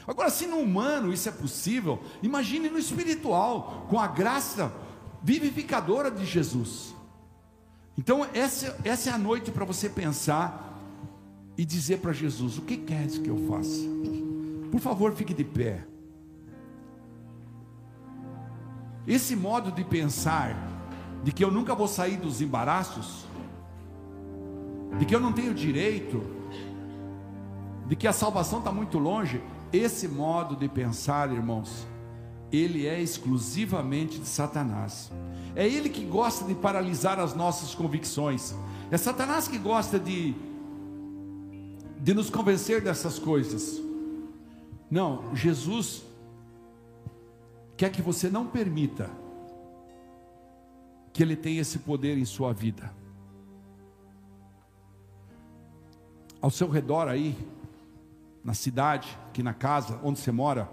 Agora, 0.07 0.29
se 0.29 0.45
no 0.45 0.57
humano 0.57 1.11
isso 1.11 1.27
é 1.27 1.31
possível, 1.31 2.01
imagine 2.21 2.69
no 2.69 2.77
espiritual, 2.77 3.87
com 3.89 3.99
a 3.99 4.07
graça 4.07 4.71
vivificadora 5.23 6.11
de 6.11 6.25
Jesus. 6.25 6.93
Então, 7.97 8.27
essa, 8.33 8.77
essa 8.83 9.09
é 9.09 9.13
a 9.13 9.17
noite 9.17 9.49
para 9.51 9.65
você 9.65 9.89
pensar 9.89 10.79
e 11.57 11.65
dizer 11.65 11.99
para 11.99 12.13
Jesus: 12.13 12.57
O 12.57 12.61
que 12.61 12.77
queres 12.77 13.17
que 13.17 13.29
eu 13.29 13.47
faça? 13.47 13.81
Por 14.71 14.79
favor, 14.79 15.13
fique 15.13 15.33
de 15.33 15.43
pé. 15.43 15.85
Esse 19.07 19.35
modo 19.35 19.71
de 19.71 19.83
pensar, 19.83 20.55
de 21.23 21.31
que 21.31 21.43
eu 21.43 21.51
nunca 21.51 21.73
vou 21.73 21.87
sair 21.87 22.17
dos 22.17 22.41
embaraços, 22.41 23.25
de 24.99 25.05
que 25.05 25.15
eu 25.15 25.19
não 25.19 25.31
tenho 25.31 25.53
direito, 25.53 26.23
de 27.87 27.95
que 27.95 28.07
a 28.07 28.13
salvação 28.13 28.59
está 28.59 28.71
muito 28.71 28.97
longe, 28.97 29.41
esse 29.71 30.07
modo 30.07 30.55
de 30.55 30.67
pensar, 30.67 31.31
irmãos, 31.31 31.87
ele 32.51 32.87
é 32.87 33.01
exclusivamente 33.01 34.19
de 34.19 34.27
Satanás. 34.27 35.11
É 35.55 35.67
ele 35.67 35.89
que 35.89 36.05
gosta 36.05 36.45
de 36.45 36.55
paralisar 36.55 37.19
as 37.19 37.33
nossas 37.33 37.75
convicções. 37.75 38.55
É 38.91 38.97
Satanás 38.97 39.47
que 39.47 39.57
gosta 39.57 39.99
de 39.99 40.35
de 42.05 42.13
nos 42.13 42.29
convencer 42.29 42.81
dessas 42.83 43.17
coisas. 43.17 43.81
Não, 44.91 45.35
Jesus 45.35 46.03
quer 47.75 47.89
que 47.91 47.99
você 47.99 48.29
não 48.29 48.45
permita 48.45 49.09
que 51.11 51.23
ele 51.23 51.35
tenha 51.35 51.61
esse 51.61 51.79
poder 51.79 52.15
em 52.15 52.25
sua 52.25 52.53
vida. 52.53 52.93
Ao 56.39 56.51
seu 56.51 56.69
redor 56.69 57.07
aí, 57.07 57.35
na 58.45 58.53
cidade, 58.53 59.17
aqui 59.27 59.41
na 59.41 59.55
casa 59.55 59.99
onde 60.03 60.19
você 60.19 60.31
mora, 60.31 60.69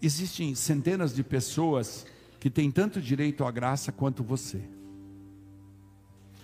existem 0.00 0.54
centenas 0.54 1.14
de 1.14 1.22
pessoas 1.22 2.06
que 2.40 2.48
têm 2.48 2.70
tanto 2.70 3.02
direito 3.02 3.44
à 3.44 3.50
graça 3.50 3.92
quanto 3.92 4.24
você. 4.24 4.62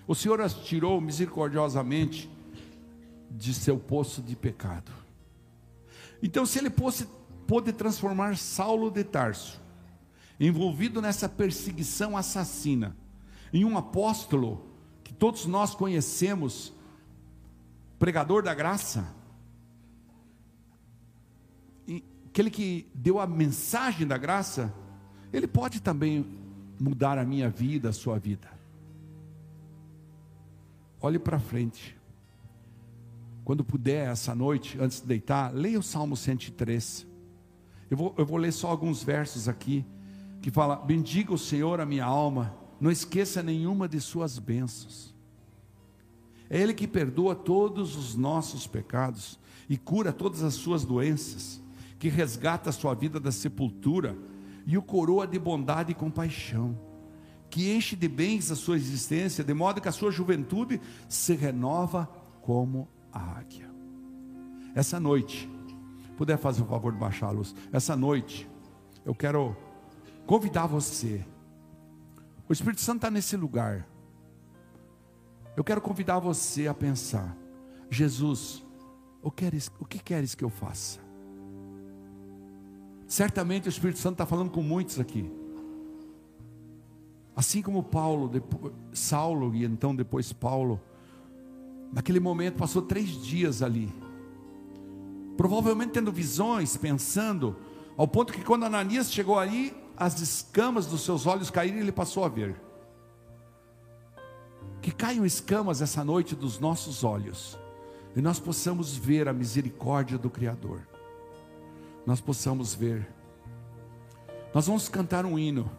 O 0.07 0.15
Senhor 0.15 0.43
as 0.43 0.53
tirou 0.53 1.01
misericordiosamente 1.01 2.31
de 3.31 3.55
seu 3.55 3.79
poço 3.79 4.21
de 4.21 4.37
pecado. 4.37 4.93
Então, 6.23 6.45
se 6.45 6.59
ele 6.59 6.69
fosse, 6.69 7.09
pôde 7.47 7.73
transformar 7.73 8.37
Saulo 8.37 8.91
de 8.91 9.05
Tarso, 9.05 9.59
envolvido 10.39 11.01
nessa 11.01 11.31
perseguição 11.31 12.15
assassina, 12.15 12.95
em 13.55 13.65
um 13.65 13.79
apóstolo 13.79 14.67
que 15.03 15.15
todos 15.15 15.47
nós 15.47 15.75
conhecemos, 15.75 16.75
pregador 17.99 18.43
da 18.43 18.53
graça, 18.53 19.15
aquele 22.35 22.51
que 22.51 22.91
deu 22.93 23.20
a 23.20 23.28
mensagem 23.28 24.05
da 24.05 24.18
graça, 24.18 24.74
ele 25.32 25.47
pode 25.47 25.80
também 25.80 26.26
mudar 26.80 27.16
a 27.16 27.24
minha 27.24 27.49
vida, 27.49 27.91
a 27.91 27.93
sua 27.93 28.18
vida. 28.18 28.51
Olhe 31.01 31.16
para 31.16 31.39
frente. 31.39 31.97
Quando 33.45 33.62
puder, 33.62 34.09
essa 34.09 34.35
noite, 34.35 34.76
antes 34.80 35.01
de 35.01 35.07
deitar, 35.07 35.55
leia 35.55 35.78
o 35.78 35.82
Salmo 35.82 36.16
103. 36.16 37.07
Eu 37.89 37.97
vou, 37.97 38.14
eu 38.18 38.26
vou 38.26 38.37
ler 38.37 38.53
só 38.53 38.68
alguns 38.68 39.05
versos 39.05 39.49
aqui, 39.49 39.87
que 40.43 40.51
fala: 40.51 40.74
Bendiga 40.74 41.32
o 41.32 41.39
Senhor 41.39 41.80
a 41.80 41.87
minha 41.87 42.05
alma, 42.05 42.53
não 42.80 42.91
esqueça 42.91 43.45
nenhuma 43.45 43.87
de 43.87 44.01
suas 44.01 44.41
bênçãos. 44.41 45.14
É 46.51 46.61
Ele 46.61 46.74
que 46.74 46.89
perdoa 46.89 47.37
todos 47.37 47.95
os 47.95 48.16
nossos 48.16 48.66
pecados 48.66 49.39
e 49.68 49.78
cura 49.78 50.12
todas 50.12 50.43
as 50.43 50.55
suas 50.55 50.85
doenças 50.85 51.62
que 51.99 52.09
resgata 52.09 52.70
a 52.70 52.72
sua 52.72 52.95
vida 52.95 53.18
da 53.18 53.32
sepultura 53.32 54.16
e 54.66 54.76
o 54.76 54.82
coroa 54.82 55.26
de 55.26 55.38
bondade 55.38 55.92
e 55.92 55.95
compaixão, 55.95 56.78
que 57.51 57.72
enche 57.72 57.95
de 57.95 58.09
bens 58.09 58.51
a 58.51 58.57
sua 58.57 58.76
existência, 58.76 59.45
de 59.45 59.55
modo 59.55 59.80
que 59.80 59.88
a 59.88 59.92
sua 59.92 60.11
juventude 60.11 60.80
se 61.09 61.34
renova 61.34 62.07
como 62.40 62.88
a 63.12 63.38
águia. 63.38 63.70
Essa 64.74 64.99
noite, 64.99 65.49
puder 66.16 66.36
fazer 66.36 66.62
o 66.62 66.66
favor 66.66 66.92
de 66.92 66.99
baixar 66.99 67.28
a 67.28 67.30
luz, 67.30 67.55
essa 67.72 67.95
noite, 67.95 68.49
eu 69.05 69.14
quero 69.14 69.57
convidar 70.26 70.66
você. 70.66 71.24
O 72.49 72.53
Espírito 72.53 72.80
Santo 72.80 72.97
está 72.97 73.11
nesse 73.11 73.36
lugar. 73.36 73.86
Eu 75.57 75.62
quero 75.62 75.80
convidar 75.80 76.18
você 76.18 76.66
a 76.66 76.74
pensar: 76.74 77.36
Jesus, 77.90 78.64
o 79.22 79.30
que 79.30 79.45
queres, 79.45 79.70
o 79.78 79.84
que, 79.84 79.99
queres 79.99 80.34
que 80.34 80.45
eu 80.45 80.51
faça? 80.51 81.04
Certamente 83.15 83.69
o 83.69 83.71
Espírito 83.71 84.01
Santo 84.01 84.15
está 84.15 84.27
falando 84.27 84.51
com 84.51 84.61
muitos 84.61 84.99
aqui. 84.99 85.31
Assim 87.37 87.62
como 87.62 87.81
Paulo, 87.81 88.29
depois, 88.29 88.73
Saulo 88.93 89.55
e 89.55 89.65
então 89.65 89.95
depois 89.95 90.33
Paulo, 90.33 90.81
Naquele 91.93 92.19
momento 92.19 92.57
passou 92.57 92.83
três 92.83 93.09
dias 93.25 93.62
ali, 93.62 93.89
provavelmente 95.37 95.93
tendo 95.93 96.11
visões, 96.11 96.77
pensando, 96.77 97.55
ao 97.97 98.09
ponto 98.09 98.33
que 98.33 98.43
quando 98.43 98.65
Ananias 98.65 99.12
chegou 99.12 99.39
ali, 99.39 99.73
as 99.97 100.21
escamas 100.21 100.87
dos 100.87 101.05
seus 101.05 101.25
olhos 101.25 101.51
caíram 101.51 101.77
e 101.77 101.81
ele 101.83 101.93
passou 101.93 102.25
a 102.25 102.29
ver. 102.29 102.61
Que 104.83 104.91
caiam 104.91 105.25
escamas 105.25 105.81
essa 105.81 106.03
noite 106.05 106.35
dos 106.35 106.59
nossos 106.59 107.05
olhos 107.05 107.57
e 108.17 108.21
nós 108.21 108.41
possamos 108.41 108.97
ver 108.97 109.29
a 109.29 109.33
misericórdia 109.33 110.19
do 110.19 110.29
Criador. 110.29 110.93
Nós 112.07 112.21
possamos 112.21 112.75
ver. 112.75 113.07
Nós 114.53 114.67
vamos 114.67 114.89
cantar 114.89 115.25
um 115.25 115.39
hino, 115.39 115.71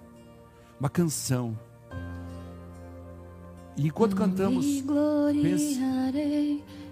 uma 0.80 0.90
canção. 0.90 1.58
E 3.78 3.88
enquanto 3.88 4.16
cantamos, 4.16 4.66
pense, 5.42 5.80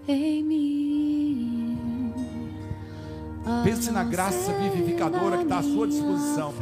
em 0.08 0.44
mim. 0.44 2.14
Pense 3.64 3.92
na 3.92 4.04
graça 4.04 4.54
vivificadora 4.54 5.38
que 5.38 5.44
está 5.44 5.60
à 5.60 5.64
sua 5.64 5.88
disposição. 5.88 6.54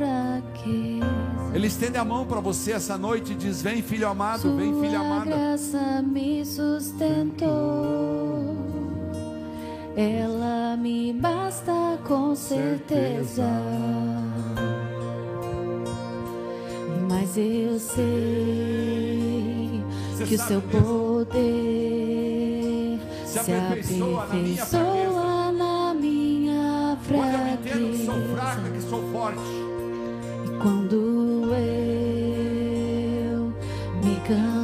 Ele 1.54 1.68
estende 1.68 1.98
a 1.98 2.06
mão 2.06 2.26
para 2.26 2.40
você 2.40 2.72
essa 2.72 2.98
noite 2.98 3.34
e 3.34 3.36
diz: 3.36 3.62
Vem, 3.62 3.82
filho 3.82 4.08
amado, 4.08 4.56
vem, 4.56 4.74
filha 4.80 5.00
amada. 5.00 5.26
graça 5.26 6.02
me 6.02 6.46
sustentou. 6.46 7.52
Ela 9.96 10.76
me 10.78 11.14
basta 11.14 11.98
com 12.08 12.36
certeza. 12.36 13.44
Mas 17.10 17.36
eu 17.38 17.80
sei 17.80 18.00
Você 20.12 20.24
que 20.26 20.36
o 20.36 20.40
seu 20.40 20.62
mesmo. 20.62 20.82
poder 20.82 21.40
Se 23.26 23.40
se 23.40 23.52
aperfeiçoa 23.54 24.28
na 25.52 25.94
minha 25.94 25.96
minha 25.96 26.98
Quando 27.08 27.34
eu 27.34 27.48
entendo 27.54 27.92
que 27.92 28.06
sou 28.06 28.16
fraqueza. 28.16 28.36
fraca, 28.36 28.70
que 28.72 28.82
sou 28.82 29.02
forte. 29.12 29.40
E 30.46 30.50
quando 30.62 30.96
eu 30.96 31.12
me 34.04 34.16
A 34.34 34.61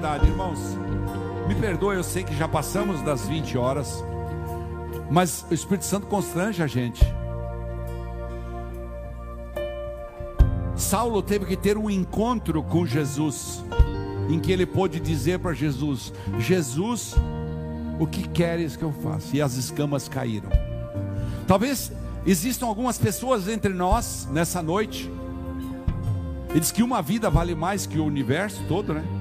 oportunidade, 0.00 0.26
irmãos. 0.26 0.58
Me 1.46 1.54
perdoe, 1.54 1.96
eu 1.96 2.02
sei 2.02 2.24
que 2.24 2.34
já 2.34 2.48
passamos 2.48 3.02
das 3.02 3.28
20 3.28 3.58
horas, 3.58 4.02
mas 5.10 5.44
o 5.50 5.54
Espírito 5.54 5.84
Santo 5.84 6.06
constrange 6.06 6.62
a 6.62 6.66
gente. 6.66 7.04
Saulo 10.74 11.22
teve 11.22 11.44
que 11.44 11.56
ter 11.56 11.76
um 11.76 11.90
encontro 11.90 12.62
com 12.62 12.86
Jesus, 12.86 13.62
em 14.30 14.40
que 14.40 14.50
ele 14.50 14.64
pôde 14.64 14.98
dizer 14.98 15.38
para 15.38 15.52
Jesus: 15.52 16.12
Jesus, 16.38 17.14
o 17.98 18.06
que 18.06 18.26
queres 18.26 18.76
que 18.76 18.82
eu 18.82 18.92
faça? 18.92 19.36
E 19.36 19.42
as 19.42 19.54
escamas 19.54 20.08
caíram. 20.08 20.48
Talvez 21.46 21.92
existam 22.24 22.66
algumas 22.66 22.96
pessoas 22.96 23.48
entre 23.48 23.74
nós 23.74 24.26
nessa 24.30 24.62
noite. 24.62 25.10
E 26.54 26.58
diz 26.58 26.72
que 26.72 26.82
uma 26.82 27.02
vida 27.02 27.28
vale 27.28 27.54
mais 27.54 27.86
que 27.86 27.98
o 27.98 28.04
universo 28.04 28.60
todo, 28.66 28.94
né? 28.94 29.19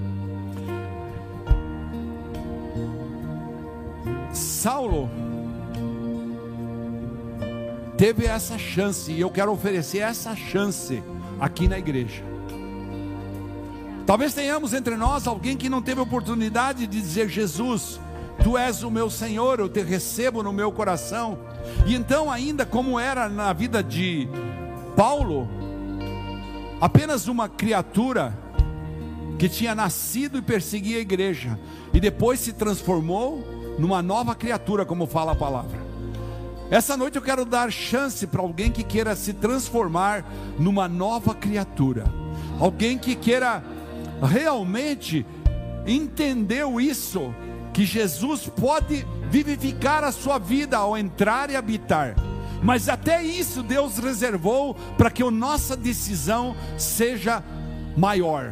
Saulo 4.59 5.09
teve 7.95 8.25
essa 8.25 8.57
chance 8.57 9.09
e 9.09 9.21
eu 9.21 9.29
quero 9.29 9.53
oferecer 9.53 9.99
essa 9.99 10.35
chance 10.35 11.01
aqui 11.39 11.65
na 11.65 11.79
igreja. 11.79 12.21
Talvez 14.05 14.33
tenhamos 14.33 14.73
entre 14.73 14.97
nós 14.97 15.27
alguém 15.27 15.55
que 15.55 15.69
não 15.69 15.81
teve 15.81 16.01
oportunidade 16.01 16.87
de 16.87 17.01
dizer: 17.01 17.29
Jesus, 17.29 18.01
tu 18.43 18.57
és 18.57 18.83
o 18.83 18.91
meu 18.91 19.09
Senhor, 19.09 19.61
eu 19.61 19.69
te 19.69 19.81
recebo 19.81 20.43
no 20.43 20.51
meu 20.51 20.73
coração. 20.73 21.39
E 21.85 21.95
então, 21.95 22.29
ainda 22.29 22.65
como 22.65 22.99
era 22.99 23.29
na 23.29 23.53
vida 23.53 23.81
de 23.81 24.27
Paulo, 24.93 25.47
apenas 26.81 27.29
uma 27.29 27.47
criatura 27.47 28.37
que 29.37 29.47
tinha 29.47 29.73
nascido 29.73 30.37
e 30.37 30.41
perseguia 30.41 30.97
a 30.97 31.01
igreja, 31.01 31.57
e 31.93 31.99
depois 32.01 32.41
se 32.41 32.51
transformou 32.51 33.58
numa 33.79 34.01
nova 34.03 34.35
criatura, 34.35 34.85
como 34.85 35.07
fala 35.07 35.31
a 35.31 35.35
palavra. 35.35 35.79
Essa 36.69 36.95
noite 36.95 37.15
eu 37.15 37.21
quero 37.21 37.45
dar 37.45 37.71
chance 37.71 38.27
para 38.27 38.41
alguém 38.41 38.71
que 38.71 38.83
queira 38.83 39.15
se 39.15 39.33
transformar 39.33 40.23
numa 40.59 40.87
nova 40.87 41.33
criatura, 41.33 42.03
alguém 42.59 42.97
que 42.97 43.15
queira 43.15 43.63
realmente 44.21 45.25
entendeu 45.87 46.79
isso, 46.79 47.33
que 47.73 47.85
Jesus 47.85 48.47
pode 48.47 49.07
vivificar 49.31 50.03
a 50.03 50.11
sua 50.11 50.37
vida 50.37 50.77
ao 50.77 50.97
entrar 50.97 51.49
e 51.49 51.55
habitar. 51.55 52.15
Mas 52.61 52.89
até 52.89 53.23
isso 53.23 53.63
Deus 53.63 53.97
reservou 53.97 54.75
para 54.97 55.09
que 55.09 55.23
a 55.23 55.31
nossa 55.31 55.77
decisão 55.77 56.55
seja 56.77 57.43
maior. 57.95 58.51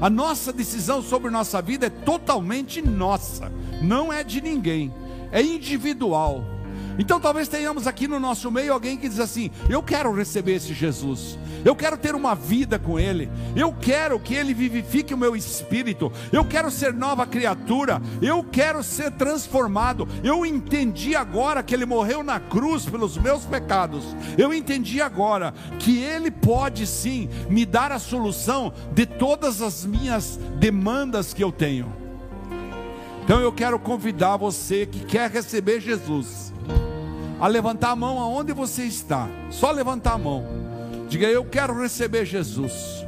A 0.00 0.10
nossa 0.10 0.52
decisão 0.52 1.02
sobre 1.02 1.30
nossa 1.30 1.62
vida 1.62 1.86
é 1.86 1.90
totalmente 1.90 2.82
nossa, 2.82 3.50
não 3.82 4.12
é 4.12 4.22
de 4.22 4.40
ninguém, 4.40 4.92
é 5.32 5.40
individual. 5.40 6.55
Então 6.98 7.20
talvez 7.20 7.48
tenhamos 7.48 7.86
aqui 7.86 8.08
no 8.08 8.18
nosso 8.18 8.50
meio 8.50 8.72
alguém 8.72 8.96
que 8.96 9.08
diz 9.08 9.20
assim: 9.20 9.50
Eu 9.68 9.82
quero 9.82 10.12
receber 10.12 10.54
esse 10.54 10.72
Jesus, 10.72 11.38
eu 11.64 11.74
quero 11.74 11.96
ter 11.96 12.14
uma 12.14 12.34
vida 12.34 12.78
com 12.78 12.98
Ele, 12.98 13.30
eu 13.54 13.72
quero 13.72 14.18
que 14.18 14.34
Ele 14.34 14.54
vivifique 14.54 15.12
o 15.12 15.18
meu 15.18 15.36
espírito, 15.36 16.10
eu 16.32 16.44
quero 16.44 16.70
ser 16.70 16.94
nova 16.94 17.26
criatura, 17.26 18.00
eu 18.22 18.42
quero 18.42 18.82
ser 18.82 19.10
transformado. 19.12 20.08
Eu 20.24 20.46
entendi 20.46 21.14
agora 21.14 21.62
que 21.62 21.74
Ele 21.74 21.84
morreu 21.84 22.22
na 22.22 22.40
cruz 22.40 22.86
pelos 22.86 23.18
meus 23.18 23.44
pecados, 23.44 24.04
eu 24.38 24.54
entendi 24.54 25.00
agora 25.00 25.52
que 25.78 25.98
Ele 25.98 26.30
pode 26.30 26.86
sim 26.86 27.28
me 27.50 27.66
dar 27.66 27.92
a 27.92 27.98
solução 27.98 28.72
de 28.92 29.04
todas 29.04 29.60
as 29.60 29.84
minhas 29.84 30.38
demandas 30.58 31.34
que 31.34 31.44
eu 31.44 31.52
tenho. 31.52 31.92
Então 33.24 33.40
eu 33.40 33.52
quero 33.52 33.78
convidar 33.78 34.36
você 34.36 34.86
que 34.86 35.00
quer 35.00 35.28
receber 35.28 35.80
Jesus 35.80 36.45
a 37.40 37.46
levantar 37.46 37.90
a 37.90 37.96
mão 37.96 38.18
aonde 38.18 38.52
você 38.52 38.84
está. 38.84 39.28
Só 39.50 39.70
levantar 39.70 40.14
a 40.14 40.18
mão. 40.18 40.44
Diga: 41.08 41.26
Eu 41.26 41.44
quero 41.44 41.80
receber 41.80 42.24
Jesus. 42.24 43.04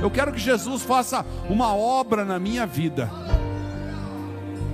Eu 0.00 0.10
quero 0.10 0.32
que 0.32 0.38
Jesus 0.38 0.82
faça 0.82 1.24
uma 1.48 1.74
obra 1.74 2.24
na 2.24 2.38
minha 2.38 2.66
vida. 2.66 3.10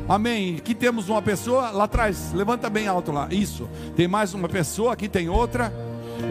Amém. 0.08 0.56
Aqui 0.56 0.74
temos 0.74 1.08
uma 1.08 1.20
pessoa 1.20 1.70
lá 1.70 1.84
atrás. 1.84 2.32
Levanta 2.32 2.70
bem 2.70 2.86
alto 2.86 3.10
lá. 3.10 3.28
Isso. 3.30 3.68
Tem 3.96 4.06
mais 4.06 4.34
uma 4.34 4.48
pessoa. 4.48 4.92
Aqui 4.92 5.08
tem 5.08 5.28
outra. 5.28 5.72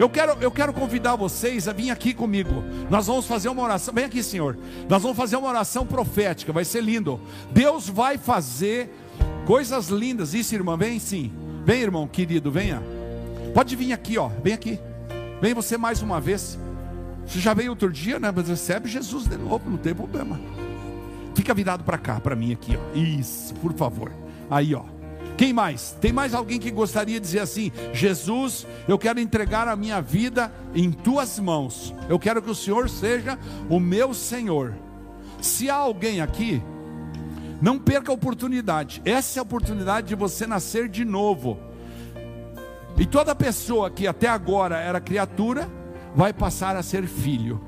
Eu 0.00 0.08
quero, 0.08 0.32
eu 0.40 0.50
quero 0.50 0.72
convidar 0.72 1.14
vocês 1.14 1.68
a 1.68 1.72
vir 1.72 1.90
aqui 1.90 2.14
comigo. 2.14 2.64
Nós 2.88 3.06
vamos 3.06 3.26
fazer 3.26 3.50
uma 3.50 3.62
oração. 3.62 3.92
Vem 3.92 4.04
aqui, 4.04 4.22
Senhor. 4.22 4.56
Nós 4.88 5.02
vamos 5.02 5.16
fazer 5.16 5.36
uma 5.36 5.48
oração 5.48 5.84
profética. 5.84 6.52
Vai 6.52 6.64
ser 6.64 6.82
lindo. 6.82 7.20
Deus 7.50 7.86
vai 7.86 8.16
fazer 8.16 8.90
coisas 9.44 9.88
lindas. 9.88 10.32
Isso, 10.32 10.54
irmã. 10.54 10.76
Vem 10.76 10.98
sim. 10.98 11.30
Vem, 11.66 11.82
irmão 11.82 12.06
querido. 12.06 12.48
Venha. 12.48 12.80
Pode 13.52 13.74
vir 13.74 13.92
aqui, 13.92 14.16
ó. 14.16 14.28
Vem 14.42 14.52
aqui. 14.52 14.78
Vem 15.42 15.52
você 15.52 15.76
mais 15.76 16.00
uma 16.00 16.20
vez. 16.20 16.56
Você 17.26 17.40
já 17.40 17.52
veio 17.52 17.70
outro 17.70 17.92
dia, 17.92 18.20
né? 18.20 18.32
Mas 18.34 18.48
recebe 18.48 18.88
Jesus 18.88 19.26
de 19.26 19.36
novo. 19.36 19.68
Não 19.68 19.76
tem 19.76 19.92
problema. 19.92 20.38
Fica 21.34 21.52
virado 21.52 21.82
para 21.82 21.98
cá, 21.98 22.20
para 22.20 22.36
mim 22.36 22.52
aqui, 22.52 22.78
ó. 22.78 22.96
Isso, 22.96 23.52
por 23.54 23.72
favor. 23.72 24.12
Aí, 24.48 24.76
ó. 24.76 24.84
Quem 25.36 25.52
mais? 25.52 25.96
Tem 26.00 26.12
mais 26.12 26.34
alguém 26.34 26.60
que 26.60 26.70
gostaria 26.70 27.18
de 27.18 27.26
dizer 27.26 27.40
assim: 27.40 27.72
Jesus, 27.92 28.64
eu 28.86 28.96
quero 28.96 29.18
entregar 29.18 29.66
a 29.66 29.74
minha 29.74 30.00
vida 30.00 30.52
em 30.72 30.92
tuas 30.92 31.36
mãos. 31.40 31.92
Eu 32.08 32.16
quero 32.16 32.40
que 32.40 32.50
o 32.50 32.54
Senhor 32.54 32.88
seja 32.88 33.36
o 33.68 33.80
meu 33.80 34.14
Senhor. 34.14 34.72
Se 35.40 35.68
há 35.68 35.74
alguém 35.74 36.20
aqui, 36.20 36.62
não 37.60 37.78
perca 37.78 38.10
a 38.10 38.14
oportunidade. 38.14 39.00
Essa 39.04 39.38
é 39.38 39.40
a 39.40 39.42
oportunidade 39.42 40.08
de 40.08 40.14
você 40.14 40.46
nascer 40.46 40.88
de 40.88 41.04
novo. 41.04 41.58
E 42.98 43.04
toda 43.04 43.34
pessoa 43.34 43.90
que 43.90 44.06
até 44.06 44.28
agora 44.28 44.78
era 44.78 45.00
criatura, 45.00 45.68
vai 46.14 46.32
passar 46.32 46.76
a 46.76 46.82
ser 46.82 47.06
filho. 47.06 47.60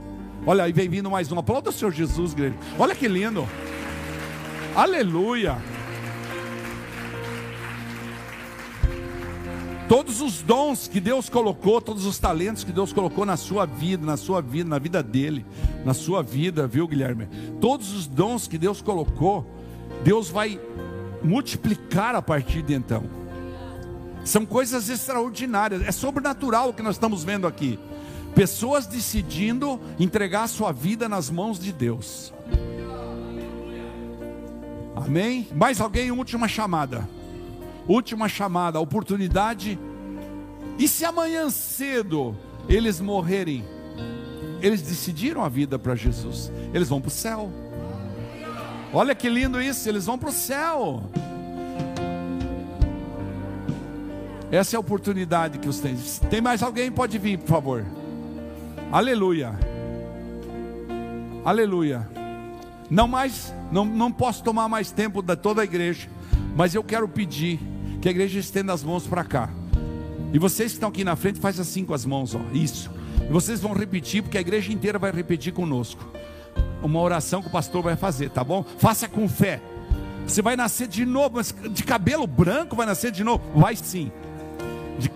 Olha 0.46 0.64
aí, 0.64 0.72
vem 0.72 0.88
vindo 0.88 1.10
mais 1.10 1.30
um. 1.30 1.38
Aplauda 1.38 1.70
o 1.70 1.72
Senhor 1.72 1.92
Jesus, 1.92 2.32
igreja. 2.32 2.56
Olha 2.78 2.94
que 2.94 3.06
lindo. 3.06 3.46
Aleluia. 4.74 5.58
Todos 9.88 10.20
os 10.20 10.42
dons 10.42 10.86
que 10.86 11.00
Deus 11.00 11.30
colocou, 11.30 11.80
todos 11.80 12.04
os 12.04 12.18
talentos 12.18 12.62
que 12.62 12.72
Deus 12.72 12.92
colocou 12.92 13.24
na 13.24 13.38
sua 13.38 13.64
vida, 13.64 14.04
na 14.04 14.18
sua 14.18 14.42
vida, 14.42 14.68
na 14.68 14.78
vida 14.78 15.02
dele, 15.02 15.46
na 15.82 15.94
sua 15.94 16.22
vida, 16.22 16.66
viu, 16.66 16.86
Guilherme? 16.86 17.26
Todos 17.58 17.92
os 17.94 18.06
dons 18.06 18.46
que 18.46 18.58
Deus 18.58 18.82
colocou, 18.82 19.46
Deus 20.02 20.28
vai 20.28 20.60
multiplicar 21.22 22.14
a 22.14 22.22
partir 22.22 22.62
de 22.62 22.74
então. 22.74 23.04
São 24.24 24.44
coisas 24.44 24.88
extraordinárias, 24.88 25.82
é 25.82 25.92
sobrenatural 25.92 26.70
o 26.70 26.74
que 26.74 26.82
nós 26.82 26.96
estamos 26.96 27.24
vendo 27.24 27.46
aqui. 27.46 27.78
Pessoas 28.34 28.86
decidindo 28.86 29.80
entregar 29.98 30.44
a 30.44 30.48
sua 30.48 30.70
vida 30.70 31.08
nas 31.08 31.30
mãos 31.30 31.58
de 31.58 31.72
Deus. 31.72 32.32
Amém? 34.94 35.48
Mais 35.54 35.80
alguém? 35.80 36.10
Última 36.10 36.46
chamada. 36.46 37.08
Última 37.86 38.28
chamada, 38.28 38.78
oportunidade. 38.78 39.78
E 40.78 40.86
se 40.86 41.04
amanhã 41.04 41.48
cedo 41.48 42.36
eles 42.68 43.00
morrerem? 43.00 43.64
Eles 44.60 44.82
decidiram 44.82 45.42
a 45.42 45.48
vida 45.48 45.78
para 45.78 45.94
Jesus. 45.94 46.52
Eles 46.74 46.88
vão 46.88 47.00
para 47.00 47.08
o 47.08 47.10
céu. 47.10 47.50
Olha 48.92 49.14
que 49.14 49.28
lindo 49.28 49.60
isso, 49.60 49.88
eles 49.88 50.06
vão 50.06 50.18
para 50.18 50.30
o 50.30 50.32
céu. 50.32 51.02
Essa 54.50 54.76
é 54.76 54.78
a 54.78 54.80
oportunidade 54.80 55.58
que 55.58 55.68
os 55.68 55.78
tem. 55.78 55.94
Tem 56.30 56.40
mais 56.40 56.62
alguém? 56.62 56.90
Pode 56.90 57.18
vir, 57.18 57.38
por 57.38 57.48
favor. 57.48 57.84
Aleluia. 58.90 59.52
Aleluia. 61.44 62.08
Não 62.90 63.06
mais, 63.06 63.52
não, 63.70 63.84
não 63.84 64.10
posso 64.10 64.42
tomar 64.42 64.68
mais 64.68 64.90
tempo 64.90 65.20
da 65.20 65.36
toda 65.36 65.60
a 65.60 65.64
igreja, 65.64 66.08
mas 66.56 66.74
eu 66.74 66.82
quero 66.82 67.06
pedir 67.06 67.60
que 68.00 68.08
a 68.08 68.10
igreja 68.10 68.38
estenda 68.38 68.72
as 68.72 68.82
mãos 68.82 69.06
para 69.06 69.22
cá. 69.22 69.50
E 70.32 70.38
vocês 70.38 70.72
que 70.72 70.76
estão 70.76 70.88
aqui 70.88 71.04
na 71.04 71.16
frente, 71.16 71.38
faz 71.38 71.60
assim 71.60 71.84
com 71.84 71.92
as 71.92 72.06
mãos, 72.06 72.34
ó. 72.34 72.40
Isso. 72.54 72.90
E 73.28 73.32
vocês 73.32 73.60
vão 73.60 73.74
repetir, 73.74 74.22
porque 74.22 74.38
a 74.38 74.40
igreja 74.40 74.72
inteira 74.72 74.98
vai 74.98 75.12
repetir 75.12 75.52
conosco. 75.52 76.02
Uma 76.82 77.00
oração 77.00 77.42
que 77.42 77.48
o 77.48 77.52
pastor 77.52 77.82
vai 77.82 77.96
fazer, 77.96 78.30
tá 78.30 78.44
bom? 78.44 78.64
Faça 78.78 79.08
com 79.08 79.28
fé. 79.28 79.60
Você 80.26 80.42
vai 80.42 80.56
nascer 80.56 80.86
de 80.86 81.04
novo, 81.04 81.36
mas 81.36 81.54
de 81.70 81.82
cabelo 81.82 82.26
branco 82.26 82.76
vai 82.76 82.86
nascer 82.86 83.10
de 83.10 83.24
novo? 83.24 83.42
Vai 83.58 83.74
sim. 83.74 84.12
De... 84.98 85.10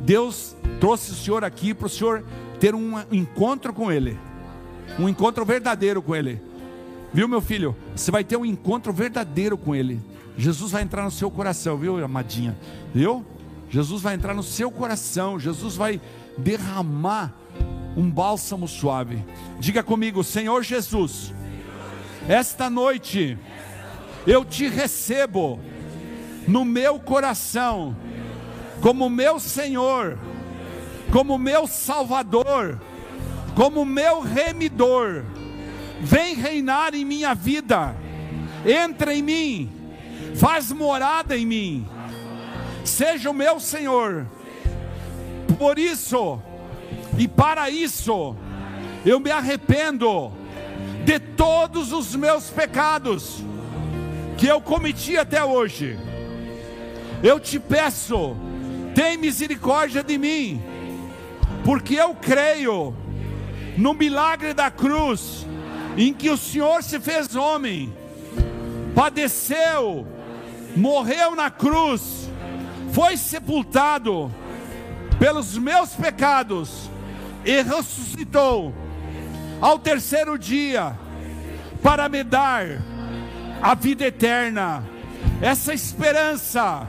Deus 0.00 0.56
trouxe 0.80 1.10
o 1.10 1.14
Senhor 1.14 1.44
aqui 1.44 1.74
para 1.74 1.86
o 1.86 1.90
Senhor 1.90 2.24
ter 2.60 2.74
um 2.74 3.00
encontro 3.10 3.72
com 3.72 3.90
Ele. 3.90 4.18
Um 4.98 5.08
encontro 5.08 5.44
verdadeiro 5.44 6.00
com 6.00 6.14
Ele. 6.14 6.40
Viu, 7.12 7.28
meu 7.28 7.40
filho? 7.40 7.76
Você 7.94 8.10
vai 8.10 8.24
ter 8.24 8.36
um 8.36 8.44
encontro 8.44 8.92
verdadeiro 8.92 9.58
com 9.58 9.74
Ele. 9.74 10.00
Jesus 10.36 10.70
vai 10.70 10.82
entrar 10.82 11.02
no 11.02 11.10
seu 11.10 11.30
coração, 11.30 11.76
viu, 11.76 12.02
amadinha? 12.02 12.56
Viu? 12.94 13.24
Jesus 13.68 14.02
vai 14.02 14.14
entrar 14.14 14.34
no 14.34 14.42
seu 14.42 14.70
coração, 14.70 15.38
Jesus 15.38 15.76
vai 15.76 16.00
derramar 16.36 17.34
um 17.96 18.10
bálsamo 18.10 18.66
suave. 18.66 19.24
Diga 19.58 19.82
comigo, 19.82 20.24
Senhor 20.24 20.62
Jesus, 20.62 21.32
esta 22.28 22.68
noite 22.70 23.38
eu 24.26 24.44
te 24.44 24.68
recebo 24.68 25.60
no 26.46 26.64
meu 26.64 26.98
coração, 26.98 27.96
como 28.80 29.08
meu 29.08 29.38
Senhor, 29.38 30.18
como 31.12 31.38
meu 31.38 31.66
Salvador, 31.66 32.80
como 33.54 33.84
meu 33.84 34.20
remidor. 34.20 35.24
Vem 36.00 36.34
reinar 36.34 36.94
em 36.94 37.04
minha 37.04 37.34
vida, 37.34 37.94
entra 38.66 39.14
em 39.14 39.22
mim 39.22 39.82
faz 40.34 40.72
morada 40.72 41.36
em 41.36 41.46
mim, 41.46 41.88
seja 42.84 43.30
o 43.30 43.34
meu 43.34 43.60
Senhor. 43.60 44.26
Por 45.58 45.78
isso 45.78 46.40
e 47.18 47.28
para 47.28 47.68
isso, 47.68 48.34
eu 49.04 49.20
me 49.20 49.30
arrependo 49.30 50.32
de 51.04 51.18
todos 51.18 51.92
os 51.92 52.14
meus 52.16 52.48
pecados 52.48 53.42
que 54.38 54.46
eu 54.46 54.60
cometi 54.60 55.16
até 55.16 55.44
hoje. 55.44 55.98
Eu 57.22 57.38
te 57.38 57.58
peço, 57.58 58.36
tem 58.94 59.16
misericórdia 59.16 60.02
de 60.02 60.16
mim, 60.16 60.60
porque 61.64 61.94
eu 61.94 62.14
creio 62.14 62.94
no 63.76 63.94
milagre 63.94 64.54
da 64.54 64.70
cruz, 64.70 65.46
em 65.96 66.12
que 66.14 66.30
o 66.30 66.36
Senhor 66.36 66.82
se 66.82 66.98
fez 66.98 67.36
homem, 67.36 67.92
padeceu, 68.94 70.06
morreu 70.74 71.36
na 71.36 71.50
cruz, 71.50 72.28
foi 72.92 73.16
sepultado 73.16 74.32
pelos 75.18 75.56
meus 75.58 75.90
pecados 75.90 76.90
e 77.44 77.62
ressuscitou 77.62 78.74
ao 79.60 79.78
terceiro 79.78 80.38
dia 80.38 80.96
para 81.82 82.08
me 82.08 82.22
dar 82.22 82.66
a 83.60 83.74
vida 83.74 84.06
eterna. 84.06 84.84
Essa 85.40 85.74
esperança 85.74 86.86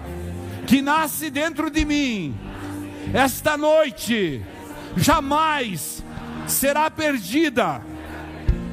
que 0.68 0.82
nasce 0.82 1.30
dentro 1.30 1.70
de 1.70 1.86
mim, 1.86 2.38
esta 3.14 3.58
noite, 3.58 4.44
jamais 4.96 6.04
será 6.48 6.90
perdida. 6.90 7.82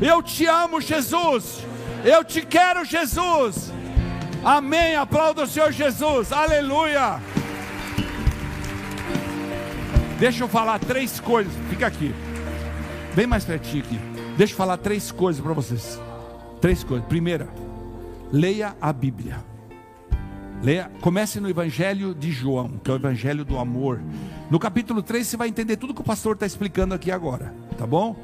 Eu 0.00 0.22
te 0.22 0.46
amo, 0.46 0.80
Jesus. 0.80 1.64
Eu 2.04 2.24
te 2.24 2.40
quero, 2.42 2.84
Jesus. 2.84 3.70
Amém. 4.44 4.96
Aplauda 4.96 5.42
o 5.42 5.46
Senhor 5.46 5.72
Jesus. 5.72 6.32
Aleluia. 6.32 7.20
Deixa 10.20 10.44
eu 10.44 10.48
falar 10.48 10.78
três 10.78 11.18
coisas. 11.18 11.50
Fica 11.70 11.86
aqui. 11.86 12.14
Bem 13.16 13.26
mais 13.26 13.42
pertinho 13.42 13.82
aqui. 13.82 13.98
Deixa 14.36 14.52
eu 14.52 14.56
falar 14.58 14.76
três 14.76 15.10
coisas 15.10 15.42
para 15.42 15.54
vocês. 15.54 15.98
Três 16.60 16.84
coisas. 16.84 17.08
Primeira, 17.08 17.48
leia 18.30 18.76
a 18.82 18.92
Bíblia. 18.92 19.42
Leia, 20.62 20.90
comece 21.00 21.40
no 21.40 21.48
Evangelho 21.48 22.14
de 22.14 22.30
João, 22.30 22.72
que 22.84 22.90
é 22.90 22.92
o 22.92 22.98
Evangelho 22.98 23.46
do 23.46 23.58
amor. 23.58 23.98
No 24.50 24.58
capítulo 24.58 25.02
3 25.02 25.26
você 25.26 25.38
vai 25.38 25.48
entender 25.48 25.78
tudo 25.78 25.94
que 25.94 26.02
o 26.02 26.04
pastor 26.04 26.34
está 26.34 26.44
explicando 26.44 26.92
aqui 26.92 27.10
agora, 27.10 27.54
tá 27.78 27.86
bom? 27.86 28.14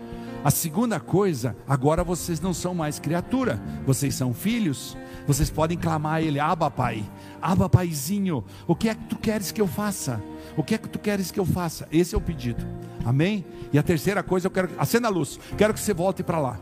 A 0.45 0.51
segunda 0.51 1.01
coisa, 1.01 1.57
agora 1.67 2.05
vocês 2.05 2.43
não 2.43 2.53
são 2.53 2.75
mais 2.75 2.99
criatura, 2.99 3.59
vocês 3.87 4.15
são 4.15 4.35
filhos. 4.35 4.95
Vocês 5.27 5.49
podem 5.49 5.79
clamar 5.79 6.17
a 6.17 6.23
Ele: 6.23 6.39
Aba, 6.39 6.71
Pai, 6.71 7.03
Aba, 7.41 7.71
Paizinho, 7.71 8.45
o 8.67 8.77
que 8.77 8.91
é 8.91 8.95
que 8.95 9.05
tu 9.07 9.17
queres 9.17 9.51
que 9.51 9.61
eu 9.63 9.67
faça? 9.67 10.23
O 10.57 10.63
que 10.63 10.75
é 10.75 10.79
que 10.79 10.89
tu 10.89 10.99
queres 10.99 11.31
que 11.31 11.39
eu 11.39 11.45
faça? 11.45 11.87
Esse 11.93 12.15
é 12.15 12.19
o 12.19 12.21
pedido, 12.21 12.65
amém? 13.05 13.45
E 13.73 13.79
a 13.79 13.83
terceira 13.83 14.23
coisa, 14.23 14.47
eu 14.47 14.51
quero, 14.51 14.71
acenda 14.79 15.09
a 15.09 15.11
luz, 15.11 15.39
quero 15.57 15.75
que 15.75 15.81
você 15.81 15.93
volte 15.93 16.23
para 16.23 16.39
lá, 16.39 16.59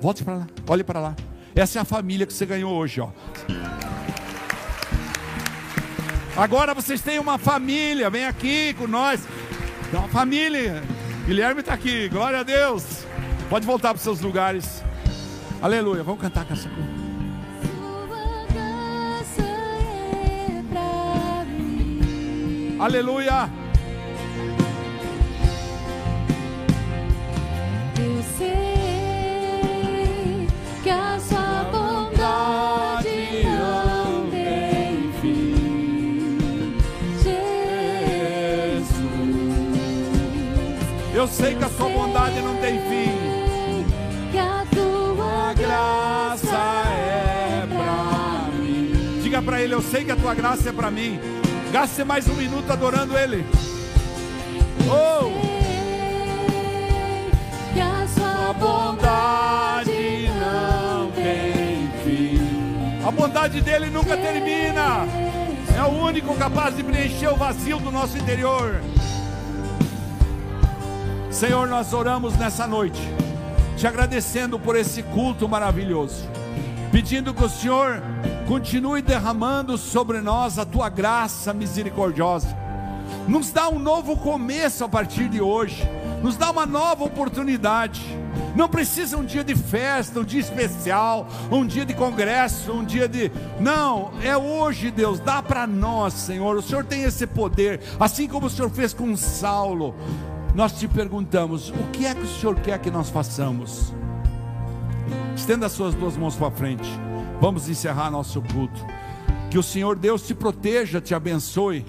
volte 0.00 0.24
para 0.24 0.34
lá, 0.36 0.46
olhe 0.66 0.82
para 0.82 1.00
lá. 1.00 1.16
Essa 1.54 1.78
é 1.78 1.82
a 1.82 1.84
família 1.84 2.26
que 2.26 2.32
você 2.32 2.46
ganhou 2.46 2.72
hoje, 2.72 3.00
ó. 3.00 3.10
Agora 6.36 6.72
vocês 6.72 7.02
têm 7.02 7.18
uma 7.18 7.36
família, 7.36 8.08
vem 8.08 8.24
aqui 8.24 8.72
com 8.74 8.86
nós. 8.86 9.20
Tem 9.90 9.98
uma 9.98 10.08
família. 10.08 10.82
Guilherme 11.26 11.60
está 11.60 11.74
aqui, 11.74 12.08
glória 12.08 12.40
a 12.40 12.42
Deus. 12.42 13.04
Pode 13.50 13.66
voltar 13.66 13.88
para 13.88 13.96
os 13.96 14.02
seus 14.02 14.20
lugares. 14.20 14.82
Aleluia. 15.60 16.02
Vamos 16.02 16.20
cantar 16.20 16.42
a 16.42 16.44
canção. 16.44 16.99
Aleluia. 22.80 23.50
Eu 27.98 28.22
sei 28.38 28.48
que 30.82 30.88
a 30.88 31.20
sua 31.20 31.64
bondade 31.70 33.44
não 33.44 34.30
tem 34.30 35.12
fim, 35.20 36.78
Jesus. 37.22 37.68
Eu 41.14 41.28
sei 41.28 41.54
que 41.56 41.64
a 41.64 41.68
sua 41.68 41.90
bondade 41.90 42.40
não 42.40 42.56
tem 42.56 42.80
fim. 42.80 43.12
Que 44.32 44.38
a 44.38 44.64
tua 44.70 45.52
Graça 45.52 46.56
é 46.96 47.66
pra 47.68 48.48
mim. 48.58 48.92
Diga 49.22 49.22
Diga 49.22 49.42
para 49.42 49.60
Ele: 49.60 49.74
Eu 49.74 49.82
sei 49.82 50.02
que 50.02 50.12
a 50.12 50.16
tua 50.16 50.34
graça 50.34 50.70
é 50.70 50.72
para 50.72 50.90
mim. 50.90 51.20
Gaste 51.72 52.02
mais 52.02 52.26
um 52.26 52.34
minuto 52.34 52.68
adorando 52.68 53.16
Ele. 53.16 53.46
Oh! 54.88 55.30
Que 57.72 57.80
a 57.80 58.08
sua 58.08 58.52
bondade 58.54 60.28
não 60.40 61.12
tem 61.12 61.88
fim. 62.04 63.06
A 63.06 63.10
bondade 63.12 63.60
dele 63.60 63.88
nunca 63.88 64.16
termina. 64.16 65.06
É 65.76 65.82
o 65.84 65.90
único 65.90 66.34
capaz 66.34 66.76
de 66.76 66.82
preencher 66.82 67.28
o 67.28 67.36
vazio 67.36 67.78
do 67.78 67.92
nosso 67.92 68.18
interior. 68.18 68.82
Senhor, 71.30 71.68
nós 71.68 71.92
oramos 71.92 72.36
nessa 72.36 72.66
noite, 72.66 73.00
te 73.76 73.86
agradecendo 73.86 74.58
por 74.58 74.74
esse 74.74 75.04
culto 75.04 75.48
maravilhoso, 75.48 76.28
pedindo 76.90 77.32
que 77.32 77.44
o 77.44 77.48
Senhor 77.48 78.02
continue 78.50 79.00
derramando 79.00 79.78
sobre 79.78 80.20
nós 80.20 80.58
a 80.58 80.64
tua 80.64 80.88
graça 80.88 81.54
misericordiosa. 81.54 82.48
Nos 83.28 83.52
dá 83.52 83.68
um 83.68 83.78
novo 83.78 84.16
começo 84.16 84.82
a 84.82 84.88
partir 84.88 85.28
de 85.28 85.40
hoje, 85.40 85.88
nos 86.20 86.36
dá 86.36 86.50
uma 86.50 86.66
nova 86.66 87.04
oportunidade. 87.04 88.04
Não 88.56 88.68
precisa 88.68 89.16
um 89.16 89.24
dia 89.24 89.44
de 89.44 89.54
festa, 89.54 90.18
um 90.18 90.24
dia 90.24 90.40
especial, 90.40 91.28
um 91.48 91.64
dia 91.64 91.86
de 91.86 91.94
congresso, 91.94 92.72
um 92.72 92.84
dia 92.84 93.08
de. 93.08 93.30
Não, 93.60 94.10
é 94.20 94.36
hoje, 94.36 94.90
Deus, 94.90 95.20
dá 95.20 95.40
para 95.40 95.64
nós, 95.64 96.12
Senhor. 96.14 96.56
O 96.56 96.62
Senhor 96.62 96.84
tem 96.84 97.04
esse 97.04 97.28
poder, 97.28 97.80
assim 98.00 98.26
como 98.26 98.48
o 98.48 98.50
Senhor 98.50 98.68
fez 98.68 98.92
com 98.92 99.16
Saulo. 99.16 99.94
Nós 100.56 100.72
te 100.72 100.88
perguntamos: 100.88 101.70
o 101.70 101.86
que 101.92 102.04
é 102.04 102.12
que 102.16 102.22
o 102.22 102.28
Senhor 102.28 102.56
quer 102.56 102.80
que 102.80 102.90
nós 102.90 103.10
façamos? 103.10 103.94
Estenda 105.36 105.66
as 105.66 105.72
suas 105.72 105.94
duas 105.94 106.16
mãos 106.16 106.34
para 106.34 106.50
frente. 106.50 107.09
Vamos 107.40 107.68
encerrar 107.68 108.10
nosso 108.10 108.42
culto. 108.42 108.84
Que 109.50 109.58
o 109.58 109.62
Senhor 109.62 109.96
Deus 109.96 110.22
te 110.22 110.34
proteja, 110.34 111.00
te 111.00 111.14
abençoe. 111.14 111.84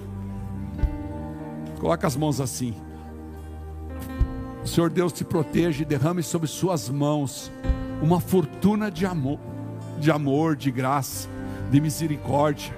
Coloca 1.78 2.06
as 2.06 2.16
mãos 2.16 2.40
assim. 2.40 2.74
O 4.64 4.66
Senhor 4.66 4.88
Deus 4.88 5.12
te 5.12 5.24
proteja 5.24 5.82
e 5.82 5.84
derrame 5.84 6.22
sobre 6.22 6.48
suas 6.48 6.88
mãos 6.88 7.52
uma 8.00 8.18
fortuna 8.18 8.90
de 8.90 9.04
amor, 9.04 9.38
de 9.98 10.10
amor, 10.10 10.56
de 10.56 10.70
graça, 10.70 11.28
de 11.70 11.80
misericórdia. 11.80 12.72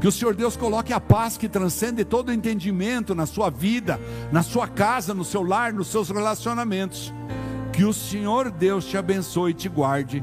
Que 0.00 0.08
o 0.08 0.12
Senhor 0.12 0.34
Deus 0.34 0.56
coloque 0.56 0.92
a 0.92 1.00
paz 1.00 1.36
que 1.36 1.48
transcende 1.48 2.04
todo 2.04 2.32
entendimento 2.32 3.14
na 3.14 3.26
sua 3.26 3.50
vida, 3.50 4.00
na 4.32 4.42
sua 4.42 4.66
casa, 4.66 5.14
no 5.14 5.24
seu 5.24 5.42
lar, 5.42 5.72
nos 5.72 5.88
seus 5.88 6.08
relacionamentos. 6.08 7.12
Que 7.72 7.84
o 7.84 7.92
Senhor 7.92 8.50
Deus 8.50 8.84
te 8.84 8.96
abençoe 8.96 9.50
e 9.50 9.54
te 9.54 9.68
guarde. 9.68 10.22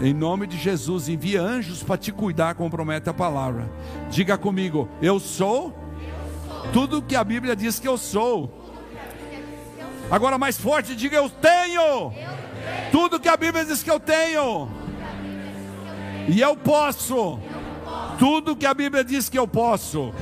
Em 0.00 0.12
nome 0.12 0.46
de 0.46 0.58
Jesus, 0.58 1.08
envia 1.08 1.40
anjos 1.40 1.82
para 1.82 1.96
te 1.96 2.12
cuidar, 2.12 2.54
compromete 2.54 3.08
a 3.08 3.14
palavra. 3.14 3.70
Diga 4.10 4.36
comigo, 4.36 4.88
eu 5.00 5.18
sou, 5.18 5.74
tudo 6.72 7.02
que 7.02 7.16
a 7.16 7.24
Bíblia 7.24 7.56
diz 7.56 7.78
que 7.78 7.88
eu 7.88 7.96
sou. 7.96 8.52
Agora 10.10 10.38
mais 10.38 10.58
forte, 10.58 10.94
diga 10.94 11.16
eu 11.16 11.28
tenho. 11.30 12.12
Tudo 12.92 13.18
que 13.18 13.28
a 13.28 13.36
Bíblia 13.36 13.64
diz 13.64 13.82
que 13.82 13.90
eu 13.90 13.98
tenho. 13.98 14.68
E 16.28 16.40
eu 16.40 16.56
posso. 16.56 17.40
Tudo 18.18 18.56
que 18.56 18.66
a 18.66 18.74
Bíblia 18.74 19.02
diz 19.02 19.28
que 19.28 19.38
eu 19.38 19.48
posso. 19.48 20.12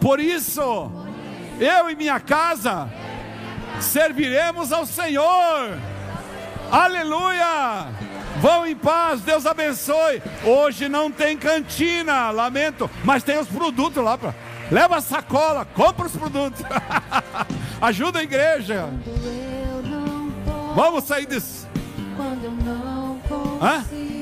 Por 0.00 0.20
isso, 0.20 0.90
eu 1.60 1.88
e 1.88 1.96
minha 1.96 2.20
casa 2.20 2.90
serviremos 3.80 4.72
ao 4.72 4.84
Senhor. 4.84 5.78
Aleluia! 6.70 8.13
Vão 8.44 8.66
em 8.66 8.76
paz, 8.76 9.22
Deus 9.22 9.46
abençoe. 9.46 10.20
Hoje 10.44 10.86
não 10.86 11.10
tem 11.10 11.34
cantina, 11.34 12.30
lamento, 12.30 12.90
mas 13.02 13.22
tem 13.22 13.38
os 13.38 13.48
produtos 13.48 14.04
lá 14.04 14.18
para. 14.18 14.34
Leva 14.70 14.96
a 14.96 15.00
sacola, 15.00 15.64
compra 15.64 16.04
os 16.04 16.12
produtos. 16.14 16.60
Ajuda 17.80 18.18
a 18.18 18.22
igreja. 18.22 18.90
Vamos 20.76 21.04
sair 21.04 21.24
desse. 21.24 21.66
quando 22.18 22.44
eu 22.44 22.50
não 22.50 23.18
Hã? 23.62 23.82
consigo. 23.82 24.13